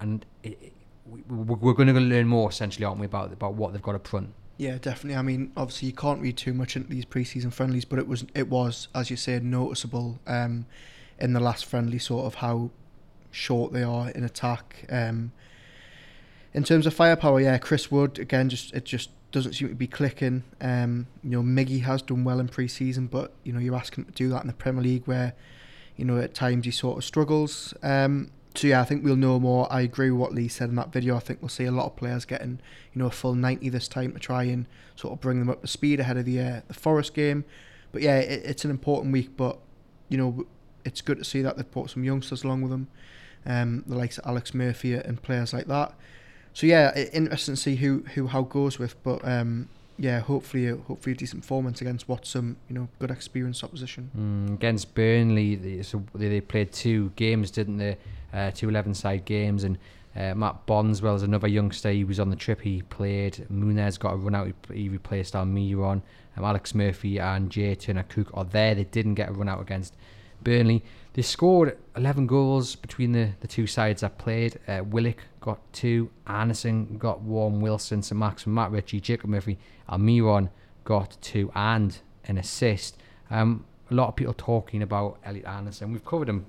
and 0.02 0.26
it, 0.43 0.58
it, 0.62 0.74
we, 1.10 1.22
we're 1.30 1.72
going 1.72 1.88
to 1.88 1.98
learn 2.02 2.28
more 2.28 2.50
essentially, 2.50 2.84
aren't 2.84 3.00
we, 3.00 3.06
about 3.06 3.32
about 3.32 3.54
what 3.54 3.72
they've 3.72 3.82
got 3.82 3.96
up 3.96 4.06
front. 4.06 4.34
Yeah, 4.58 4.78
definitely. 4.80 5.18
I 5.18 5.24
mean, 5.24 5.52
obviously 5.58 5.88
you 5.88 5.94
can't 5.94 6.22
read 6.22 6.38
too 6.38 6.54
much 6.54 6.76
into 6.76 6.89
these 6.89 7.06
preseason 7.06 7.52
friendlies, 7.52 7.86
but 7.86 8.00
it 8.00 8.08
was 8.08 8.26
it 8.36 8.50
was, 8.50 8.88
as 8.94 9.10
you 9.10 9.18
said, 9.18 9.44
noticeable 9.44 10.20
um, 10.28 10.66
in 11.20 11.34
the 11.34 11.39
last 11.39 11.66
friendly, 11.66 11.98
sort 12.00 12.26
of 12.26 12.36
how 12.36 12.70
short 13.32 13.74
they 13.74 13.84
are 13.84 14.10
in 14.12 14.24
attack. 14.24 14.86
Um, 14.89 15.32
in 16.54 16.63
terms 16.63 16.86
of 16.86 16.94
firepower, 16.94 17.42
yeah, 17.42 17.58
Chris 17.58 17.92
Wood 17.92 18.20
again, 18.20 18.50
just 18.50 18.74
it 18.74 18.86
just 18.86 19.10
doesn't 19.32 19.54
seem 19.54 19.70
to 19.70 19.76
be 19.76 19.88
clicking. 19.88 20.44
Um, 20.62 21.08
you 21.24 21.32
know, 21.32 21.42
Miggy 21.42 21.82
has 21.82 22.04
done 22.04 22.24
well 22.24 22.39
in 22.39 22.48
preseason, 22.48 23.10
but 23.10 23.34
you 23.44 23.52
know 23.54 23.60
you're 23.60 23.76
asking 23.76 24.06
him 24.06 24.12
to 24.12 24.16
do 24.16 24.30
that 24.30 24.42
in 24.42 24.48
the 24.48 24.54
Premier 24.54 24.84
League, 24.84 25.04
where 25.06 25.34
you 25.98 26.06
know 26.06 26.20
at 26.20 26.36
times 26.36 26.66
he 26.66 26.72
sort 26.72 27.00
of 27.00 27.04
struggles. 27.04 27.74
Um, 27.82 28.30
so 28.56 28.68
yeah, 28.68 28.82
I 28.82 28.84
think 28.84 29.04
we'll 29.04 29.16
know 29.16 29.39
more. 29.39 29.72
I 29.72 29.82
agree 29.82 30.12
with 30.12 30.20
what 30.20 30.34
Lee 30.34 30.48
said 30.48 30.70
in 30.70 30.76
that 30.76 30.92
video. 30.92 31.16
I 31.16 31.20
think 31.20 31.42
we'll 31.42 31.50
see 31.50 31.66
a 31.66 31.72
lot 31.72 31.88
of 31.88 31.96
players 31.96 32.24
getting, 32.24 32.60
you 32.94 33.00
know, 33.00 33.08
a 33.08 33.12
full 33.12 33.34
90 33.34 33.70
this 33.70 33.88
time 33.88 34.13
to 34.13 34.20
try 34.20 34.44
and 34.44 34.68
sort 34.96 35.13
of 35.13 35.22
bring 35.22 35.39
them 35.39 35.50
up 35.50 35.62
to 35.62 35.68
speed 35.68 36.00
ahead 36.00 36.18
of 36.18 36.26
the 36.26 36.39
uh, 36.39 36.62
the 36.68 36.74
Forest 36.74 37.16
game. 37.16 37.46
But 37.92 38.04
yeah, 38.04 38.20
it, 38.20 38.44
it's 38.46 38.63
an 38.63 38.72
important 38.72 39.12
week. 39.12 39.36
But 39.36 39.58
you 40.10 40.18
know, 40.18 40.46
it's 40.86 41.02
good 41.02 41.18
to 41.18 41.24
see 41.24 41.42
that 41.42 41.58
they've 41.58 41.72
brought 41.72 41.89
some 41.89 42.04
youngsters 42.04 42.44
along 42.44 42.62
with 42.62 42.72
them, 42.72 42.88
um, 43.46 43.84
the 43.88 43.96
likes 43.96 44.20
of 44.20 44.26
Alex 44.28 44.54
Murphy 44.54 44.94
and 44.94 45.22
players 45.22 45.52
like 45.54 45.66
that. 45.68 45.94
So 46.54 46.68
yeah, 46.68 46.96
interesting 47.12 47.56
to 47.56 47.62
see 47.62 47.78
who 47.78 48.06
who 48.13 48.28
how 48.28 48.44
goes 48.44 48.78
with. 48.78 49.02
But 49.02 49.28
um, 49.28 49.70
yeah, 49.97 50.19
hopefully, 50.19 50.67
a, 50.67 50.75
hopefully 50.75 51.13
a 51.13 51.17
decent 51.17 51.41
performance 51.41 51.82
against 51.82 52.08
what's 52.08 52.29
some 52.29 52.58
you 52.67 52.75
know 52.75 52.88
good 52.99 53.12
experienced 53.12 53.63
opposition. 53.63 54.10
Mm, 54.17 54.56
against 54.56 54.93
Burnley, 54.95 55.56
they, 55.56 55.84
so 55.84 56.03
they, 56.15 56.41
played 56.41 56.71
two 56.71 57.12
games, 57.15 57.51
didn't 57.51 57.77
they? 57.77 57.97
Uh, 58.34 58.49
two 58.51 58.67
11 58.67 58.95
side 58.95 59.25
games, 59.25 59.63
and 59.63 59.77
uh, 60.15 60.34
Matt 60.34 60.65
Bondswell 60.65 61.15
is 61.15 61.23
another 61.23 61.47
youngster. 61.47 61.91
He 61.91 62.03
was 62.03 62.19
on 62.19 62.29
the 62.29 62.36
trip. 62.36 62.62
He 62.62 62.82
played. 62.82 63.45
Muniz 63.51 63.99
got 63.99 64.13
a 64.13 64.17
run 64.17 64.36
out. 64.36 64.47
He, 64.69 64.84
he 64.84 64.89
replaced 64.89 65.34
Almiron. 65.34 66.01
Um, 66.36 66.43
Alex 66.43 66.73
Murphy 66.73 67.19
and 67.19 67.49
Jay 67.49 67.75
Turner 67.75 68.03
Cooke 68.03 68.32
are 68.34 68.45
there. 68.45 68.73
They 68.73 68.86
didn't 68.86 69.15
get 69.15 69.29
a 69.29 69.34
run 69.34 69.49
out 69.49 69.62
against 69.62 69.95
Burnley. 70.43 70.84
They 71.13 71.21
scored 71.21 71.77
11 71.95 72.25
goals 72.25 72.75
between 72.75 73.12
the, 73.12 73.29
the 73.41 73.47
two 73.47 73.67
sides 73.67 74.01
that 74.01 74.17
played. 74.17 74.60
Uh, 74.67 74.84
Willock 74.84 75.17
got 75.43 75.60
two. 75.73 76.10
Anderson 76.25 76.97
got 76.97 77.21
one. 77.21 77.60
Wilson, 77.60 78.01
St. 78.01 78.17
Max, 78.17 78.47
Matt 78.47 78.71
Ritchie, 78.71 79.01
Jacob 79.01 79.29
Murphy, 79.29 79.60
Almiron 79.89 80.49
got 80.86 81.17
two 81.21 81.51
and 81.53 81.99
an 82.25 82.38
assist. 82.38 82.97
Um, 83.29 83.65
a 83.91 83.93
lot 83.93 84.08
of 84.08 84.15
people 84.15 84.34
talking 84.34 84.82
about 84.82 85.19
Elliot 85.25 85.45
Anderson. 85.45 85.91
We've 85.91 86.06
covered 86.06 86.29
him, 86.29 86.45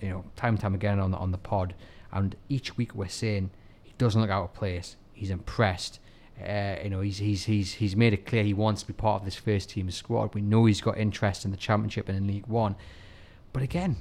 you 0.00 0.10
know, 0.10 0.24
time 0.34 0.54
and 0.54 0.60
time 0.60 0.74
again 0.74 0.98
on 0.98 1.12
the 1.12 1.16
on 1.16 1.30
the 1.30 1.38
pod, 1.38 1.74
and 2.12 2.34
each 2.48 2.76
week 2.76 2.94
we're 2.94 3.08
saying 3.08 3.50
he 3.84 3.92
doesn't 3.98 4.20
look 4.20 4.30
out 4.30 4.44
of 4.44 4.54
place. 4.54 4.96
He's 5.12 5.30
impressed. 5.30 6.00
Uh, 6.44 6.74
you 6.82 6.90
know, 6.90 7.00
he's 7.00 7.18
he's 7.18 7.44
he's 7.44 7.74
he's 7.74 7.94
made 7.94 8.12
it 8.12 8.26
clear 8.26 8.42
he 8.42 8.52
wants 8.52 8.82
to 8.82 8.88
be 8.88 8.92
part 8.92 9.22
of 9.22 9.24
this 9.24 9.36
first 9.36 9.70
team 9.70 9.88
squad. 9.92 10.34
We 10.34 10.40
know 10.40 10.64
he's 10.64 10.80
got 10.80 10.98
interest 10.98 11.44
in 11.44 11.52
the 11.52 11.56
championship 11.56 12.08
and 12.08 12.18
in 12.18 12.26
League 12.26 12.48
One. 12.48 12.74
But 13.52 13.62
again, 13.62 13.96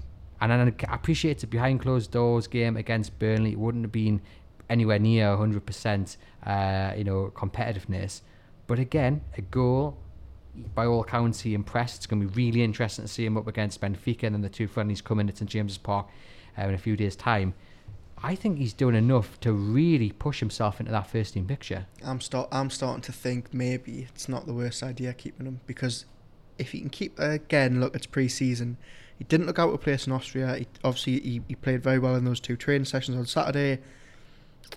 and 0.52 0.74
I 0.90 0.94
appreciate 0.94 1.32
it's 1.32 1.44
a 1.44 1.48
behind 1.48 1.82
closed 1.82 2.12
doors 2.12 2.48
game 2.48 2.78
against 2.78 3.18
Burnley. 3.20 3.52
It 3.52 3.60
wouldn't 3.60 3.84
have 3.84 3.92
been 3.92 4.22
anywhere 4.70 5.00
near 5.00 5.28
100%, 5.28 6.18
uh, 6.46 6.94
you 6.98 7.04
know, 7.04 7.32
competitiveness. 7.36 8.22
But 8.68 8.80
again, 8.80 9.22
a 9.38 9.42
goal, 9.42 9.98
by 10.74 10.86
all 10.86 11.02
accounts, 11.02 11.42
he 11.42 11.54
impressed. 11.54 11.98
It's 11.98 12.06
going 12.08 12.22
to 12.22 12.28
be 12.28 12.46
really 12.46 12.64
interesting 12.64 13.06
to 13.06 13.12
see 13.12 13.26
him 13.26 13.38
up 13.38 13.48
against 13.48 13.82
Benfica 13.82 14.24
and 14.24 14.36
then 14.36 14.42
the 14.42 14.50
two 14.50 14.68
friendlies 14.68 15.02
coming 15.02 15.30
at 15.30 15.38
St 15.38 15.50
James's 15.50 15.78
Park 15.78 16.08
uh, 16.58 16.64
in 16.64 16.74
a 16.74 16.78
few 16.78 16.96
days' 16.96 17.16
time. 17.16 17.54
I 18.26 18.36
think 18.36 18.58
he's 18.58 18.74
doing 18.74 18.96
enough 18.96 19.38
to 19.42 19.52
really 19.52 20.12
push 20.12 20.40
himself 20.40 20.80
into 20.80 20.94
that 20.94 21.08
first 21.08 21.34
team 21.34 21.46
picture. 21.46 21.88
I'm 22.06 22.22
start. 22.22 22.48
I'm 22.54 22.70
starting 22.70 23.02
to 23.02 23.12
think 23.12 23.54
maybe 23.54 24.08
it's 24.16 24.30
not 24.30 24.46
the 24.46 24.54
worst 24.54 24.82
idea 24.82 25.14
keeping 25.14 25.46
him 25.46 25.60
because 25.68 26.06
if 26.58 26.72
he 26.72 26.80
can 26.80 26.90
keep 26.90 27.20
again, 27.20 27.82
look, 27.82 27.96
it's 27.96 28.06
pre-season 28.06 28.78
he 29.24 29.28
didn't 29.30 29.48
look 29.48 29.58
out 29.58 29.74
of 29.74 29.80
place 29.80 30.06
in 30.06 30.12
Austria. 30.12 30.58
He, 30.58 30.68
obviously, 30.84 31.20
he, 31.22 31.42
he 31.48 31.56
played 31.56 31.82
very 31.82 31.98
well 31.98 32.16
in 32.16 32.26
those 32.26 32.42
two 32.42 32.58
training 32.58 32.84
sessions 32.84 33.18
on 33.18 33.26
Saturday. 33.26 33.82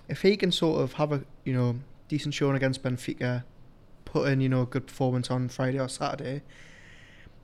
If 0.07 0.21
he 0.21 0.37
can 0.37 0.53
sort 0.53 0.81
of 0.81 0.93
have 0.93 1.11
a 1.11 1.23
you 1.43 1.51
know 1.51 1.79
decent 2.07 2.33
showing 2.33 2.55
against 2.55 2.81
Benfica, 2.81 3.43
put 4.05 4.29
in 4.29 4.39
you 4.39 4.47
know 4.47 4.61
a 4.61 4.65
good 4.65 4.87
performance 4.87 5.29
on 5.29 5.49
Friday 5.49 5.79
or 5.79 5.89
Saturday, 5.89 6.43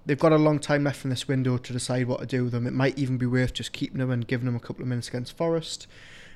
they've 0.05 0.19
got 0.19 0.31
a 0.31 0.37
long 0.37 0.59
time 0.59 0.85
left 0.85 1.03
in 1.03 1.09
this 1.09 1.27
window 1.27 1.57
to 1.57 1.73
decide 1.73 2.07
what 2.07 2.21
to 2.21 2.25
do 2.25 2.45
with 2.45 2.53
them. 2.53 2.65
It 2.65 2.73
might 2.73 2.97
even 2.97 3.17
be 3.17 3.25
worth 3.25 3.53
just 3.53 3.73
keeping 3.73 3.97
them 3.97 4.09
and 4.09 4.25
giving 4.25 4.45
them 4.45 4.55
a 4.55 4.61
couple 4.61 4.83
of 4.83 4.87
minutes 4.87 5.09
against 5.09 5.35
Forest, 5.35 5.87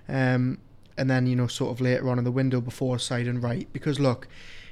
um, 0.09 0.57
and 0.97 1.09
then 1.09 1.27
you 1.27 1.37
know 1.37 1.47
sort 1.47 1.71
of 1.71 1.79
later 1.79 2.09
on 2.09 2.17
in 2.17 2.25
the 2.25 2.31
window 2.31 2.59
before 2.59 2.97
and 3.09 3.41
right 3.41 3.69
because 3.71 4.01
look, 4.01 4.27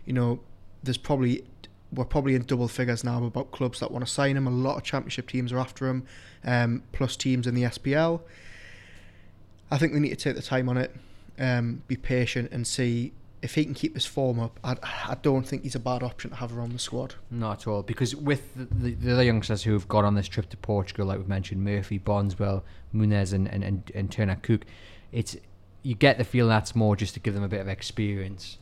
you 0.05 0.11
know 0.11 0.41
there's 0.83 0.97
probably 0.97 1.45
we're 1.95 2.05
probably 2.05 2.35
in 2.35 2.43
double 2.43 2.67
figures 2.67 3.03
now 3.03 3.23
about 3.23 3.51
clubs 3.51 3.79
that 3.79 3.91
want 3.91 4.05
to 4.05 4.11
sign 4.11 4.37
him. 4.37 4.47
A 4.47 4.51
lot 4.51 4.77
of 4.77 4.83
championship 4.83 5.27
teams 5.29 5.51
are 5.51 5.59
after 5.59 5.87
him, 5.87 6.05
um, 6.43 6.83
plus 6.91 7.15
teams 7.15 7.47
in 7.47 7.55
the 7.55 7.63
SPL. 7.63 8.21
I 9.71 9.77
think 9.77 9.93
they 9.93 9.99
need 9.99 10.09
to 10.09 10.15
take 10.15 10.35
the 10.35 10.41
time 10.41 10.69
on 10.69 10.77
it, 10.77 10.95
um, 11.39 11.81
be 11.87 11.95
patient, 11.95 12.51
and 12.51 12.67
see 12.67 13.13
if 13.41 13.55
he 13.55 13.63
can 13.63 13.73
keep 13.73 13.93
his 13.93 14.05
form 14.05 14.39
up. 14.39 14.59
I, 14.63 14.75
I 14.83 15.17
don't 15.21 15.47
think 15.47 15.63
he's 15.63 15.75
a 15.75 15.79
bad 15.79 16.03
option 16.03 16.31
to 16.31 16.35
have 16.37 16.55
around 16.55 16.71
the 16.71 16.79
squad. 16.79 17.15
Not 17.29 17.61
at 17.61 17.67
all, 17.67 17.83
because 17.83 18.15
with 18.15 18.55
the, 18.55 18.65
the, 18.65 18.93
the 18.93 19.13
other 19.13 19.23
youngsters 19.23 19.63
who 19.63 19.73
have 19.73 19.87
gone 19.87 20.05
on 20.05 20.15
this 20.15 20.27
trip 20.27 20.49
to 20.49 20.57
Portugal, 20.57 21.07
like 21.07 21.17
we've 21.17 21.27
mentioned, 21.27 21.63
Murphy, 21.63 21.99
Bondswell, 21.99 22.63
Muniz, 22.93 23.33
and, 23.33 23.47
and, 23.47 23.63
and, 23.63 23.91
and 23.93 24.11
Turner 24.11 24.37
Cooke, 24.41 24.65
it's 25.11 25.37
you 25.83 25.93
get 25.93 26.17
the 26.17 26.23
feel 26.23 26.47
that's 26.47 26.75
more 26.75 26.95
just 26.95 27.13
to 27.13 27.19
give 27.19 27.35
them 27.35 27.43
a 27.43 27.47
bit 27.47 27.61
of 27.61 27.67
experience. 27.67 28.57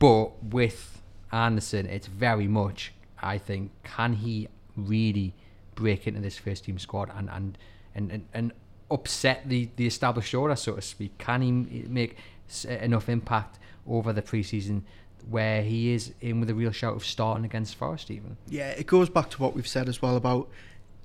But 0.00 0.42
with 0.42 1.00
Anderson, 1.32 1.86
it's 1.86 2.06
very 2.06 2.48
much, 2.48 2.92
I 3.20 3.38
think, 3.38 3.72
can 3.82 4.14
he 4.14 4.48
really 4.76 5.34
break 5.74 6.06
into 6.06 6.20
this 6.20 6.38
first 6.38 6.64
team 6.64 6.78
squad 6.78 7.10
and 7.16 7.28
and 7.30 7.58
and, 7.94 8.10
and, 8.10 8.26
and 8.34 8.52
upset 8.90 9.48
the, 9.48 9.68
the 9.76 9.86
established 9.86 10.34
order, 10.34 10.54
so 10.56 10.74
to 10.74 10.82
speak? 10.82 11.16
Can 11.18 11.42
he 11.42 11.84
make 11.88 12.16
enough 12.64 13.08
impact 13.08 13.58
over 13.86 14.12
the 14.12 14.22
preseason 14.22 14.82
where 15.28 15.62
he 15.62 15.92
is 15.92 16.12
in 16.20 16.38
with 16.38 16.50
a 16.50 16.54
real 16.54 16.70
shout 16.70 16.94
of 16.94 17.04
starting 17.04 17.44
against 17.44 17.74
Forest 17.74 18.10
even? 18.10 18.36
Yeah, 18.48 18.70
it 18.70 18.86
goes 18.86 19.08
back 19.08 19.30
to 19.30 19.42
what 19.42 19.54
we've 19.54 19.66
said 19.66 19.88
as 19.88 20.02
well 20.02 20.16
about 20.16 20.48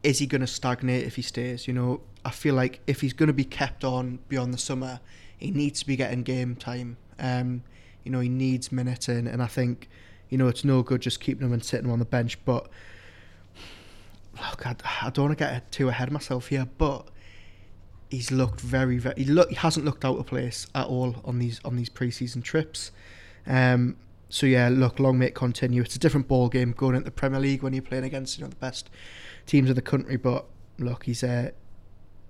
is 0.04 0.20
he 0.20 0.26
going 0.26 0.42
to 0.42 0.48
stagnate 0.48 1.06
if 1.06 1.16
he 1.16 1.22
stays? 1.22 1.68
You 1.68 1.74
know, 1.74 2.02
I 2.26 2.32
feel 2.32 2.56
like 2.56 2.80
if 2.88 3.02
he's 3.02 3.14
going 3.14 3.28
to 3.28 3.34
be 3.34 3.44
kept 3.44 3.84
on 3.84 4.20
beyond 4.30 4.54
the 4.54 4.58
summer, 4.58 5.00
he 5.38 5.52
needs 5.52 5.80
to 5.82 5.88
be 5.88 5.96
getting 5.96 6.24
game 6.24 6.56
time. 6.56 6.98
Um, 7.20 7.64
you 8.04 8.12
know, 8.12 8.20
he 8.20 8.30
needs 8.30 8.72
minutes 8.72 9.10
in, 9.10 9.28
and 9.28 9.44
I 9.44 9.48
think 9.48 9.90
you 10.32 10.38
know, 10.38 10.48
it's 10.48 10.64
no 10.66 10.82
good 10.82 11.02
just 11.02 11.20
keeping 11.20 11.46
him 11.46 11.54
and 11.54 11.64
sitting 11.64 11.86
him 11.86 11.92
on 11.92 12.00
the 12.00 12.06
bench. 12.06 12.44
But 12.46 12.68
look, 14.38 14.66
I, 14.66 14.76
I 15.02 15.10
don't 15.12 15.26
want 15.26 15.38
to 15.38 15.46
get 15.46 15.72
too 15.72 15.90
ahead 15.90 16.08
of 16.08 16.14
myself 16.14 16.48
here, 16.48 16.68
but 16.78 17.06
he's 18.10 18.32
looked 18.32 18.62
very, 18.62 18.98
very. 18.98 19.16
He 19.18 19.26
look, 19.26 19.50
he 19.50 19.56
hasn't 19.56 19.86
looked 19.86 20.06
out 20.06 20.18
of 20.18 20.26
place 20.26 20.66
at 20.74 20.88
all 20.88 21.18
on 21.26 21.38
these 21.38 21.60
on 21.66 21.76
these 21.76 21.90
preseason 21.90 22.42
trips. 22.42 22.92
Um, 23.46 23.98
so 24.30 24.46
yeah, 24.46 24.70
look, 24.70 25.00
long 25.00 25.20
may 25.20 25.28
it 25.28 25.36
continue. 25.36 25.82
It's 25.82 25.98
a 25.98 26.00
different 26.00 26.30
ball 26.30 26.48
game 26.48 26.72
going 26.72 26.96
into 26.96 27.06
the 27.06 27.12
Premier 27.12 27.40
League 27.40 27.62
when 27.62 27.74
you're 27.74 27.84
playing 27.84 28.06
against 28.06 28.38
you 28.38 28.46
know 28.46 28.50
the 28.50 28.56
best 28.56 28.90
teams 29.46 29.70
of 29.70 29.76
the 29.76 29.82
country. 29.82 30.16
But 30.16 30.46
look, 30.80 31.04
he's 31.04 31.26
uh, 31.26 31.52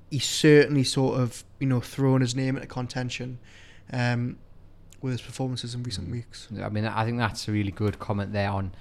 he's 0.10 0.26
certainly 0.26 0.84
sort 0.84 1.20
of 1.20 1.44
you 1.60 1.68
know 1.68 1.82
thrown 1.82 2.22
his 2.22 2.36
name 2.36 2.56
into 2.56 2.68
contention. 2.68 3.38
Um, 3.94 4.38
with 5.02 5.14
his 5.14 5.22
performances 5.22 5.76
in 5.76 5.84
recent 5.84 6.08
mm. 6.08 6.14
weeks. 6.14 6.48
I 6.62 6.70
mean, 6.70 6.86
I 6.86 7.06
think 7.06 7.18
that's 7.18 7.48
a 7.48 7.52
really 7.52 7.72
good 7.72 8.00
comment 8.00 8.34
there 8.34 8.50
on 8.50 8.72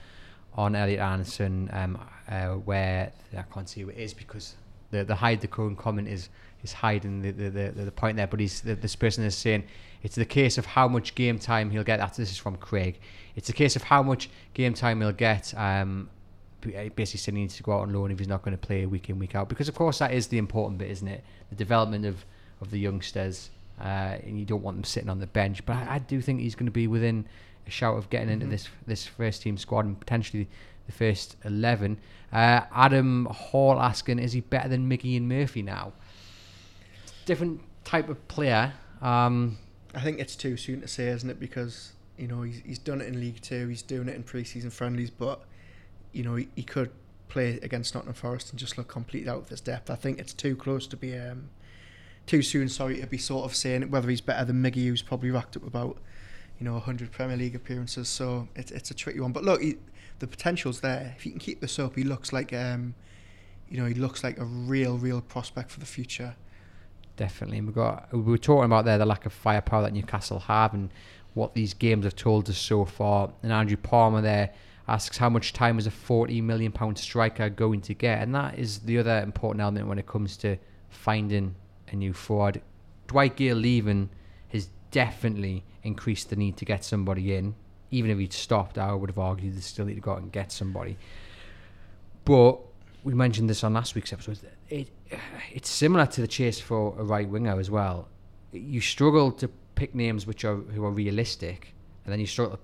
on 0.55 0.75
Elliot 0.75 1.01
Anderson, 1.01 1.71
um, 1.73 1.99
uh, 2.29 2.49
where 2.49 3.13
I 3.37 3.43
can't 3.43 3.69
see 3.69 3.83
who 3.83 3.89
it 3.89 3.99
is 3.99 4.13
because 4.13 4.55
the 4.91 5.05
the 5.05 5.15
hide 5.15 5.41
the 5.41 5.49
cone 5.49 5.77
comment 5.77 6.09
is 6.09 6.29
is 6.63 6.73
hiding 6.73 7.23
the 7.23 7.31
the, 7.31 7.51
the, 7.51 7.85
the 7.85 7.93
point 7.93 8.17
there. 8.17 8.27
But 8.27 8.41
he's 8.41 8.61
the, 8.61 8.75
this 8.75 8.97
person 8.97 9.25
is 9.25 9.35
saying 9.35 9.65
it's 10.03 10.17
the 10.17 10.25
case 10.25 10.59
of 10.59 10.67
how 10.67 10.89
much 10.89 11.15
game 11.15 11.39
time 11.39 11.71
he'll 11.71 11.85
get. 11.85 11.99
That 11.99 12.15
this 12.15 12.31
is 12.31 12.39
from 12.39 12.57
Craig. 12.57 12.99
It's 13.37 13.49
a 13.49 13.53
case 13.53 13.77
of 13.77 13.83
how 13.83 14.03
much 14.03 14.29
game 14.55 14.75
time 14.75 15.01
he'll 15.01 15.13
get. 15.13 15.55
Um, 15.57 16.11
basically 16.61 17.17
saying 17.17 17.37
he 17.37 17.43
needs 17.43 17.57
to 17.57 17.63
go 17.63 17.73
out 17.73 17.81
on 17.83 17.93
loan 17.95 18.11
if 18.11 18.19
he's 18.19 18.29
not 18.29 18.43
going 18.43 18.53
to 18.53 18.59
play 18.59 18.85
week 18.85 19.09
in 19.09 19.19
week 19.19 19.35
out 19.35 19.49
because 19.49 19.67
of 19.67 19.75
course 19.75 19.99
that 19.99 20.13
is 20.13 20.27
the 20.27 20.37
important 20.37 20.79
bit, 20.79 20.91
isn't 20.91 21.09
it? 21.09 21.25
The 21.49 21.57
development 21.57 22.05
of 22.05 22.25
of 22.61 22.71
the 22.71 22.79
youngsters 22.79 23.51
uh, 23.81 24.19
and 24.23 24.39
you 24.39 24.45
don't 24.45 24.63
want 24.63 24.77
them 24.77 24.85
sitting 24.85 25.09
on 25.09 25.21
the 25.21 25.27
bench. 25.27 25.65
But 25.65 25.77
I, 25.77 25.95
I 25.95 25.99
do 25.99 26.21
think 26.21 26.41
he's 26.41 26.55
going 26.55 26.67
to 26.67 26.73
be 26.73 26.87
within 26.87 27.27
a 27.67 27.71
shout 27.71 27.97
of 27.97 28.11
getting 28.11 28.29
mm-hmm. 28.29 28.43
into 28.43 28.47
this 28.47 28.69
this 28.87 29.07
first 29.07 29.43
team 29.43 29.57
squad 29.57 29.87
and 29.87 29.99
potentially 29.99 30.49
the 30.87 30.93
first 30.93 31.37
eleven. 31.45 31.99
Uh, 32.33 32.63
Adam 32.73 33.27
Hall 33.27 33.81
asking, 33.81 34.19
is 34.19 34.33
he 34.33 34.41
better 34.41 34.69
than 34.69 34.89
Miggy 34.89 35.17
and 35.17 35.29
Murphy 35.29 35.63
now? 35.63 35.93
Different 37.25 37.61
type 37.85 38.09
of 38.09 38.29
player. 38.29 38.73
Um, 39.03 39.59
I 39.95 40.01
think 40.01 40.21
it's 40.21 40.37
too 40.37 40.57
soon 40.57 40.81
to 40.83 40.89
say, 40.89 41.09
isn't 41.09 41.29
it? 41.29 41.41
Because 41.41 41.93
you 42.17 42.29
know 42.29 42.43
he's 42.43 42.63
he's 42.65 42.79
done 42.79 43.01
it 43.01 43.09
in 43.09 43.21
League 43.21 43.41
Two, 43.41 43.69
he's 43.69 43.83
doing 43.83 44.09
it 44.09 44.15
in 44.15 44.23
pre-season 44.23 44.71
friendlies, 44.71 45.11
but 45.11 45.43
you 46.13 46.23
know 46.23 46.37
he, 46.37 46.49
he 46.55 46.63
could 46.63 46.91
play 47.29 47.59
against 47.63 47.95
Nottingham 47.95 48.15
Forest 48.15 48.51
and 48.51 48.59
just 48.59 48.77
look 48.77 48.89
completely 48.89 49.31
out 49.31 49.39
of 49.39 49.49
his 49.49 49.61
depth. 49.61 49.89
I 49.89 49.95
think 49.95 50.19
it's 50.19 50.35
too 50.35 50.57
close 50.57 50.87
to 50.89 50.97
be 50.97 51.17
um, 51.17 51.49
too 52.31 52.43
soon, 52.43 52.69
sorry, 52.69 53.01
to 53.01 53.07
be 53.09 53.19
sort 53.19 53.45
of 53.45 53.57
saying 53.57 53.91
whether 53.91 54.09
he's 54.09 54.21
better 54.21 54.45
than 54.45 54.63
Miggy, 54.63 54.87
who's 54.87 55.03
probably 55.03 55.33
racked 55.33 55.57
up 55.57 55.67
about, 55.67 55.99
you 56.61 56.65
know, 56.65 56.75
100 56.75 57.11
Premier 57.11 57.37
League 57.37 57.57
appearances. 57.57 58.09
So 58.09 58.47
it's 58.55 58.71
it's 58.71 58.93
a 58.93 58.95
tricky 58.95 59.19
one. 59.19 59.33
But 59.33 59.43
look, 59.43 59.61
he, 59.61 59.79
the 60.21 60.29
potential's 60.29 60.81
there. 60.81 61.15
If 61.17 61.25
he 61.25 61.31
can 61.31 61.41
keep 61.41 61.61
this 61.61 61.77
up, 61.81 61.97
he 61.97 62.05
looks 62.05 62.33
like, 62.33 62.53
um, 62.53 62.95
you 63.69 63.81
know, 63.81 63.87
he 63.87 63.95
looks 63.95 64.23
like 64.23 64.39
a 64.39 64.45
real, 64.45 64.97
real 64.97 65.21
prospect 65.21 65.73
for 65.73 65.81
the 65.81 65.87
future. 65.87 66.37
Definitely. 67.17 67.63
We 67.63 67.73
got 67.73 68.13
we 68.13 68.21
were 68.21 68.39
talking 68.39 68.67
about 68.67 68.85
there 68.85 68.97
the 68.97 69.07
lack 69.07 69.27
of 69.27 69.33
firepower 69.33 69.83
that 69.83 69.93
Newcastle 69.93 70.39
have 70.39 70.73
and 70.73 70.91
what 71.35 71.55
these 71.55 71.75
games 71.75 72.05
have 72.05 72.15
told 72.15 72.49
us 72.49 72.59
so 72.59 72.85
far. 72.85 73.33
And 73.43 73.53
Andrew 73.53 73.77
Palmer 73.77 74.21
there 74.21 74.55
asks 74.87 75.19
how 75.19 75.31
much 75.31 75.53
time 75.53 75.81
is 75.81 75.89
a 75.89 75.91
40 75.91 76.41
million 76.43 76.71
pound 76.71 76.97
striker 76.97 77.51
going 77.51 77.81
to 77.81 77.95
get, 77.95 78.23
and 78.23 78.33
that 78.37 78.57
is 78.57 78.79
the 78.79 78.99
other 78.99 79.19
important 79.19 79.63
element 79.63 79.89
when 79.89 79.99
it 79.99 80.07
comes 80.07 80.37
to 80.39 80.57
finding 80.91 81.57
a 81.91 81.97
new 81.97 82.13
forward. 82.13 82.63
Dwight 83.07 83.37
Gayle 83.37 83.57
leaving 83.57 84.11
has 84.49 84.69
definitely 84.91 85.65
increased 85.83 86.31
the 86.31 86.37
need 86.37 86.57
to 86.59 86.65
get 86.65 86.85
somebody 86.85 87.35
in. 87.35 87.55
Even 87.91 88.11
if 88.11 88.19
he'd 88.19 88.33
stopped, 88.33 88.79
I 88.79 88.93
would 88.93 89.11
have 89.11 89.19
argued 89.19 89.57
they 89.57 89.61
still 89.61 89.85
need 89.85 89.97
to 89.97 90.01
go 90.01 90.13
out 90.13 90.23
and 90.23 90.31
get 90.31 90.53
somebody. 90.53 90.97
But 92.25 92.59
we 93.03 93.15
mentioned 93.15 93.51
this 93.51 93.65
on 93.65 93.75
last 93.75 93.95
week's 93.95 94.13
episode. 94.13 94.39
It 94.69 94.89
it's 95.51 95.69
similar 95.69 96.07
to 96.07 96.21
the 96.21 96.29
chase 96.29 96.61
for 96.61 96.95
a 96.99 97.03
right 97.03 97.29
winger 97.29 97.59
as 97.59 97.71
well. 97.71 98.09
You 98.53 98.81
struggle 98.81 99.33
to 99.33 99.49
pick 99.75 99.95
names 99.95 100.27
which 100.27 100.45
are 100.45 100.57
who 100.57 100.85
are 100.85 100.91
realistic, 100.91 101.75
and 102.05 102.13
then 102.13 102.21
you 102.21 102.27
struggle 102.27 102.61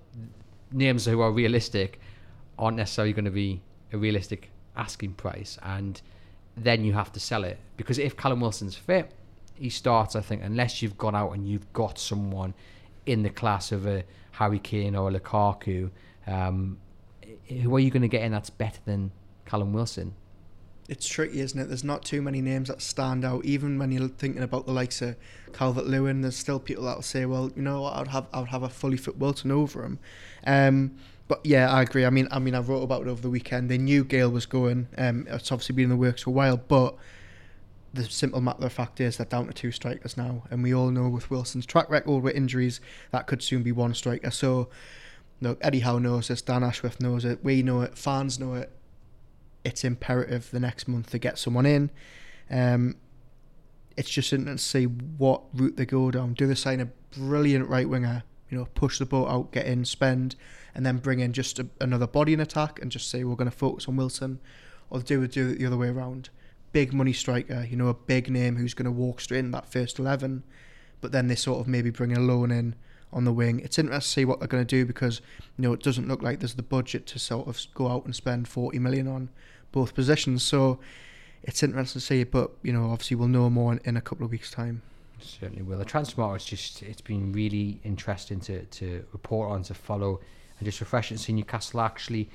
names 0.70 1.06
who 1.06 1.20
are 1.20 1.32
realistic 1.32 2.00
aren't 2.58 2.76
necessarily 2.76 3.12
going 3.12 3.24
to 3.24 3.30
be 3.30 3.60
a 3.92 3.98
realistic 3.98 4.50
asking 4.76 5.14
price, 5.14 5.58
and 5.62 6.00
then 6.56 6.84
you 6.84 6.92
have 6.92 7.12
to 7.12 7.20
sell 7.20 7.44
it 7.44 7.58
because 7.76 7.98
if 7.98 8.16
Callum 8.16 8.40
Wilson's 8.40 8.76
fit, 8.76 9.12
he 9.58 9.70
starts. 9.70 10.16
I 10.16 10.20
think 10.20 10.42
unless 10.42 10.82
you've 10.82 10.98
gone 10.98 11.14
out 11.14 11.32
and 11.32 11.46
you've 11.48 11.72
got 11.72 11.98
someone 11.98 12.54
in 13.06 13.22
the 13.22 13.30
class 13.30 13.72
of 13.72 13.86
a 13.86 14.04
Harry 14.32 14.58
Kane 14.58 14.94
or 14.94 15.08
a 15.08 15.12
Lukaku, 15.12 15.90
um, 16.26 16.78
who 17.48 17.74
are 17.76 17.80
you 17.80 17.90
going 17.90 18.02
to 18.02 18.08
get 18.08 18.22
in 18.22 18.32
that's 18.32 18.50
better 18.50 18.80
than 18.84 19.10
Callum 19.44 19.72
Wilson? 19.72 20.14
It's 20.88 21.08
tricky, 21.08 21.40
isn't 21.40 21.58
it? 21.58 21.66
There's 21.66 21.82
not 21.82 22.04
too 22.04 22.22
many 22.22 22.40
names 22.40 22.68
that 22.68 22.80
stand 22.80 23.24
out. 23.24 23.44
Even 23.44 23.78
when 23.78 23.90
you're 23.90 24.08
thinking 24.08 24.42
about 24.42 24.66
the 24.66 24.72
likes 24.72 25.02
of 25.02 25.16
Calvert 25.52 25.86
Lewin, 25.86 26.20
there's 26.20 26.36
still 26.36 26.60
people 26.60 26.84
that 26.84 26.94
will 26.94 27.02
say, 27.02 27.26
"Well, 27.26 27.50
you 27.56 27.62
know, 27.62 27.86
I'd 27.86 28.08
have 28.08 28.26
I'd 28.32 28.48
have 28.48 28.62
a 28.62 28.68
fully 28.68 28.96
fit 28.96 29.18
Wilson 29.18 29.50
over 29.50 29.84
him." 29.84 29.98
Um, 30.46 30.96
but 31.26 31.40
yeah, 31.44 31.72
I 31.72 31.82
agree. 31.82 32.04
I 32.04 32.10
mean, 32.10 32.28
I 32.30 32.38
mean, 32.38 32.54
I 32.54 32.60
wrote 32.60 32.82
about 32.82 33.02
it 33.02 33.08
over 33.08 33.20
the 33.20 33.30
weekend. 33.30 33.68
They 33.68 33.78
knew 33.78 34.04
Gayle 34.04 34.30
was 34.30 34.46
going. 34.46 34.86
Um, 34.96 35.26
it's 35.28 35.50
obviously 35.50 35.74
been 35.74 35.84
in 35.84 35.90
the 35.90 35.96
works 35.96 36.22
for 36.22 36.30
a 36.30 36.32
while, 36.32 36.56
but 36.56 36.94
the 37.96 38.04
simple 38.04 38.40
matter 38.40 38.64
of 38.64 38.72
fact 38.72 39.00
is 39.00 39.16
they're 39.16 39.26
down 39.26 39.46
to 39.46 39.52
two 39.52 39.72
strikers 39.72 40.16
now, 40.16 40.44
and 40.50 40.62
we 40.62 40.74
all 40.74 40.90
know 40.90 41.08
with 41.08 41.30
Wilson's 41.30 41.66
track 41.66 41.90
record 41.90 42.22
with 42.22 42.34
injuries, 42.34 42.80
that 43.10 43.26
could 43.26 43.42
soon 43.42 43.62
be 43.62 43.72
one 43.72 43.94
striker. 43.94 44.30
So, 44.30 44.68
look, 45.40 45.58
Eddie 45.60 45.80
Howe 45.80 45.98
knows 45.98 46.28
this, 46.28 46.42
Dan 46.42 46.62
Ashworth 46.62 47.00
knows 47.00 47.24
it, 47.24 47.42
we 47.42 47.62
know 47.62 47.80
it, 47.82 47.98
fans 47.98 48.38
know 48.38 48.54
it. 48.54 48.70
It's 49.64 49.82
imperative 49.82 50.50
the 50.52 50.60
next 50.60 50.86
month 50.86 51.10
to 51.10 51.18
get 51.18 51.38
someone 51.38 51.66
in. 51.66 51.90
Um, 52.50 52.96
it's 53.96 54.10
just 54.10 54.32
interesting 54.32 54.56
to 54.56 54.62
see 54.62 54.84
what 54.84 55.42
route 55.54 55.76
they 55.76 55.86
go 55.86 56.10
down. 56.10 56.34
Do 56.34 56.46
they 56.46 56.54
sign 56.54 56.80
a 56.80 56.88
brilliant 57.18 57.68
right 57.68 57.88
winger? 57.88 58.22
You 58.48 58.58
know, 58.58 58.68
push 58.74 58.98
the 58.98 59.06
boat 59.06 59.26
out, 59.28 59.50
get 59.50 59.66
in, 59.66 59.84
spend, 59.84 60.36
and 60.74 60.86
then 60.86 60.98
bring 60.98 61.18
in 61.18 61.32
just 61.32 61.58
a, 61.58 61.66
another 61.80 62.06
body 62.06 62.32
in 62.32 62.40
attack 62.40 62.80
and 62.80 62.92
just 62.92 63.10
say 63.10 63.24
we're 63.24 63.34
going 63.34 63.50
to 63.50 63.56
focus 63.56 63.88
on 63.88 63.96
Wilson, 63.96 64.38
or 64.88 65.00
do 65.00 65.20
we 65.20 65.26
do 65.26 65.48
it 65.48 65.58
the 65.58 65.66
other 65.66 65.76
way 65.76 65.88
around? 65.88 66.28
Big 66.76 66.92
money 66.92 67.14
striker, 67.14 67.66
you 67.70 67.74
know, 67.74 67.88
a 67.88 67.94
big 67.94 68.28
name 68.28 68.56
who's 68.56 68.74
going 68.74 68.84
to 68.84 68.92
walk 68.92 69.22
straight 69.22 69.38
in 69.38 69.50
that 69.52 69.66
first 69.66 69.98
eleven, 69.98 70.42
but 71.00 71.10
then 71.10 71.26
they 71.26 71.34
sort 71.34 71.58
of 71.58 71.66
maybe 71.66 71.88
bring 71.88 72.14
a 72.14 72.20
loan 72.20 72.50
in 72.50 72.74
on 73.14 73.24
the 73.24 73.32
wing. 73.32 73.60
It's 73.60 73.78
interesting 73.78 74.00
to 74.00 74.06
see 74.06 74.24
what 74.26 74.40
they're 74.40 74.46
going 74.46 74.66
to 74.66 74.76
do 74.76 74.84
because 74.84 75.22
you 75.56 75.62
know 75.62 75.72
it 75.72 75.82
doesn't 75.82 76.06
look 76.06 76.20
like 76.20 76.40
there's 76.40 76.52
the 76.52 76.62
budget 76.62 77.06
to 77.06 77.18
sort 77.18 77.48
of 77.48 77.58
go 77.72 77.88
out 77.88 78.04
and 78.04 78.14
spend 78.14 78.46
40 78.46 78.78
million 78.78 79.08
on 79.08 79.30
both 79.72 79.94
positions. 79.94 80.42
So 80.42 80.78
it's 81.44 81.62
interesting 81.62 81.98
to 81.98 82.06
see, 82.06 82.24
but 82.24 82.50
you 82.62 82.74
know, 82.74 82.90
obviously 82.90 83.16
we'll 83.16 83.28
know 83.28 83.48
more 83.48 83.72
in, 83.72 83.80
in 83.84 83.96
a 83.96 84.02
couple 84.02 84.26
of 84.26 84.30
weeks' 84.30 84.50
time. 84.50 84.82
Certainly 85.18 85.62
will. 85.62 85.78
The 85.78 85.86
transfer 85.86 86.20
market 86.20 86.42
is 86.42 86.44
just 86.44 86.82
it's 86.82 87.00
been 87.00 87.32
really 87.32 87.80
interesting 87.84 88.38
to, 88.40 88.64
to 88.66 89.02
report 89.12 89.50
on, 89.50 89.62
to 89.62 89.72
follow, 89.72 90.20
and 90.58 90.66
just 90.66 90.80
refreshing 90.80 91.16
to 91.16 91.22
see 91.22 91.32
Newcastle 91.32 91.80
actually, 91.80 92.28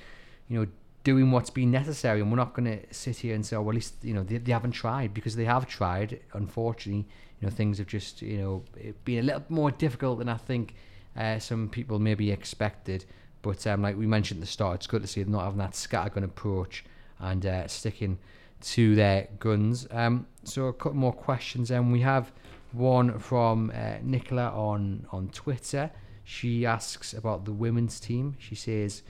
you 0.47 0.59
know, 0.59 0.67
doing 1.03 1.31
what's 1.31 1.49
been 1.49 1.71
necessary. 1.71 2.21
And 2.21 2.29
we're 2.31 2.37
not 2.37 2.53
going 2.53 2.79
to 2.79 2.93
sit 2.93 3.17
here 3.17 3.35
and 3.35 3.45
say, 3.45 3.55
oh, 3.55 3.61
well, 3.61 3.69
at 3.71 3.75
least 3.75 3.95
you 4.03 4.13
know 4.13 4.23
they, 4.23 4.37
they 4.37 4.51
haven't 4.51 4.71
tried 4.71 5.13
because 5.13 5.35
they 5.35 5.45
have 5.45 5.67
tried. 5.67 6.19
Unfortunately, 6.33 7.07
you 7.39 7.47
know 7.47 7.49
things 7.49 7.77
have 7.77 7.87
just 7.87 8.21
you 8.21 8.37
know 8.37 8.63
been 9.05 9.19
a 9.19 9.23
little 9.23 9.43
more 9.49 9.71
difficult 9.71 10.19
than 10.19 10.29
I 10.29 10.37
think 10.37 10.75
uh, 11.15 11.39
some 11.39 11.69
people 11.69 11.99
maybe 11.99 12.31
expected. 12.31 13.05
But 13.41 13.65
um, 13.65 13.81
like 13.81 13.97
we 13.97 14.05
mentioned 14.05 14.39
at 14.39 14.41
the 14.41 14.51
start, 14.51 14.75
it's 14.75 14.87
good 14.87 15.01
to 15.01 15.07
see 15.07 15.23
them 15.23 15.31
not 15.31 15.45
having 15.45 15.59
that 15.59 15.71
scattergun 15.71 16.23
approach 16.23 16.85
and 17.19 17.45
uh, 17.45 17.67
sticking 17.67 18.19
to 18.61 18.95
their 18.95 19.27
guns. 19.39 19.87
Um, 19.89 20.27
so 20.43 20.65
a 20.65 20.73
couple 20.73 20.93
more 20.93 21.13
questions, 21.13 21.71
and 21.71 21.91
we 21.91 22.01
have 22.01 22.31
one 22.71 23.17
from 23.19 23.71
uh, 23.75 23.95
Nicola 24.03 24.49
on 24.49 25.07
on 25.11 25.29
Twitter. 25.29 25.91
She 26.23 26.65
asks 26.65 27.13
about 27.13 27.45
the 27.45 27.51
women's 27.51 27.99
team. 27.99 28.35
She 28.39 28.55
says, 28.55 29.01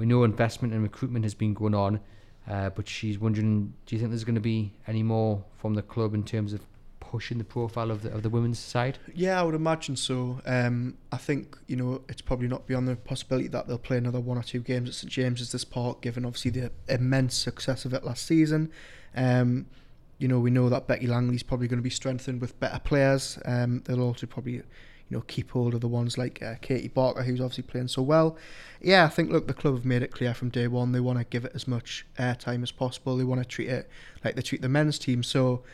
"We 0.00 0.06
know 0.06 0.24
investment 0.24 0.72
and 0.72 0.82
recruitment 0.82 1.24
has 1.24 1.34
been 1.34 1.52
going 1.52 1.74
on, 1.74 2.00
uh, 2.48 2.70
but 2.70 2.88
she's 2.88 3.18
wondering, 3.18 3.74
do 3.84 3.94
you 3.94 3.98
think 4.00 4.10
there's 4.10 4.24
going 4.24 4.34
to 4.34 4.40
be 4.40 4.72
any 4.86 5.02
more 5.02 5.44
from 5.58 5.74
the 5.74 5.82
club 5.82 6.14
in 6.14 6.24
terms 6.24 6.52
of 6.54 6.62
pushing 7.00 7.38
the 7.38 7.44
profile 7.44 7.90
of 7.90 8.02
the 8.02 8.10
of 8.10 8.22
the 8.22 8.30
women's 8.30 8.58
side?" 8.58 8.98
Yeah, 9.14 9.38
I 9.38 9.42
would 9.42 9.54
imagine 9.54 9.96
so. 9.96 10.40
Um, 10.46 10.96
I 11.12 11.18
think 11.18 11.58
you 11.66 11.76
know 11.76 12.00
it's 12.08 12.22
probably 12.22 12.48
not 12.48 12.66
beyond 12.66 12.88
the 12.88 12.96
possibility 12.96 13.48
that 13.48 13.68
they'll 13.68 13.78
play 13.78 13.98
another 13.98 14.20
one 14.20 14.38
or 14.38 14.42
two 14.42 14.60
games 14.60 14.88
at 14.88 14.94
St 14.94 15.12
James's 15.12 15.52
this 15.52 15.64
park, 15.64 16.00
given 16.00 16.24
obviously 16.24 16.50
the 16.50 16.72
immense 16.88 17.34
success 17.34 17.84
of 17.84 17.92
it 17.92 18.02
last 18.02 18.24
season. 18.24 18.72
Um, 19.14 19.66
you 20.20 20.28
know, 20.28 20.38
we 20.38 20.50
know 20.50 20.68
that 20.68 20.86
Becky 20.86 21.06
Langley's 21.06 21.42
probably 21.42 21.66
going 21.66 21.78
to 21.78 21.82
be 21.82 21.90
strengthened 21.90 22.40
with 22.40 22.58
better 22.60 22.78
players. 22.78 23.38
Um, 23.44 23.82
they'll 23.86 24.02
also 24.02 24.26
probably, 24.26 24.62
you 25.10 25.16
know, 25.16 25.24
keep 25.26 25.50
hold 25.50 25.74
of 25.74 25.80
the 25.80 25.88
ones 25.88 26.16
like 26.16 26.40
uh, 26.40 26.54
Katie 26.62 26.88
Barker, 26.88 27.22
who's 27.22 27.40
obviously 27.40 27.64
playing 27.64 27.88
so 27.88 28.00
well. 28.00 28.36
Yeah, 28.80 29.04
I 29.04 29.08
think 29.08 29.30
look, 29.30 29.48
the 29.48 29.54
club 29.54 29.74
have 29.74 29.84
made 29.84 30.02
it 30.02 30.12
clear 30.12 30.32
from 30.32 30.50
day 30.50 30.68
one 30.68 30.92
they 30.92 31.00
want 31.00 31.18
to 31.18 31.24
give 31.24 31.44
it 31.44 31.52
as 31.54 31.66
much 31.66 32.06
airtime 32.18 32.62
as 32.62 32.70
possible. 32.70 33.16
They 33.16 33.24
want 33.24 33.42
to 33.42 33.48
treat 33.48 33.68
it 33.68 33.90
like 34.24 34.36
they 34.36 34.42
treat 34.42 34.62
the 34.62 34.68
men's 34.68 34.98
team. 34.98 35.22
So, 35.24 35.64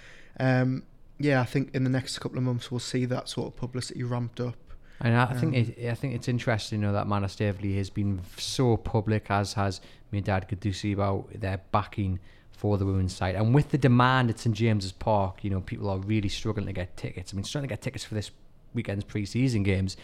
um, 0.40 0.84
yeah, 1.18 1.40
I 1.40 1.44
think 1.44 1.74
in 1.74 1.84
the 1.84 1.90
next 1.90 2.18
couple 2.18 2.38
of 2.38 2.44
months 2.44 2.70
we'll 2.70 2.80
see 2.80 3.04
that 3.04 3.28
sort 3.28 3.48
of 3.48 3.56
publicity 3.56 4.02
ramped 4.02 4.40
up. 4.40 4.56
And 5.00 5.14
I, 5.14 5.24
I 5.24 5.34
think 5.34 5.54
it, 5.54 5.90
I 5.90 5.94
think 5.94 6.14
it's 6.14 6.28
interesting, 6.28 6.80
you 6.80 6.86
know, 6.86 6.92
that 6.94 7.02
Amanda 7.02 7.28
Staveley 7.28 7.76
has 7.76 7.90
been 7.90 8.22
so 8.38 8.78
public, 8.78 9.30
as 9.30 9.52
has 9.52 9.82
Mehrdad 10.12 10.48
Ghodoussi, 10.48 10.94
about 10.94 11.28
their 11.38 11.60
backing 11.70 12.18
for 12.50 12.78
the 12.78 12.86
women's 12.86 13.14
side. 13.14 13.34
And 13.34 13.54
with 13.54 13.70
the 13.70 13.76
demand 13.76 14.30
at 14.30 14.38
St 14.38 14.56
James's 14.56 14.92
Park, 14.92 15.44
you 15.44 15.50
know, 15.50 15.60
people 15.60 15.90
are 15.90 15.98
really 15.98 16.30
struggling 16.30 16.66
to 16.66 16.72
get 16.72 16.96
tickets. 16.96 17.34
I 17.34 17.36
mean, 17.36 17.44
struggling 17.44 17.68
to 17.68 17.72
get 17.74 17.82
tickets 17.82 18.04
for 18.04 18.14
this 18.14 18.30
weekend's 18.76 19.04
pre-season 19.04 19.64
games. 19.64 19.96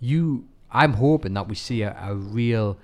You, 0.00 0.46
I'm 0.70 0.94
hoping 0.94 1.34
that 1.34 1.48
we 1.48 1.54
see 1.54 1.82
a, 1.82 1.94
a 2.00 2.14
real 2.14 2.78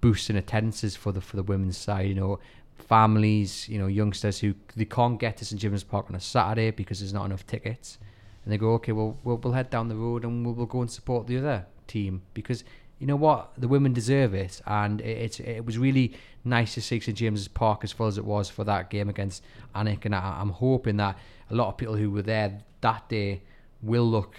boost 0.00 0.28
in 0.28 0.36
attendances 0.36 0.94
for 0.94 1.12
the 1.12 1.20
for 1.20 1.36
the 1.36 1.42
women's 1.42 1.78
side. 1.78 2.06
You 2.08 2.14
know, 2.14 2.38
families, 2.78 3.68
you 3.68 3.78
know, 3.78 3.86
youngsters 3.86 4.38
who 4.40 4.54
they 4.76 4.84
can't 4.84 5.18
get 5.18 5.38
to 5.38 5.44
St 5.44 5.60
James's 5.60 5.84
Park 5.84 6.06
on 6.10 6.16
a 6.16 6.20
Saturday 6.20 6.70
because 6.70 7.00
there's 7.00 7.14
not 7.14 7.24
enough 7.24 7.46
tickets, 7.46 7.98
and 8.44 8.52
they 8.52 8.58
go, 8.58 8.74
okay, 8.74 8.92
well, 8.92 9.16
we'll, 9.24 9.38
we'll 9.38 9.54
head 9.54 9.70
down 9.70 9.88
the 9.88 9.96
road 9.96 10.24
and 10.24 10.44
we'll, 10.44 10.54
we'll 10.54 10.66
go 10.66 10.82
and 10.82 10.90
support 10.90 11.26
the 11.26 11.38
other 11.38 11.66
team 11.86 12.22
because 12.34 12.64
you 12.98 13.06
know 13.06 13.16
what? 13.16 13.52
The 13.58 13.68
women 13.68 13.92
deserve 13.92 14.32
it, 14.34 14.62
and 14.66 15.00
it, 15.00 15.40
it, 15.40 15.48
it 15.48 15.66
was 15.66 15.76
really 15.76 16.14
nice 16.44 16.74
to 16.74 16.80
see 16.80 17.00
St 17.00 17.16
James's 17.16 17.48
Park 17.48 17.84
as 17.84 17.92
full 17.92 18.06
as 18.06 18.16
it 18.16 18.24
was 18.24 18.48
for 18.48 18.64
that 18.64 18.88
game 18.88 19.08
against 19.08 19.42
Alnwick, 19.74 20.04
and 20.04 20.14
I, 20.14 20.40
am 20.40 20.50
hoping 20.50 20.96
that 20.96 21.18
a 21.50 21.54
lot 21.54 21.68
of 21.68 21.76
people 21.76 21.96
who 21.96 22.10
were 22.10 22.22
there 22.22 22.60
that 22.80 23.08
day 23.08 23.42
will 23.82 24.08
look 24.08 24.34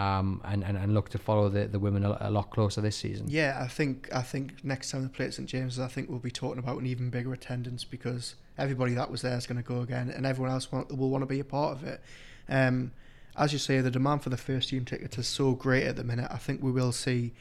um, 0.00 0.40
and, 0.44 0.64
and, 0.64 0.78
and 0.78 0.94
look 0.94 1.10
to 1.10 1.18
follow 1.18 1.50
the, 1.50 1.66
the 1.66 1.78
women 1.78 2.04
a, 2.04 2.16
a, 2.20 2.30
lot 2.30 2.48
closer 2.48 2.80
this 2.80 2.96
season. 2.96 3.26
Yeah, 3.28 3.58
I 3.60 3.66
think 3.66 4.08
I 4.14 4.22
think 4.22 4.64
next 4.64 4.90
time 4.90 5.02
they 5.02 5.08
play 5.08 5.26
at 5.26 5.34
St 5.34 5.46
James's, 5.46 5.78
I 5.78 5.88
think 5.88 6.08
we'll 6.08 6.18
be 6.18 6.30
talking 6.30 6.58
about 6.58 6.78
an 6.78 6.86
even 6.86 7.10
bigger 7.10 7.34
attendance 7.34 7.84
because 7.84 8.34
everybody 8.56 8.94
that 8.94 9.10
was 9.10 9.20
there 9.20 9.36
is 9.36 9.46
going 9.46 9.62
to 9.62 9.68
go 9.68 9.82
again, 9.82 10.08
and 10.08 10.24
everyone 10.24 10.52
else 10.52 10.72
want, 10.72 10.96
will 10.96 11.10
want 11.10 11.20
to 11.20 11.26
be 11.26 11.38
a 11.38 11.44
part 11.44 11.76
of 11.76 11.84
it. 11.84 12.00
Um, 12.48 12.92
as 13.36 13.52
you 13.52 13.58
say, 13.58 13.82
the 13.82 13.90
demand 13.90 14.22
for 14.22 14.30
the 14.30 14.38
first 14.38 14.70
team 14.70 14.86
tickets 14.86 15.18
is 15.18 15.28
so 15.28 15.52
great 15.52 15.84
at 15.84 15.96
the 15.96 16.04
minute. 16.04 16.28
I 16.30 16.38
think 16.38 16.62
we 16.62 16.72
will 16.72 16.92
see 16.92 17.32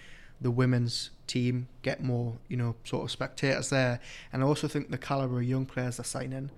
the 0.42 0.52
women's 0.52 1.12
team 1.28 1.70
get 1.82 2.04
more, 2.04 2.34
you 2.50 2.58
know, 2.58 2.76
sort 2.84 3.04
of 3.04 3.12
spectators 3.12 3.70
there. 3.70 4.02
And 4.34 4.44
I 4.44 4.46
also 4.46 4.68
think 4.68 4.92
the 4.92 4.98
calibre 4.98 5.38
of 5.38 5.44
young 5.44 5.66
players 5.66 5.98
they're 5.98 6.04
signing, 6.04 6.52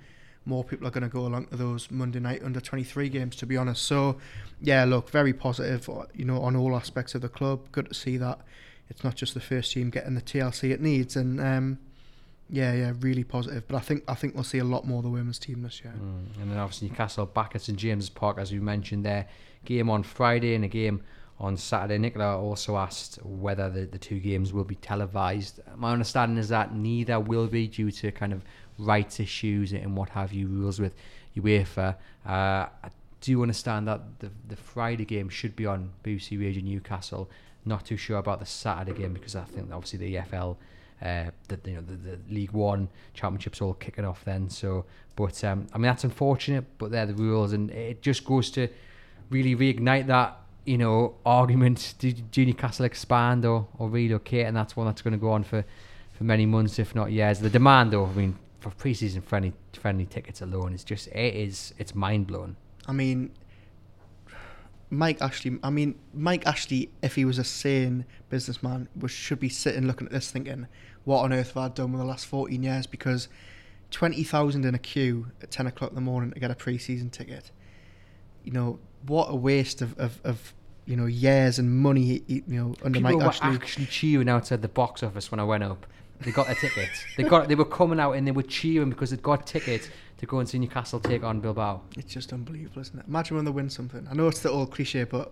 more 0.45 0.63
people 0.63 0.87
are 0.87 0.91
going 0.91 1.03
to 1.03 1.09
go 1.09 1.25
along 1.25 1.47
to 1.47 1.55
those 1.55 1.91
Monday 1.91 2.19
night 2.19 2.41
under 2.43 2.59
23 2.59 3.09
games, 3.09 3.35
to 3.37 3.45
be 3.45 3.57
honest. 3.57 3.83
So, 3.83 4.17
yeah, 4.59 4.85
look, 4.85 5.09
very 5.09 5.33
positive, 5.33 5.87
uh, 5.89 6.05
you 6.13 6.25
know, 6.25 6.41
on 6.41 6.55
all 6.55 6.75
aspects 6.75 7.13
of 7.15 7.21
the 7.21 7.29
club. 7.29 7.71
Good 7.71 7.89
to 7.89 7.93
see 7.93 8.17
that 8.17 8.39
it's 8.89 9.03
not 9.03 9.15
just 9.15 9.33
the 9.33 9.39
first 9.39 9.71
team 9.71 9.89
getting 9.89 10.15
the 10.15 10.21
TLC 10.21 10.71
it 10.71 10.81
needs. 10.81 11.15
And, 11.15 11.39
um, 11.39 11.79
yeah, 12.49 12.73
yeah, 12.73 12.93
really 12.99 13.23
positive. 13.23 13.67
But 13.67 13.77
I 13.77 13.79
think 13.79 14.03
I 14.07 14.13
think 14.13 14.35
we'll 14.35 14.43
see 14.43 14.57
a 14.57 14.63
lot 14.63 14.85
more 14.85 14.97
of 14.97 15.03
the 15.03 15.09
women's 15.09 15.39
team 15.39 15.61
this 15.61 15.81
year. 15.83 15.93
Mm. 15.93 16.41
And 16.41 16.51
then 16.51 16.57
obviously 16.57 16.89
Newcastle 16.89 17.25
back 17.25 17.55
at 17.55 17.61
St 17.61 18.13
Park, 18.13 18.37
as 18.37 18.51
we 18.51 18.59
mentioned 18.59 19.05
there. 19.05 19.27
Game 19.63 19.89
on 19.89 20.03
Friday 20.03 20.55
and 20.55 20.65
a 20.65 20.67
game 20.67 21.01
on 21.39 21.55
Saturday. 21.55 21.97
Nicola 21.97 22.37
also 22.37 22.75
asked 22.75 23.19
whether 23.23 23.69
the, 23.69 23.85
the 23.85 23.97
two 23.97 24.19
games 24.19 24.53
will 24.53 24.63
be 24.63 24.75
televised. 24.75 25.61
My 25.77 25.93
understanding 25.93 26.37
is 26.37 26.49
that 26.49 26.75
neither 26.75 27.19
will 27.19 27.47
be 27.47 27.67
due 27.67 27.91
to 27.91 28.11
kind 28.11 28.33
of 28.33 28.43
rights 28.81 29.19
issues 29.19 29.71
and 29.71 29.95
what 29.95 30.09
have 30.09 30.33
you, 30.33 30.47
rules 30.47 30.79
with 30.79 30.93
UEFA. 31.37 31.95
Uh, 32.25 32.67
I 32.83 32.89
do 33.21 33.41
understand 33.41 33.87
that 33.87 34.01
the, 34.19 34.31
the 34.47 34.55
Friday 34.55 35.05
game 35.05 35.29
should 35.29 35.55
be 35.55 35.65
on 35.65 35.91
BBC 36.03 36.39
Radio 36.39 36.63
Newcastle. 36.63 37.29
Not 37.65 37.85
too 37.85 37.97
sure 37.97 38.17
about 38.17 38.39
the 38.39 38.45
Saturday 38.45 38.99
game 38.99 39.13
because 39.13 39.35
I 39.35 39.43
think 39.43 39.71
obviously 39.71 39.99
the 39.99 40.15
EFL. 40.15 40.57
Uh, 41.01 41.31
the, 41.47 41.59
you 41.65 41.75
know 41.75 41.81
the, 41.81 41.95
the 41.95 42.19
League 42.29 42.51
One 42.51 42.87
championships 43.15 43.59
all 43.59 43.73
kicking 43.73 44.05
off 44.05 44.23
then. 44.23 44.49
So, 44.49 44.85
but 45.15 45.43
um, 45.43 45.65
I 45.73 45.77
mean 45.77 45.83
that's 45.87 46.03
unfortunate, 46.03 46.65
but 46.77 46.91
they're 46.91 47.07
the 47.07 47.15
rules, 47.15 47.53
and 47.53 47.71
it 47.71 48.03
just 48.03 48.23
goes 48.23 48.51
to 48.51 48.67
really 49.31 49.55
reignite 49.55 50.05
that 50.07 50.41
you 50.65 50.77
know, 50.77 51.15
argument, 51.25 51.95
did, 51.99 52.29
did 52.31 52.47
Newcastle 52.47 52.85
expand 52.85 53.45
or, 53.45 53.67
or 53.77 53.89
relocate? 53.89 54.45
And 54.45 54.55
that's 54.55 54.75
one 54.75 54.85
that's 54.85 55.01
going 55.01 55.13
to 55.13 55.17
go 55.17 55.31
on 55.31 55.43
for, 55.43 55.65
for 56.13 56.23
many 56.23 56.45
months, 56.45 56.77
if 56.79 56.93
not 56.93 57.11
years. 57.11 57.39
The 57.39 57.49
demand, 57.49 57.91
though, 57.91 58.05
I 58.05 58.13
mean, 58.13 58.37
for 58.61 58.69
pre-season 58.69 59.21
friendly 59.21 59.53
friendly 59.73 60.05
tickets 60.05 60.41
alone 60.41 60.73
is 60.73 60.83
just 60.83 61.07
it 61.07 61.35
is 61.35 61.73
it's 61.77 61.93
mind 61.93 62.27
blowing. 62.27 62.55
I 62.87 62.93
mean, 62.93 63.31
Mike 64.89 65.21
Ashley. 65.21 65.57
I 65.63 65.69
mean, 65.69 65.95
Mike 66.13 66.45
Ashley, 66.45 66.89
if 67.01 67.15
he 67.15 67.25
was 67.25 67.37
a 67.37 67.43
sane 67.43 68.05
businessman, 68.29 68.87
was 68.97 69.11
should 69.11 69.39
be 69.39 69.49
sitting 69.49 69.87
looking 69.87 70.07
at 70.07 70.13
this, 70.13 70.31
thinking, 70.31 70.67
"What 71.03 71.23
on 71.23 71.33
earth 71.33 71.53
have 71.53 71.57
I 71.57 71.67
done 71.69 71.91
with 71.91 72.01
the 72.01 72.05
last 72.05 72.25
fourteen 72.25 72.63
years?" 72.63 72.87
Because 72.87 73.27
twenty 73.89 74.23
thousand 74.23 74.63
in 74.63 74.75
a 74.75 74.79
queue 74.79 75.27
at 75.41 75.51
ten 75.51 75.65
o'clock 75.67 75.91
in 75.91 75.95
the 75.95 76.01
morning 76.01 76.31
to 76.31 76.39
get 76.39 76.51
a 76.51 76.55
pre-season 76.55 77.09
ticket. 77.09 77.51
You 78.43 78.51
know 78.51 78.79
what 79.07 79.25
a 79.25 79.35
waste 79.35 79.81
of, 79.81 79.97
of, 79.99 80.19
of 80.23 80.53
you 80.85 80.95
know 80.95 81.05
years 81.07 81.57
and 81.57 81.75
money. 81.75 82.23
You 82.27 82.43
know 82.47 82.75
under 82.83 82.99
People 82.99 83.11
Mike 83.11 83.15
were 83.15 83.29
Ashley. 83.29 83.49
actually 83.49 83.85
cheering 83.87 84.29
outside 84.29 84.61
the 84.61 84.67
box 84.67 85.01
office 85.03 85.31
when 85.31 85.39
I 85.39 85.43
went 85.43 85.63
up. 85.63 85.87
They 86.23 86.31
got 86.31 86.49
a 86.49 86.55
ticket. 86.55 86.89
They 87.17 87.23
got. 87.23 87.47
They 87.47 87.55
were 87.55 87.65
coming 87.65 87.99
out 87.99 88.13
and 88.13 88.27
they 88.27 88.31
were 88.31 88.43
cheering 88.43 88.89
because 88.89 89.09
they'd 89.11 89.21
got 89.23 89.45
tickets 89.47 89.89
to 90.17 90.25
go 90.25 90.39
and 90.39 90.47
see 90.47 90.59
Newcastle 90.59 90.99
take 90.99 91.23
on 91.23 91.39
Bilbao. 91.39 91.81
It's 91.97 92.13
just 92.13 92.31
unbelievable, 92.31 92.81
isn't 92.81 92.99
it? 92.99 93.05
Imagine 93.07 93.37
when 93.37 93.45
they 93.45 93.51
win 93.51 93.69
something. 93.69 94.07
I 94.09 94.13
know 94.13 94.27
it's 94.27 94.41
the 94.41 94.49
old 94.51 94.71
cliche, 94.71 95.03
but 95.03 95.31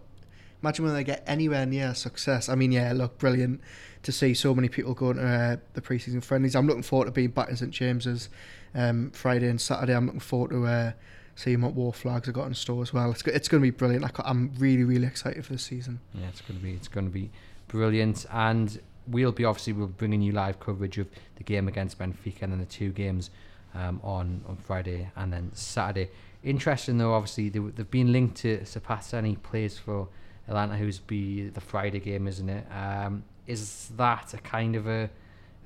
imagine 0.64 0.86
when 0.86 0.94
they 0.96 1.04
get 1.04 1.24
anywhere 1.28 1.66
near 1.66 1.94
success. 1.94 2.50
I 2.50 2.56
mean, 2.56 2.72
yeah, 2.72 2.94
look, 2.94 3.18
brilliant 3.20 3.62
to 4.04 4.12
see 4.12 4.34
so 4.34 4.56
many 4.56 4.68
people 4.70 4.94
going 4.94 5.18
to 5.18 5.24
uh, 5.24 5.58
the 5.74 5.82
preseason 5.82 6.24
friendlies. 6.24 6.56
I'm 6.56 6.66
looking 6.68 6.84
forward 6.84 7.06
to 7.06 7.12
being 7.12 7.30
back 7.30 7.50
in 7.50 7.56
St 7.58 7.72
James's 7.72 8.30
um, 8.74 9.12
Friday 9.12 9.48
and 9.48 9.60
Saturday. 9.62 9.96
I'm 9.96 10.06
looking 10.06 10.20
forward 10.22 10.52
to 10.52 10.66
uh, 10.66 10.92
seeing 11.36 11.62
what 11.62 11.74
war 11.74 11.94
flags 11.94 12.28
I 12.28 12.32
got 12.32 12.48
in 12.48 12.54
store 12.54 12.82
as 12.82 12.92
well. 12.94 13.12
It's 13.12 13.22
go- 13.22 13.32
it's 13.32 13.48
going 13.48 13.62
to 13.62 13.66
be 13.66 13.76
brilliant. 13.76 14.06
I 14.06 14.10
I'm 14.26 14.52
really 14.58 14.84
really 14.84 15.06
excited 15.08 15.46
for 15.46 15.54
the 15.54 15.60
season. 15.60 16.00
Yeah, 16.14 16.28
it's 16.30 16.42
going 16.42 16.60
to 16.60 16.64
be 16.64 16.72
it's 16.74 16.88
going 16.88 17.06
to 17.06 17.12
be 17.14 17.30
brilliant, 17.68 18.26
and 18.32 18.80
we'll 19.10 19.32
be 19.32 19.46
obviously 19.46 19.74
we're 19.74 19.88
bringing 19.88 20.22
you 20.22 20.32
live 20.32 20.60
coverage 20.60 20.98
of 20.98 21.08
the 21.36 21.44
game 21.44 21.68
against 21.68 21.98
Benfica 22.00 22.44
and 22.44 22.54
then 22.54 22.60
the 22.60 22.66
two 22.66 22.92
games 22.92 23.30
um, 23.74 24.00
on 24.04 24.44
on 24.48 24.58
Friday 24.58 25.12
and 25.16 25.32
then 25.32 25.52
Saturday. 25.54 26.10
Interesting 26.44 26.98
though, 26.98 27.14
obviously 27.14 27.50
they, 27.50 27.60
they've 27.60 27.92
been 27.92 28.12
linked 28.12 28.38
to 28.38 28.60
Sapasani 28.60 29.42
plays 29.42 29.78
for 29.78 30.08
Atalanta, 30.48 30.78
who's 30.78 31.00
be 31.00 31.50
the 31.50 31.62
Friday 31.62 32.00
game, 32.00 32.28
isn't 32.28 32.50
it? 32.50 32.66
Um, 32.72 33.24
is 33.46 33.92
that 33.98 34.34
a 34.34 34.38
kind 34.38 34.76
of 34.76 34.88
a 34.88 35.10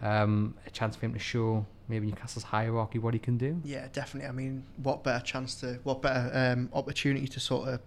um, 0.02 0.56
a 0.66 0.70
chance 0.70 0.96
for 0.96 1.06
him 1.06 1.14
to 1.14 1.20
show 1.20 1.66
maybe 1.88 2.08
Newcastle's 2.08 2.44
hierarchy 2.44 3.00
what 3.00 3.14
he 3.14 3.20
can 3.20 3.38
do? 3.38 3.62
Yeah, 3.64 3.88
definitely. 3.94 4.30
I 4.30 4.32
mean, 4.34 4.64
what 4.78 5.04
better 5.04 5.24
chance 5.24 5.56
to, 5.62 5.80
what 5.84 6.02
better 6.02 6.32
um, 6.34 6.70
opportunity 6.74 7.28
to 7.28 7.39
sort 7.39 7.70
of 7.70 7.80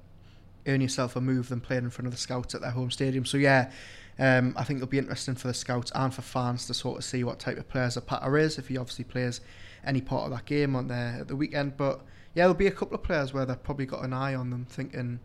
earn 0.66 0.80
yourself 0.80 1.16
a 1.16 1.20
move 1.20 1.48
than 1.48 1.60
playing 1.60 1.84
in 1.84 1.90
front 1.90 2.06
of 2.06 2.12
the 2.12 2.18
scouts 2.18 2.54
at 2.54 2.60
their 2.60 2.70
home 2.70 2.90
stadium. 2.90 3.24
So 3.24 3.36
yeah, 3.36 3.70
um, 4.18 4.54
I 4.56 4.64
think 4.64 4.78
it'll 4.78 4.88
be 4.88 4.98
interesting 4.98 5.34
for 5.34 5.48
the 5.48 5.54
scouts 5.54 5.92
and 5.94 6.12
for 6.12 6.22
fans 6.22 6.66
to 6.66 6.74
sort 6.74 6.98
of 6.98 7.04
see 7.04 7.22
what 7.24 7.38
type 7.38 7.58
of 7.58 7.68
players 7.68 7.94
Zapata 7.94 8.32
is 8.34 8.58
if 8.58 8.68
he 8.68 8.78
obviously 8.78 9.04
plays 9.04 9.40
any 9.84 10.00
part 10.00 10.24
of 10.24 10.30
that 10.30 10.46
game 10.46 10.74
on 10.74 10.88
there 10.88 11.18
at 11.20 11.28
the 11.28 11.36
weekend. 11.36 11.76
But 11.76 12.00
yeah, 12.34 12.44
there'll 12.44 12.54
be 12.54 12.66
a 12.66 12.72
couple 12.72 12.94
of 12.94 13.02
players 13.02 13.34
where 13.34 13.44
they've 13.44 13.62
probably 13.62 13.86
got 13.86 14.04
an 14.04 14.12
eye 14.12 14.34
on 14.34 14.50
them, 14.50 14.66
thinking, 14.68 15.20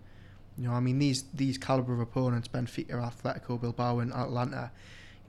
you 0.58 0.68
know, 0.68 0.74
I 0.74 0.80
mean 0.80 1.00
these 1.00 1.24
these 1.34 1.58
caliber 1.58 1.94
of 1.94 2.00
opponents, 2.00 2.48
Benfica, 2.48 2.92
Atletico 2.92 3.60
Bilbao, 3.60 4.00
and 4.00 4.12
Atalanta, 4.14 4.72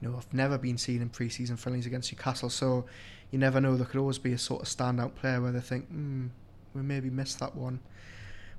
you 0.01 0.09
know, 0.09 0.15
have 0.15 0.33
never 0.33 0.57
been 0.57 0.77
seen 0.77 1.01
in 1.01 1.09
pre-season 1.09 1.55
friendlies 1.55 1.85
against 1.85 2.11
Newcastle. 2.11 2.49
So 2.49 2.85
you 3.31 3.39
never 3.39 3.61
know. 3.61 3.77
There 3.77 3.85
could 3.85 3.99
always 3.99 4.19
be 4.19 4.33
a 4.33 4.37
sort 4.37 4.61
of 4.61 4.67
standout 4.67 5.15
player 5.15 5.41
where 5.41 5.51
they 5.51 5.61
think, 5.61 5.87
hmm, 5.87 6.27
we 6.73 6.81
maybe 6.81 7.09
missed 7.09 7.39
that 7.39 7.55
one, 7.55 7.79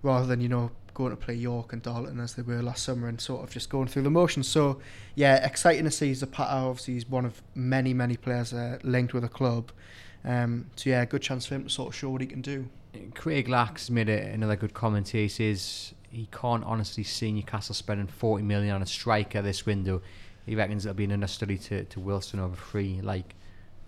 rather 0.04 0.26
than 0.26 0.40
you 0.40 0.48
know 0.48 0.70
going 0.92 1.10
to 1.10 1.16
play 1.16 1.34
York 1.34 1.72
and 1.72 1.82
Darlington 1.82 2.20
as 2.20 2.34
they 2.34 2.42
were 2.42 2.62
last 2.62 2.84
summer 2.84 3.08
and 3.08 3.20
sort 3.20 3.42
of 3.42 3.50
just 3.50 3.68
going 3.68 3.88
through 3.88 4.02
the 4.02 4.10
motions. 4.10 4.46
So 4.46 4.78
yeah, 5.16 5.44
exciting 5.44 5.84
to 5.84 5.90
see 5.90 6.14
Zapata. 6.14 6.52
Obviously, 6.52 6.94
he's 6.94 7.08
one 7.08 7.24
of 7.24 7.42
many 7.54 7.92
many 7.92 8.16
players 8.16 8.52
uh, 8.52 8.78
linked 8.82 9.12
with 9.12 9.24
a 9.24 9.28
club. 9.28 9.72
Um, 10.24 10.70
so 10.76 10.90
yeah, 10.90 11.04
good 11.04 11.22
chance 11.22 11.46
for 11.46 11.56
him 11.56 11.64
to 11.64 11.70
sort 11.70 11.88
of 11.88 11.94
show 11.96 12.10
what 12.10 12.20
he 12.20 12.26
can 12.26 12.40
do. 12.40 12.68
Craig 13.14 13.48
Lax 13.48 13.90
made 13.90 14.08
another 14.08 14.56
good 14.56 14.72
comment 14.72 15.08
here. 15.08 15.22
He 15.22 15.28
says 15.28 15.94
he 16.10 16.28
can't 16.30 16.64
honestly 16.64 17.02
see 17.02 17.32
Newcastle 17.32 17.74
spending 17.74 18.06
40 18.06 18.44
million 18.44 18.74
on 18.74 18.82
a 18.82 18.86
striker 18.86 19.42
this 19.42 19.66
window. 19.66 20.00
He 20.46 20.54
reckons 20.54 20.86
it'll 20.86 20.94
be 20.94 21.04
an 21.04 21.12
understudy 21.12 21.58
to, 21.58 21.84
to 21.84 22.00
Wilson 22.00 22.38
over 22.38 22.54
free 22.54 23.00
like 23.02 23.34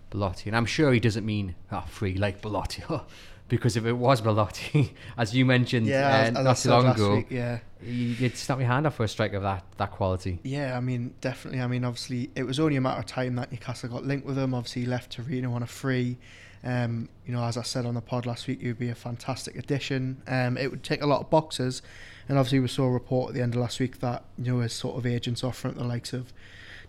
Belotti. 0.09 0.49
And 0.49 0.57
I'm 0.57 0.65
sure 0.65 0.91
he 0.91 0.99
doesn't 0.99 1.25
mean 1.25 1.55
oh, 1.71 1.85
free 1.87 2.15
like 2.15 2.41
Belotti. 2.41 2.83
because 3.47 3.77
if 3.77 3.85
it 3.85 3.93
was 3.93 4.21
Belotti, 4.21 4.93
as 5.17 5.35
you 5.35 5.45
mentioned 5.45 5.87
Yeah, 5.87 6.31
uh, 6.35 6.41
not 6.41 6.57
too 6.57 6.69
long 6.69 6.87
ago, 6.87 7.15
week, 7.17 7.27
yeah. 7.29 7.59
you'd 7.81 8.35
snap 8.35 8.59
your 8.59 8.67
hand 8.67 8.87
off 8.87 8.95
for 8.95 9.03
a 9.03 9.07
strike 9.07 9.33
of 9.33 9.43
that, 9.43 9.63
that 9.77 9.91
quality. 9.91 10.39
Yeah, 10.43 10.77
I 10.77 10.79
mean, 10.79 11.13
definitely. 11.21 11.61
I 11.61 11.67
mean, 11.67 11.85
obviously, 11.85 12.29
it 12.35 12.43
was 12.43 12.59
only 12.59 12.75
a 12.75 12.81
matter 12.81 12.99
of 12.99 13.05
time 13.05 13.35
that 13.35 13.51
Newcastle 13.51 13.89
got 13.89 14.05
linked 14.05 14.25
with 14.25 14.37
him. 14.37 14.53
Obviously, 14.53 14.83
he 14.83 14.87
left 14.87 15.11
Torino 15.13 15.53
on 15.53 15.63
a 15.63 15.67
free. 15.67 16.17
Um, 16.63 17.07
you 17.25 17.33
know, 17.33 17.43
as 17.43 17.55
I 17.55 17.61
said 17.61 17.85
on 17.85 17.93
the 17.93 18.01
pod 18.01 18.25
last 18.25 18.47
week, 18.47 18.61
he 18.61 18.67
would 18.67 18.79
be 18.79 18.89
a 18.89 18.95
fantastic 18.95 19.55
addition. 19.55 20.21
Um, 20.27 20.57
it 20.57 20.69
would 20.69 20.83
take 20.83 21.01
a 21.01 21.05
lot 21.05 21.21
of 21.21 21.29
boxes, 21.29 21.81
and 22.27 22.37
obviously, 22.37 22.59
we 22.59 22.67
saw 22.67 22.85
a 22.85 22.91
report 22.91 23.29
at 23.29 23.35
the 23.35 23.41
end 23.41 23.53
of 23.55 23.61
last 23.61 23.79
week 23.79 23.99
that 23.99 24.23
you 24.37 24.53
know 24.53 24.59
his 24.59 24.73
sort 24.73 24.97
of 24.97 25.05
agents 25.05 25.43
offering 25.43 25.75
the 25.75 25.83
likes 25.83 26.13
of 26.13 26.33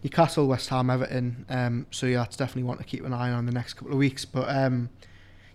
Newcastle, 0.03 0.47
West 0.47 0.71
Ham, 0.71 0.91
Everton. 0.91 1.45
Um, 1.49 1.87
so 1.91 2.07
yeah, 2.07 2.19
that's 2.19 2.37
definitely 2.37 2.65
one 2.65 2.79
to 2.79 2.85
keep 2.85 3.05
an 3.05 3.13
eye 3.13 3.31
on 3.31 3.47
the 3.47 3.53
next 3.53 3.75
couple 3.75 3.93
of 3.93 3.99
weeks. 3.99 4.25
But 4.25 4.49
um, 4.49 4.91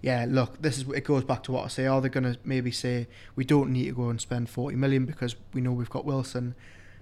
yeah, 0.03 0.25
look, 0.27 0.61
this 0.61 0.77
is 0.77 0.83
it 0.89 1.05
goes 1.05 1.23
back 1.23 1.43
to 1.43 1.53
what 1.53 1.63
I 1.63 1.69
say. 1.69 1.87
Are 1.87 2.01
they 2.01 2.09
going 2.09 2.25
to 2.25 2.37
maybe 2.43 2.71
say 2.71 3.07
we 3.37 3.45
don't 3.45 3.71
need 3.71 3.85
to 3.85 3.93
go 3.93 4.09
and 4.09 4.19
spend 4.19 4.49
forty 4.49 4.75
million 4.75 5.05
because 5.05 5.37
we 5.53 5.61
know 5.61 5.71
we've 5.71 5.89
got 5.89 6.03
Wilson? 6.03 6.55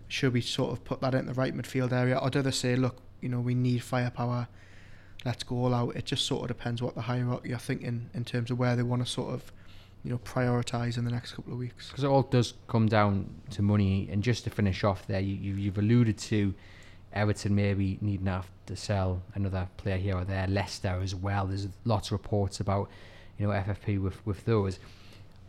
Should 0.08 0.34
we 0.34 0.42
sort 0.42 0.72
of 0.72 0.84
put 0.84 1.02
that 1.02 1.16
in 1.16 1.26
the 1.26 1.34
right 1.34 1.56
midfield 1.56 1.92
area, 1.92 2.16
or 2.16 2.30
do 2.30 2.44
they 2.44 2.52
say, 2.52 2.76
look, 2.76 2.98
you 3.20 3.28
know, 3.28 3.40
we 3.40 3.56
need 3.56 3.82
firepower? 3.82 4.48
Let's 5.26 5.42
go 5.42 5.56
all 5.56 5.74
out. 5.74 5.96
It 5.96 6.06
just 6.06 6.28
sort 6.28 6.44
of 6.44 6.56
depends 6.56 6.80
what 6.80 6.94
the 6.94 7.02
hierarchy 7.02 7.54
are 7.54 7.60
thinking 7.60 8.12
in 8.14 8.24
terms 8.24 8.52
of 8.52 8.60
where 8.60 8.76
they 8.76 8.84
want 8.84 9.04
to 9.04 9.12
sort 9.12 9.34
of, 9.34 9.52
you 10.04 10.12
know, 10.12 10.20
prioritise 10.20 10.96
in 10.96 11.04
the 11.04 11.12
next 11.12 11.34
couple 11.34 11.54
of 11.54 11.60
weeks. 11.60 11.88
Because 11.88 12.04
it 12.04 12.08
all 12.08 12.22
does 12.22 12.54
come 12.68 12.88
down 12.88 13.34
to 13.50 13.64
money. 13.64 14.10
And 14.12 14.22
just 14.22 14.44
to 14.44 14.52
finish 14.52 14.84
off 14.84 15.08
there, 15.08 15.20
you, 15.20 15.34
you, 15.34 15.56
you've 15.56 15.80
alluded 15.80 16.20
to 16.20 16.54
Everton 17.14 17.56
maybe 17.56 17.98
needing 18.02 18.26
to 18.26 18.32
have 18.32 18.48
to 18.68 18.76
sell 18.76 19.22
another 19.36 19.68
player 19.78 19.98
here 19.98 20.18
or 20.18 20.26
there. 20.26 20.48
Leicester 20.48 21.00
as 21.02 21.14
well. 21.14 21.46
There's 21.48 21.68
lots 21.86 22.08
of 22.08 22.14
reports 22.14 22.60
about, 22.60 22.90
you 23.38 23.48
know, 23.48 23.54
FFP 23.54 24.02
with, 24.02 24.26
with 24.26 24.46
those. 24.46 24.80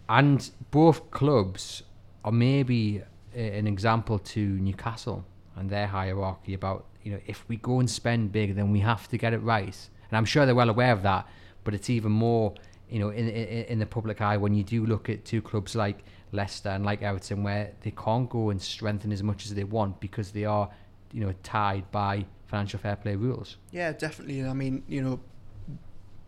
And 0.08 0.50
both 0.70 1.10
clubs 1.10 1.82
are 2.24 2.32
maybe 2.32 3.02
an 3.34 3.66
example 3.66 4.18
to 4.18 4.40
Newcastle 4.40 5.24
and 5.56 5.70
their 5.70 5.86
hierarchy 5.86 6.54
about, 6.54 6.86
you 7.02 7.12
know, 7.12 7.20
if 7.26 7.44
we 7.48 7.56
go 7.56 7.80
and 7.80 7.88
spend 7.88 8.32
big, 8.32 8.54
then 8.54 8.72
we 8.72 8.80
have 8.80 9.08
to 9.08 9.18
get 9.18 9.32
it 9.32 9.38
right. 9.38 9.88
And 10.10 10.16
I'm 10.16 10.24
sure 10.24 10.44
they're 10.44 10.54
well 10.54 10.70
aware 10.70 10.92
of 10.92 11.02
that, 11.02 11.26
but 11.64 11.74
it's 11.74 11.90
even 11.90 12.12
more, 12.12 12.54
you 12.88 12.98
know, 12.98 13.10
in, 13.10 13.28
in, 13.28 13.64
in 13.64 13.78
the 13.78 13.86
public 13.86 14.20
eye 14.20 14.36
when 14.36 14.54
you 14.54 14.64
do 14.64 14.84
look 14.84 15.08
at 15.08 15.24
two 15.24 15.40
clubs 15.40 15.74
like 15.74 16.04
Leicester 16.32 16.70
and 16.70 16.84
like 16.84 17.02
Everton 17.02 17.42
where 17.42 17.72
they 17.82 17.92
can't 17.92 18.28
go 18.28 18.50
and 18.50 18.60
strengthen 18.60 19.12
as 19.12 19.22
much 19.22 19.44
as 19.44 19.54
they 19.54 19.64
want 19.64 20.00
because 20.00 20.32
they 20.32 20.44
are, 20.44 20.68
you 21.12 21.24
know, 21.24 21.34
tied 21.42 21.90
by 21.90 22.26
financial 22.46 22.78
fair 22.78 22.96
play 22.96 23.16
rules. 23.16 23.56
Yeah, 23.70 23.92
definitely. 23.92 24.44
I 24.44 24.52
mean, 24.52 24.82
you 24.86 25.02
know, 25.02 25.20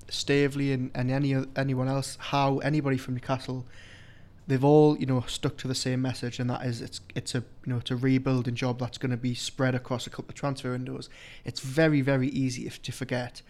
Staveley 0.08 0.72
and, 0.72 0.90
and 0.94 1.10
any 1.10 1.34
anyone 1.56 1.88
else, 1.88 2.16
how 2.20 2.58
anybody 2.58 2.96
from 2.96 3.14
Newcastle, 3.14 3.66
they've 4.46 4.64
all 4.64 4.96
you 4.98 5.06
know 5.06 5.22
stuck 5.26 5.56
to 5.58 5.68
the 5.68 5.74
same 5.74 6.02
message, 6.02 6.38
and 6.38 6.48
that 6.50 6.64
is 6.64 6.80
it's 6.80 7.00
it's 7.14 7.34
a 7.34 7.38
you 7.38 7.72
know 7.72 7.78
it's 7.78 7.90
a 7.90 7.96
rebuilding 7.96 8.54
job 8.54 8.78
that's 8.78 8.98
going 8.98 9.10
to 9.10 9.16
be 9.16 9.34
spread 9.34 9.74
across 9.74 10.06
a 10.06 10.10
couple 10.10 10.30
of 10.30 10.34
transfer 10.34 10.70
windows. 10.72 11.08
It's 11.44 11.60
very 11.60 12.00
very 12.00 12.28
easy 12.28 12.66
if 12.66 12.82
to 12.82 12.92
forget 12.92 13.42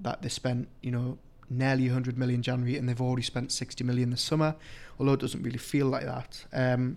that 0.00 0.22
they 0.22 0.28
spent 0.28 0.68
you 0.80 0.90
know 0.90 1.18
nearly 1.50 1.84
100 1.84 2.16
million 2.16 2.42
January 2.42 2.76
and 2.78 2.88
they've 2.88 3.00
already 3.00 3.22
spent 3.22 3.52
60 3.52 3.84
million 3.84 4.10
this 4.10 4.22
summer, 4.22 4.56
although 4.98 5.12
it 5.12 5.20
doesn't 5.20 5.42
really 5.42 5.58
feel 5.58 5.86
like 5.86 6.04
that. 6.04 6.46
Um, 6.52 6.96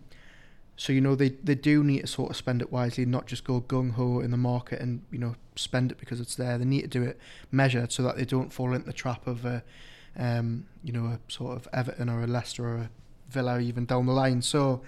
so 0.78 0.92
you 0.92 1.02
know 1.02 1.16
they, 1.16 1.30
they 1.30 1.56
do 1.56 1.84
need 1.84 2.02
to 2.02 2.08
sort 2.08 2.32
of 2.32 2.36
spend 2.36 2.62
it 2.62 2.72
wisely, 2.72 3.06
not 3.06 3.28
just 3.28 3.44
go 3.44 3.62
gung 3.62 3.92
ho 3.94 4.20
in 4.20 4.32
the 4.32 4.38
market 4.38 4.82
and 4.82 5.02
you 5.12 5.20
know 5.20 5.36
spend 5.56 5.92
it 5.92 5.98
because 5.98 6.20
it's 6.20 6.36
there. 6.36 6.58
They 6.58 6.66
need 6.66 6.82
to 6.82 6.88
do 6.88 7.04
it 7.04 7.20
measured 7.52 7.92
so 7.92 8.04
that 8.04 8.18
they 8.18 8.26
don't 8.26 8.52
fall 8.52 8.74
into 8.74 8.86
the 8.86 8.94
trap 8.94 9.26
of 9.28 9.46
a, 9.46 9.64
um, 10.18 10.66
you 10.84 10.92
know, 10.92 11.06
a 11.06 11.20
sort 11.32 11.56
of 11.56 11.68
Everton 11.74 12.10
or 12.10 12.24
a 12.24 12.28
Leicester 12.28 12.68
or 12.68 12.76
a 12.76 12.90
Villa 13.30 13.60
even 13.60 13.86
down 13.86 14.06
the 14.06 14.14
line. 14.14 14.42
So 14.42 14.82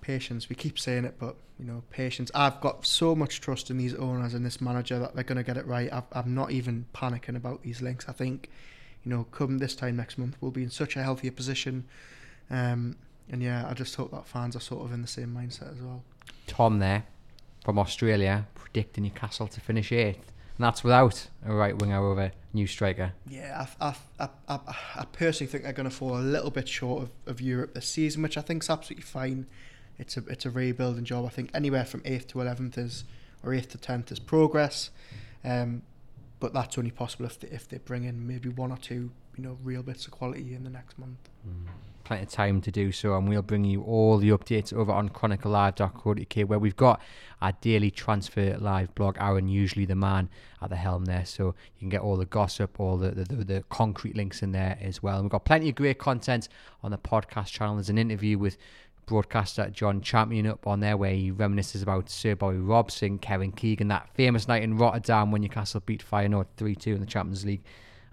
patience. 0.00 0.48
We 0.48 0.56
keep 0.56 0.78
saying 0.78 1.04
it, 1.04 1.16
but 1.18 1.36
you 1.58 1.66
know, 1.66 1.82
patience. 1.90 2.30
I've 2.34 2.60
got 2.60 2.86
so 2.86 3.14
much 3.14 3.40
trust 3.40 3.70
in 3.70 3.78
these 3.78 3.94
owners 3.94 4.34
and 4.34 4.44
this 4.44 4.60
manager 4.60 4.98
that 4.98 5.14
they're 5.14 5.24
going 5.24 5.36
to 5.36 5.44
get 5.44 5.56
it 5.56 5.66
right. 5.66 5.92
I've, 5.92 6.04
I'm 6.12 6.34
not 6.34 6.50
even 6.50 6.86
panicking 6.94 7.36
about 7.36 7.62
these 7.62 7.82
links. 7.82 8.06
I 8.08 8.12
think, 8.12 8.50
you 9.04 9.10
know, 9.10 9.24
come 9.24 9.58
this 9.58 9.76
time 9.76 9.96
next 9.96 10.18
month, 10.18 10.36
we'll 10.40 10.50
be 10.50 10.62
in 10.62 10.70
such 10.70 10.96
a 10.96 11.02
healthier 11.02 11.32
position. 11.32 11.84
Um, 12.50 12.96
and 13.30 13.42
yeah, 13.42 13.66
I 13.68 13.74
just 13.74 13.94
hope 13.94 14.10
that 14.12 14.26
fans 14.26 14.56
are 14.56 14.60
sort 14.60 14.84
of 14.84 14.92
in 14.92 15.02
the 15.02 15.08
same 15.08 15.34
mindset 15.34 15.72
as 15.72 15.80
well. 15.80 16.02
Tom 16.46 16.78
there 16.78 17.04
from 17.64 17.78
Australia 17.78 18.46
predicting 18.54 19.04
Newcastle 19.04 19.46
to 19.48 19.60
finish 19.60 19.92
eighth. 19.92 20.32
And 20.56 20.66
that's 20.66 20.84
without 20.84 21.28
a 21.46 21.54
right 21.54 21.74
winger 21.80 22.02
or 22.02 22.20
a 22.20 22.32
new 22.52 22.66
striker. 22.66 23.12
Yeah, 23.26 23.66
I, 23.80 23.88
I, 23.88 23.94
I, 24.18 24.28
I, 24.46 24.58
I 24.96 25.04
personally 25.06 25.50
think 25.50 25.64
they're 25.64 25.72
going 25.72 25.88
to 25.88 25.94
fall 25.94 26.18
a 26.18 26.20
little 26.20 26.50
bit 26.50 26.68
short 26.68 27.04
of, 27.04 27.10
of 27.26 27.40
Europe 27.40 27.72
this 27.72 27.88
season, 27.88 28.22
which 28.22 28.36
I 28.36 28.42
think 28.42 28.62
is 28.62 28.68
absolutely 28.68 29.04
fine. 29.04 29.46
It's 29.98 30.18
a 30.18 30.24
it's 30.26 30.44
a 30.44 30.50
rebuilding 30.50 31.04
job. 31.04 31.24
I 31.24 31.30
think 31.30 31.50
anywhere 31.54 31.86
from 31.86 32.02
eighth 32.04 32.28
to 32.28 32.42
eleventh 32.42 32.76
is 32.76 33.04
or 33.42 33.54
eighth 33.54 33.70
to 33.70 33.78
tenth 33.78 34.12
is 34.12 34.18
progress, 34.18 34.90
um, 35.44 35.80
but 36.40 36.52
that's 36.52 36.76
only 36.78 36.90
possible 36.90 37.26
if 37.26 37.38
they, 37.38 37.48
if 37.48 37.68
they 37.68 37.78
bring 37.78 38.04
in 38.04 38.26
maybe 38.26 38.48
one 38.48 38.72
or 38.72 38.78
two 38.78 39.10
you 39.36 39.44
know 39.48 39.58
real 39.62 39.82
bits 39.82 40.06
of 40.06 40.12
quality 40.12 40.54
in 40.54 40.64
the 40.64 40.70
next 40.70 40.98
month. 40.98 41.30
Mm. 41.46 41.66
Plenty 42.04 42.22
of 42.24 42.28
time 42.30 42.60
to 42.62 42.72
do 42.72 42.90
so, 42.90 43.16
and 43.16 43.28
we'll 43.28 43.42
bring 43.42 43.64
you 43.64 43.82
all 43.82 44.18
the 44.18 44.30
updates 44.30 44.72
over 44.72 44.90
on 44.90 45.10
chroniclelive.co.uk 45.10 46.48
where 46.48 46.58
we've 46.58 46.76
got 46.76 47.00
our 47.40 47.52
daily 47.60 47.90
transfer 47.90 48.56
live 48.58 48.92
blog. 48.94 49.16
Aaron, 49.20 49.48
usually 49.48 49.84
the 49.84 49.94
man 49.94 50.28
at 50.60 50.70
the 50.70 50.76
helm 50.76 51.04
there, 51.04 51.24
so 51.24 51.54
you 51.76 51.78
can 51.78 51.88
get 51.88 52.00
all 52.00 52.16
the 52.16 52.26
gossip, 52.26 52.80
all 52.80 52.96
the, 52.96 53.10
the, 53.10 53.24
the, 53.24 53.44
the 53.44 53.64
concrete 53.68 54.16
links 54.16 54.42
in 54.42 54.50
there 54.50 54.76
as 54.80 55.02
well. 55.02 55.16
And 55.16 55.24
we've 55.24 55.30
got 55.30 55.44
plenty 55.44 55.68
of 55.68 55.76
great 55.76 55.98
content 55.98 56.48
on 56.82 56.90
the 56.90 56.98
podcast 56.98 57.48
channel. 57.48 57.76
There's 57.76 57.90
an 57.90 57.98
interview 57.98 58.38
with 58.38 58.56
broadcaster 59.10 59.68
John 59.70 60.00
Champion 60.00 60.46
up 60.46 60.68
on 60.68 60.78
there 60.78 60.96
where 60.96 61.10
he 61.10 61.32
reminisces 61.32 61.82
about 61.82 62.08
Sir 62.08 62.36
Bobby 62.36 62.58
Robson, 62.58 63.18
Kevin 63.18 63.50
Keegan, 63.50 63.88
that 63.88 64.08
famous 64.14 64.46
night 64.46 64.62
in 64.62 64.76
Rotterdam 64.76 65.32
when 65.32 65.42
Newcastle 65.42 65.82
beat 65.84 66.04
Feyenoord 66.08 66.46
3 66.56 66.76
2 66.76 66.94
in 66.94 67.00
the 67.00 67.06
Champions 67.06 67.44
League. 67.44 67.64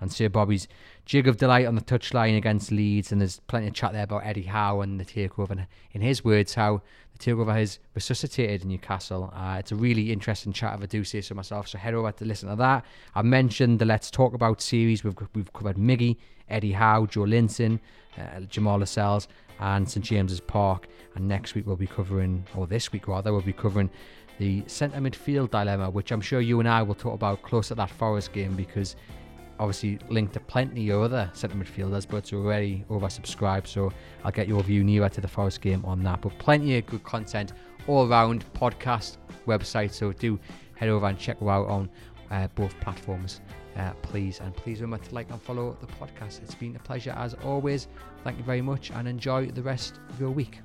And 0.02 0.12
Sir 0.12 0.28
Bobby's 0.28 0.68
jig 1.06 1.28
of 1.28 1.38
delight 1.38 1.68
on 1.68 1.76
the 1.76 1.82
touchline 1.82 2.36
against 2.36 2.72
Leeds. 2.72 3.12
And 3.12 3.22
there's 3.22 3.39
plenty 3.41 3.68
of 3.68 3.74
chat 3.74 3.93
there 3.93 4.06
about 4.06 4.26
Eddie 4.26 4.41
Howe 4.41 4.82
and 4.82 5.00
the 5.00 5.06
takeover. 5.06 5.52
And 5.52 5.68
in 5.91 6.02
his 6.02 6.24
words, 6.24 6.56
how 6.56 6.82
the 7.16 7.20
takeover 7.20 7.54
has 7.54 7.78
resuscitated 7.93 8.66
Newcastle. 8.66 9.32
Uh, 9.36 9.58
it's 9.60 9.72
a 9.72 9.76
really 9.76 10.12
interesting 10.12 10.52
chat, 10.52 10.76
if 10.76 10.82
I 10.82 10.86
do 10.88 11.04
say 11.04 11.22
so 11.22 11.36
myself. 11.36 11.68
So 11.68 11.78
head 11.78 11.93
over 11.93 12.12
to 12.12 12.26
listen 12.26 12.50
to 12.50 12.56
that. 12.56 12.86
I 13.14 13.22
mentioned 13.22 13.78
the 13.78 13.86
Let's 13.86 14.10
Talk 14.10 14.34
About 14.34 14.62
series. 14.62 15.04
We've, 15.04 15.16
we've 15.36 15.54
covered 15.54 15.78
Miggy, 15.78 16.18
Eddie 16.50 16.74
Howe, 16.74 17.06
Joelinton, 17.06 17.80
uh, 18.18 18.39
Jamal 18.41 18.80
Lascelles 18.80 19.28
and 19.60 19.89
St 19.89 20.05
James's 20.05 20.39
Park. 20.39 20.88
And 21.16 21.28
next 21.28 21.55
week 21.55 21.66
we'll 21.66 21.76
be 21.76 21.88
covering, 21.88 22.45
or 22.55 22.68
this 22.68 22.91
week 22.91 23.08
rather, 23.08 23.32
we'll 23.32 23.41
be 23.41 23.53
covering 23.53 23.89
the 24.39 24.64
centre 24.68 24.99
midfield 24.99 25.49
dilemma, 25.49 25.89
which 25.89 26.12
I'm 26.12 26.22
sure 26.22 26.41
you 26.41 26.60
and 26.60 26.70
I 26.70 26.82
will 26.84 26.95
talk 26.95 27.14
about 27.14 27.41
close 27.41 27.72
at 27.72 27.78
that 27.78 27.89
Forest 27.89 28.34
game 28.34 28.55
because 28.55 28.95
obviously 29.60 29.99
linked 30.10 30.34
to 30.34 30.39
plenty 30.39 30.89
of 30.89 31.01
other 31.01 31.30
centre 31.34 31.58
midfielders, 31.58 32.08
but 32.08 32.18
it's 32.18 32.34
already 32.34 32.86
oversubscribed. 32.89 33.68
So 33.68 33.91
I'll 34.24 34.32
get 34.32 34.47
your 34.47 34.62
view 34.62 34.84
nearer 34.84 35.10
to 35.10 35.22
the 35.22 35.28
Forest 35.28 35.62
game 35.62 35.84
on 35.86 36.03
that. 36.03 36.22
But 36.22 36.38
plenty 36.38 36.78
of 36.78 36.86
good 36.86 37.03
content 37.03 37.53
all 37.88 38.08
around 38.08 38.45
podcast 38.53 39.18
website. 39.47 39.91
So 39.91 40.12
do 40.12 40.39
head 40.76 40.89
over 40.89 41.08
and 41.08 41.18
check 41.18 41.41
out 41.41 41.68
on 41.68 41.89
uh, 42.30 42.47
both 42.55 42.80
platforms 42.80 43.41
uh, 43.78 43.93
please. 44.01 44.39
And 44.39 44.55
please 44.55 44.82
remember 44.82 45.05
to 45.05 45.15
like 45.15 45.30
and 45.30 45.41
follow 45.41 45.78
the 45.80 45.88
podcast. 45.88 46.41
It's 46.41 46.55
been 46.55 46.75
a 46.75 46.80
pleasure 46.80 47.13
as 47.17 47.36
always. 47.45 47.88
Thank 48.23 48.38
you 48.38 48.43
very 48.43 48.61
much 48.61 48.91
and 48.91 49.07
enjoy 49.07 49.47
the 49.47 49.61
rest 49.61 49.99
of 50.09 50.19
your 50.19 50.32
week. 50.32 50.59